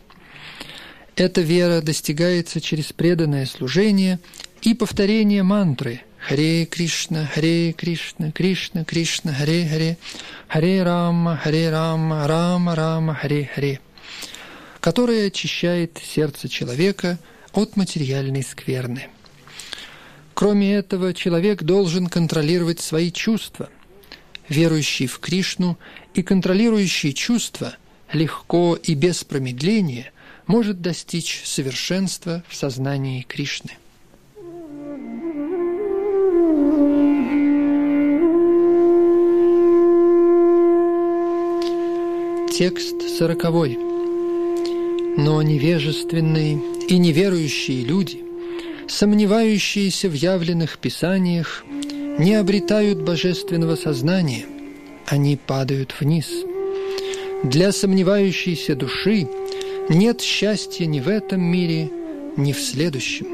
Эта 1.17 1.41
вера 1.41 1.81
достигается 1.81 2.61
через 2.61 2.93
преданное 2.93 3.47
служение 3.47 4.21
и 4.63 4.75
повторение 4.75 5.43
мантры 5.43 6.03
Харе 6.19 6.67
Кришна, 6.67 7.27
Харе 7.27 7.73
Кришна, 7.73 8.31
Кришна, 8.31 8.85
Кришна, 8.85 9.33
Харе 9.33 9.67
Харе, 9.67 9.99
Харе 10.49 10.83
Рама, 10.83 11.41
Харе 11.43 11.71
Рама, 11.71 12.29
Рама 12.29 12.77
Рама, 12.77 13.15
Харе 13.15 13.51
Харе 13.53 13.81
которое 14.81 15.27
очищает 15.27 15.99
сердце 16.03 16.49
человека 16.49 17.19
от 17.53 17.77
материальной 17.77 18.43
скверны. 18.43 19.09
Кроме 20.35 20.75
этого, 20.75 21.13
человек 21.13 21.63
должен 21.63 22.07
контролировать 22.07 22.81
свои 22.81 23.11
чувства. 23.11 23.69
Верующий 24.49 25.07
в 25.07 25.19
Кришну 25.19 25.79
и 26.15 26.23
контролирующий 26.23 27.13
чувства 27.13 27.77
легко 28.13 28.77
и 28.77 28.95
без 28.95 29.23
промедления 29.23 30.13
может 30.47 30.81
достичь 30.81 31.43
совершенства 31.45 32.43
в 32.49 32.57
сознании 32.57 33.23
Кришны. 33.23 33.71
Текст 42.51 43.01
сороковой. 43.17 43.79
Но 45.17 45.41
невежественные 45.43 46.61
и 46.89 46.99
неверующие 46.99 47.85
люди, 47.85 48.25
сомневающиеся 48.91 50.09
в 50.09 50.15
явленных 50.15 50.79
писаниях, 50.79 51.65
не 52.19 52.35
обретают 52.35 53.01
божественного 53.01 53.77
сознания, 53.77 54.47
они 55.07 55.37
падают 55.37 55.95
вниз. 55.99 56.29
Для 57.45 57.73
сомневающейся 57.73 58.75
души 58.75 59.29
нет 59.89 60.21
счастья 60.21 60.87
ни 60.87 61.01
в 61.01 61.09
этом 61.09 61.41
мире, 61.41 61.91
ни 62.37 62.53
в 62.53 62.61
следующем. 62.61 63.27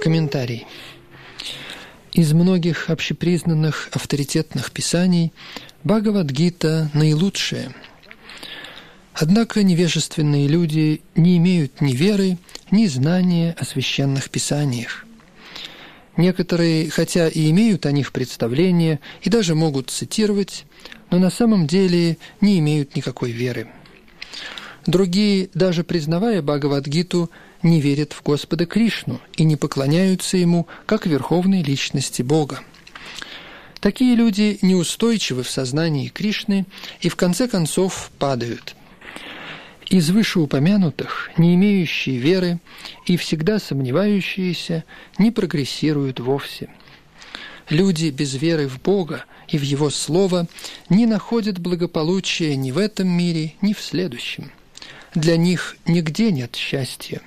Комментарий. 0.00 0.66
Из 2.12 2.32
многих 2.32 2.90
общепризнанных 2.90 3.88
авторитетных 3.92 4.70
писаний 4.70 5.32
Бхагавадгита 5.84 6.90
наилучшая. 6.94 7.74
Однако 9.20 9.64
невежественные 9.64 10.46
люди 10.46 11.02
не 11.16 11.38
имеют 11.38 11.80
ни 11.80 11.92
веры, 11.92 12.38
ни 12.70 12.86
знания 12.86 13.56
о 13.58 13.64
священных 13.64 14.30
писаниях. 14.30 15.06
Некоторые, 16.16 16.88
хотя 16.88 17.26
и 17.26 17.50
имеют 17.50 17.84
о 17.84 17.90
них 17.90 18.12
представление 18.12 19.00
и 19.22 19.28
даже 19.28 19.56
могут 19.56 19.90
цитировать, 19.90 20.66
но 21.10 21.18
на 21.18 21.30
самом 21.30 21.66
деле 21.66 22.16
не 22.40 22.60
имеют 22.60 22.94
никакой 22.94 23.32
веры. 23.32 23.66
Другие, 24.86 25.50
даже 25.52 25.82
признавая 25.82 26.40
Бхагавадгиту, 26.40 27.28
не 27.64 27.80
верят 27.80 28.12
в 28.12 28.22
Господа 28.22 28.66
Кришну 28.66 29.20
и 29.36 29.42
не 29.42 29.56
поклоняются 29.56 30.36
Ему 30.36 30.68
как 30.86 31.06
верховной 31.06 31.64
личности 31.64 32.22
Бога. 32.22 32.60
Такие 33.80 34.14
люди 34.14 34.60
неустойчивы 34.62 35.42
в 35.42 35.50
сознании 35.50 36.06
Кришны 36.06 36.66
и 37.00 37.08
в 37.08 37.16
конце 37.16 37.48
концов 37.48 38.12
падают. 38.20 38.76
Из 39.90 40.10
вышеупомянутых, 40.10 41.30
не 41.38 41.54
имеющие 41.54 42.18
веры 42.18 42.58
и 43.06 43.16
всегда 43.16 43.58
сомневающиеся, 43.58 44.84
не 45.18 45.30
прогрессируют 45.30 46.20
вовсе. 46.20 46.68
Люди 47.70 48.10
без 48.10 48.34
веры 48.34 48.68
в 48.68 48.80
Бога 48.80 49.24
и 49.48 49.56
в 49.56 49.62
Его 49.62 49.90
Слово 49.90 50.46
не 50.90 51.06
находят 51.06 51.58
благополучия 51.58 52.54
ни 52.56 52.70
в 52.70 52.78
этом 52.78 53.08
мире, 53.08 53.54
ни 53.62 53.72
в 53.72 53.80
следующем. 53.80 54.50
Для 55.14 55.36
них 55.36 55.76
нигде 55.86 56.32
нет 56.32 56.54
счастья. 56.54 57.22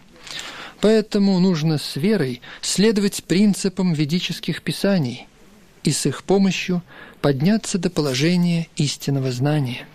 Поэтому 0.82 1.39
нужно 1.39 1.78
с 1.78 1.95
верой 1.95 2.41
следовать 2.62 3.24
принципам 3.24 3.93
ведических 3.93 4.62
писаний– 4.62 5.28
и 5.84 5.91
с 5.91 6.05
их 6.05 6.24
помощью 6.24 6.82
подняться 7.22 7.78
до 7.78 7.89
положения 7.89 8.68
истинного 8.76 9.32
знания. 9.32 9.88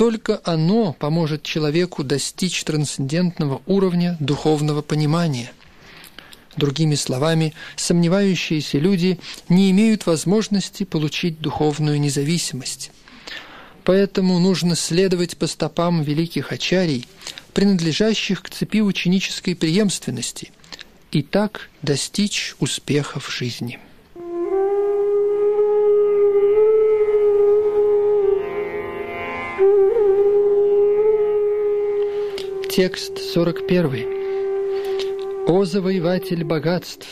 Только 0.00 0.40
оно 0.44 0.94
поможет 0.94 1.42
человеку 1.42 2.02
достичь 2.02 2.64
трансцендентного 2.64 3.60
уровня 3.66 4.16
духовного 4.18 4.80
понимания. 4.80 5.52
Другими 6.56 6.94
словами, 6.94 7.52
сомневающиеся 7.76 8.78
люди 8.78 9.20
не 9.50 9.70
имеют 9.72 10.06
возможности 10.06 10.84
получить 10.84 11.38
духовную 11.42 12.00
независимость. 12.00 12.92
Поэтому 13.84 14.38
нужно 14.38 14.74
следовать 14.74 15.36
по 15.36 15.46
стопам 15.46 16.02
великих 16.02 16.50
ачарий, 16.50 17.06
принадлежащих 17.52 18.42
к 18.42 18.48
цепи 18.48 18.80
ученической 18.80 19.54
преемственности, 19.54 20.50
и 21.12 21.20
так 21.20 21.68
достичь 21.82 22.54
успеха 22.58 23.20
в 23.20 23.30
жизни. 23.30 23.78
Текст 32.70 33.18
41. 33.18 35.48
«О 35.48 35.64
завоеватель 35.64 36.44
богатств! 36.44 37.08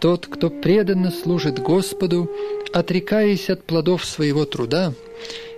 Тот, 0.00 0.26
кто 0.26 0.50
преданно 0.50 1.10
служит 1.10 1.58
Господу, 1.58 2.30
отрекаясь 2.74 3.48
от 3.48 3.64
плодов 3.64 4.04
своего 4.04 4.44
труда, 4.44 4.92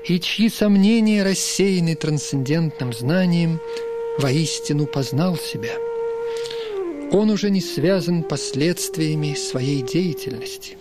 и 0.06 0.20
чьи 0.20 0.48
сомнения 0.48 1.24
рассеяны 1.24 1.96
трансцендентным 1.96 2.92
знанием, 2.92 3.58
воистину 4.20 4.86
познал 4.86 5.36
себя. 5.36 5.72
Он 7.10 7.30
уже 7.30 7.50
не 7.50 7.60
связан 7.60 8.22
последствиями 8.22 9.34
своей 9.34 9.82
деятельности». 9.82 10.78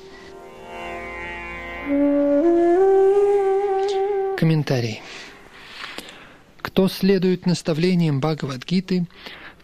Комментарий. 4.38 5.02
Кто 6.78 6.90
следует 6.90 7.48
наставлениям 7.48 8.20
Бхагавадгиты, 8.20 9.08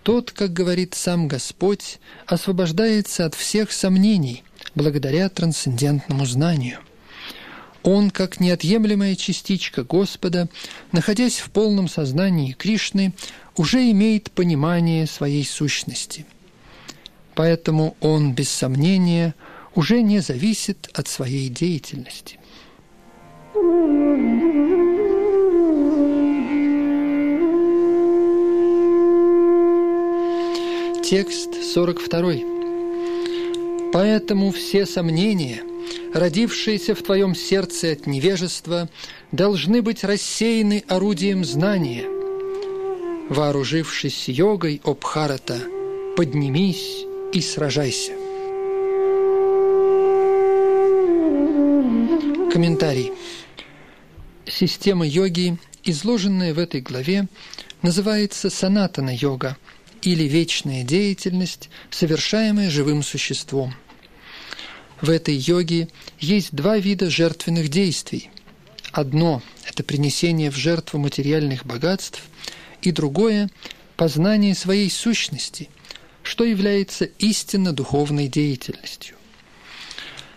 тот, 0.02 0.32
как 0.32 0.52
говорит 0.52 0.96
сам 0.96 1.28
Господь, 1.28 2.00
освобождается 2.26 3.28
от 3.28 3.36
всех 3.36 3.72
сомнений 3.72 4.44
благодаря 4.74 5.30
трансцендентному 5.30 6.26
знанию. 6.26 6.80
Он, 7.84 8.10
как 8.10 8.40
неотъемлемая 8.40 9.16
частичка 9.16 9.84
Господа, 9.84 10.50
находясь 10.92 11.38
в 11.38 11.52
полном 11.52 11.88
сознании 11.88 12.54
Кришны, 12.54 13.14
уже 13.58 13.92
имеет 13.92 14.32
понимание 14.32 15.06
своей 15.06 15.46
сущности. 15.46 16.26
Поэтому 17.36 17.96
он, 18.00 18.34
без 18.34 18.50
сомнения, 18.50 19.36
уже 19.76 20.02
не 20.02 20.20
зависит 20.20 20.90
от 20.96 21.08
своей 21.08 21.50
деятельности. 21.50 22.40
Текст 31.14 31.54
42. 31.76 33.92
«Поэтому 33.94 34.50
все 34.50 34.88
сомнения, 34.88 35.62
родившиеся 36.12 36.96
в 36.96 37.04
твоем 37.04 37.36
сердце 37.36 37.92
от 37.92 38.08
невежества, 38.08 38.90
должны 39.32 39.84
быть 39.84 40.04
рассеяны 40.04 40.84
орудием 40.88 41.46
знания. 41.46 42.06
Вооружившись 43.30 44.28
йогой, 44.28 44.82
Обхарата, 44.84 45.60
поднимись 46.18 47.06
и 47.32 47.42
сражайся». 47.42 48.14
Комментарий. 52.52 53.12
Система 54.48 55.06
йоги, 55.06 55.60
изложенная 55.84 56.56
в 56.56 56.58
этой 56.58 56.82
главе, 56.82 57.28
называется 57.84 58.50
санатана-йога– 58.50 59.58
или 60.04 60.26
вечная 60.26 60.84
деятельность, 60.84 61.70
совершаемая 61.90 62.70
живым 62.70 63.04
существом. 63.04 63.74
В 65.02 65.10
этой 65.10 65.36
йоге 65.36 65.90
есть 66.20 66.54
два 66.54 66.78
вида 66.78 67.10
жертвенных 67.10 67.70
действий. 67.70 68.30
Одно– 68.92 69.42
это 69.66 69.84
принесение 69.84 70.52
в 70.52 70.56
жертву 70.56 71.00
материальных 71.00 71.66
богатств, 71.66 72.22
и 72.82 72.92
другое– 72.92 73.50
познание 73.96 74.56
своей 74.56 74.90
сущности, 74.90 75.70
что 76.22 76.44
является 76.44 77.06
истинно 77.06 77.72
духовной 77.72 78.28
деятельностью. 78.28 79.16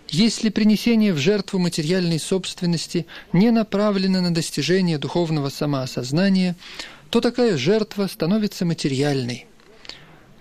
Если 0.08 0.50
принесение 0.50 1.12
в 1.12 1.18
жертву 1.18 1.58
материальной 1.58 2.20
собственности 2.20 3.06
не 3.32 3.50
направлено 3.50 4.20
на 4.20 4.32
достижение 4.32 4.98
духовного 4.98 5.48
самоосознания, 5.48 6.54
то 7.10 7.20
такая 7.20 7.56
жертва 7.56 8.06
становится 8.06 8.64
материальной– 8.64 9.46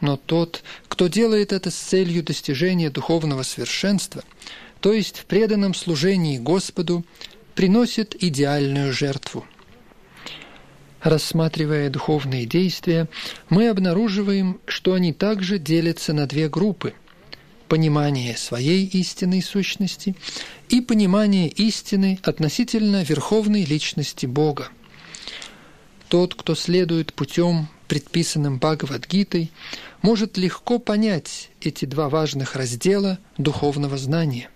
но 0.06 0.18
тот, 0.18 0.64
кто 0.88 1.08
делает 1.08 1.52
это 1.52 1.72
с 1.72 1.76
целью 1.76 2.24
достижения 2.24 2.92
духовного 2.92 3.42
совершенства, 3.42 4.24
то 4.80 4.94
есть 4.94 5.18
в 5.18 5.26
преданном 5.26 5.74
служении 5.74 6.38
Господу, 6.38 7.04
приносит 7.56 8.16
идеальную 8.24 8.94
жертву. 8.94 9.46
Рассматривая 11.02 11.90
духовные 11.90 12.46
действия, 12.46 13.08
мы 13.50 13.68
обнаруживаем, 13.68 14.60
что 14.66 14.94
они 14.94 15.12
также 15.12 15.58
делятся 15.58 16.14
на 16.14 16.28
две 16.28 16.50
группы– 16.50 16.94
понимание 17.68 18.38
своей 18.38 18.86
истинной 18.86 19.42
сущности 19.42 20.16
и 20.70 20.82
понимание 20.82 21.48
истины 21.48 22.20
относительно 22.22 23.02
верховной 23.04 23.66
личности 23.66 24.28
Бога. 24.28 24.70
Тот, 26.10 26.36
кто 26.36 26.54
следует 26.54 27.14
путем 27.14 27.68
предписанным 27.88 28.58
Бхагавадгитой, 28.58 29.52
может 30.02 30.38
легко 30.38 30.80
понять 30.80 31.50
эти 31.62 31.86
два 31.86 32.10
важных 32.10 32.56
раздела 32.56 33.20
духовного 33.38 33.98
знания. 33.98 34.50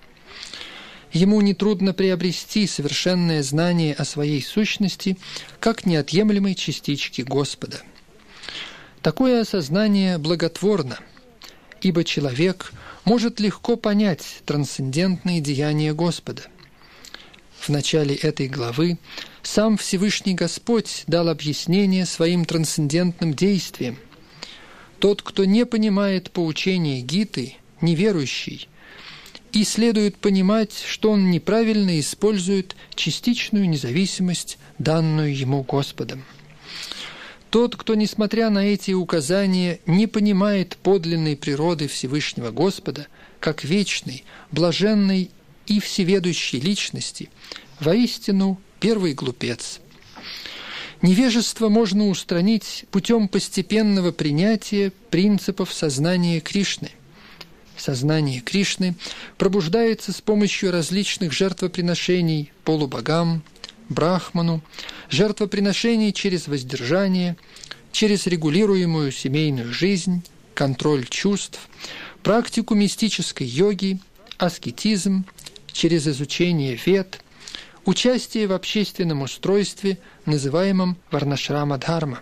Ему 1.12 1.42
нетрудно 1.42 1.94
приобрести 1.94 2.68
совершенное 2.68 3.42
знание 3.42 3.96
о 3.96 4.06
своей 4.06 4.44
сущности 4.44 5.18
как 5.60 5.86
неотъемлемой 5.86 6.54
частички 6.54 7.22
Господа. 7.22 7.82
Такое 9.02 9.42
осознание 9.42 10.18
благотворно, 10.18 11.00
ибо 11.82 12.04
человек 12.04 12.74
может 13.06 13.40
легко 13.40 13.76
понять 13.76 14.42
трансцендентные 14.46 15.42
деяния 15.42 15.94
Господа. 15.94 16.44
В 17.60 17.70
начале 17.70 18.16
этой 18.16 18.48
главы 18.48 19.00
сам 19.42 19.78
Всевышний 19.78 20.34
Господь 20.34 21.04
дал 21.08 21.28
объяснение 21.28 22.06
своим 22.06 22.46
трансцендентным 22.46 23.34
действиям. 23.34 23.98
Тот, 25.00 25.22
кто 25.22 25.46
не 25.46 25.66
понимает 25.66 26.32
поучения 26.32 27.02
Гиты, 27.02 27.56
неверующий, 27.82 28.68
и 29.54 29.64
следует 29.64 30.18
понимать, 30.18 30.74
что 30.86 31.12
он 31.12 31.32
неправильно 31.32 32.00
использует 32.00 32.76
частичную 32.96 33.68
независимость, 33.70 34.58
данную 34.78 35.36
ему 35.36 35.64
Господом. 35.64 36.24
Тот, 37.50 37.76
кто, 37.76 37.96
несмотря 37.96 38.50
на 38.52 38.68
эти 38.68 38.92
указания, 38.92 39.80
не 39.88 40.06
понимает 40.06 40.78
подлинной 40.78 41.36
природы 41.36 41.88
Всевышнего 41.88 42.52
Господа, 42.52 43.08
как 43.40 43.64
вечной, 43.64 44.24
блаженной 44.52 45.32
и 45.66 45.80
всеведущей 45.80 46.60
личности, 46.60 47.30
воистину 47.80 48.60
первый 48.80 49.14
глупец. 49.14 49.80
Невежество 51.02 51.70
можно 51.70 52.10
устранить 52.10 52.86
путем 52.92 53.30
постепенного 53.30 54.12
принятия 54.12 54.92
принципов 55.10 55.74
сознания 55.74 56.42
Кришны. 56.42 56.92
Сознание 57.78 58.42
Кришны 58.42 58.96
пробуждается 59.38 60.12
с 60.12 60.20
помощью 60.20 60.72
различных 60.74 61.32
жертвоприношений 61.32 62.52
полубогам, 62.66 63.44
брахману, 63.88 64.62
жертвоприношений 65.10 66.12
через 66.12 66.50
воздержание, 66.50 67.38
через 67.94 68.28
регулируемую 68.28 69.14
семейную 69.14 69.72
жизнь, 69.74 70.22
контроль 70.54 71.06
чувств, 71.08 71.70
практику 72.24 72.76
мистической 72.76 73.48
йоги, 73.48 74.00
аскетизм, 74.38 75.24
через 75.72 76.08
изучение 76.08 76.78
вет– 76.86 77.24
участие 77.86 78.48
в 78.48 78.54
общественном 78.54 79.22
устройстве, 79.22 80.00
называемом 80.26 80.98
Варнашрама-дхарма. 81.12 82.20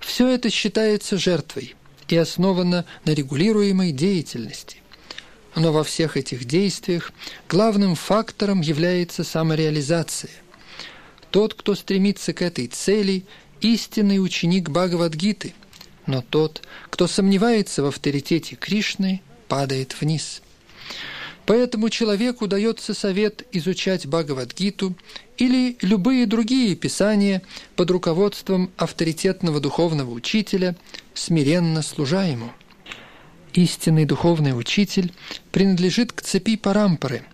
Все 0.00 0.28
это 0.28 0.50
считается 0.50 1.18
жертвой 1.18 1.74
и 2.08 2.16
основано 2.16 2.84
на 3.04 3.10
регулируемой 3.10 3.92
деятельности. 3.92 4.78
Но 5.54 5.72
во 5.72 5.84
всех 5.84 6.16
этих 6.16 6.44
действиях 6.44 7.12
главным 7.48 7.94
фактором 7.94 8.60
является 8.60 9.24
самореализация. 9.24 10.30
Тот, 11.30 11.54
кто 11.54 11.74
стремится 11.74 12.32
к 12.32 12.42
этой 12.42 12.66
цели, 12.66 13.24
истинный 13.60 14.22
ученик 14.22 14.68
Бхагавадгиты, 14.68 15.54
но 16.06 16.22
тот, 16.22 16.62
кто 16.88 17.06
сомневается 17.06 17.82
в 17.82 17.86
авторитете 17.86 18.56
Кришны, 18.56 19.22
падает 19.48 20.00
вниз– 20.00 20.42
Поэтому 21.50 21.88
человеку 21.88 22.46
дается 22.46 22.94
совет 22.94 23.44
изучать 23.50 24.06
Бхагавадгиту 24.06 24.94
или 25.36 25.76
любые 25.80 26.26
другие 26.26 26.76
писания 26.76 27.42
под 27.74 27.90
руководством 27.90 28.70
авторитетного 28.76 29.58
духовного 29.58 30.12
учителя, 30.12 30.76
смиренно 31.12 31.82
служа 31.82 32.22
ему. 32.22 32.52
Истинный 33.52 34.04
духовный 34.04 34.56
учитель 34.56 35.12
принадлежит 35.50 36.12
к 36.12 36.22
цепи 36.22 36.56
Парампары, 36.56 37.24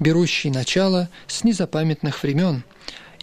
берущей 0.00 0.50
начало 0.50 1.08
с 1.28 1.44
незапамятных 1.44 2.24
времен, 2.24 2.64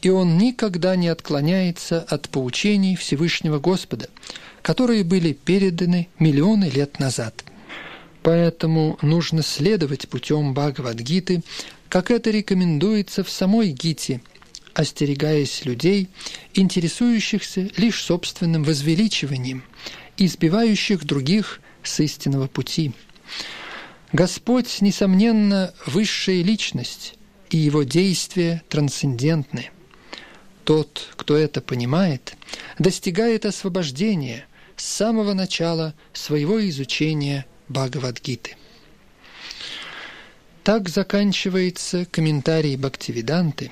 и 0.02 0.08
он 0.08 0.38
никогда 0.38 0.96
не 0.96 1.10
отклоняется 1.10 2.06
от 2.08 2.30
поучений 2.30 2.96
Всевышнего 2.96 3.60
Господа, 3.60 4.08
которые 4.62 5.04
были 5.04 5.34
переданы 5.34 6.08
миллионы 6.20 6.70
лет 6.74 7.00
назад– 7.00 7.44
Поэтому 8.28 9.00
нужно 9.02 9.42
следовать 9.42 10.10
путем 10.10 10.54
Бхагавадгиты, 10.54 11.44
как 11.88 12.12
это 12.12 12.30
рекомендуется 12.30 13.24
в 13.24 13.30
самой 13.30 13.70
Гите, 13.70 14.20
остерегаясь 14.74 15.64
людей, 15.64 16.10
интересующихся 16.54 17.70
лишь 17.78 18.04
собственным 18.04 18.66
возвеличиванием, 18.66 19.64
избивающих 20.18 21.06
других 21.06 21.62
с 21.84 22.02
истинного 22.02 22.48
пути. 22.48 22.92
Господь, 24.12 24.82
несомненно, 24.82 25.74
высшая 25.86 26.44
личность, 26.44 27.14
и 27.50 27.56
его 27.56 27.84
действия 27.84 28.62
трансцендентны. 28.68 29.70
Тот, 30.66 31.14
кто 31.16 31.38
это 31.38 31.62
понимает, 31.62 32.36
достигает 32.78 33.46
освобождения 33.46 34.46
с 34.76 34.84
самого 34.84 35.34
начала 35.34 35.94
своего 36.12 36.60
изучения– 36.68 37.46
Бхагавадгиты. 37.70 38.56
Так 40.64 40.90
заканчивается 40.90 42.06
комментарий 42.06 42.76
Бхактивиданты 42.76 43.72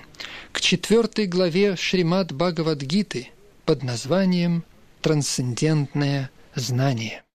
к 0.52 0.62
четвертой 0.62 1.26
главе 1.26 1.76
Шримад 1.76 2.32
Бхагавадгиты 2.32 3.30
под 3.66 3.84
названием 3.84 4.64
«Трансцендентное 5.02 6.30
знание». 6.56 7.22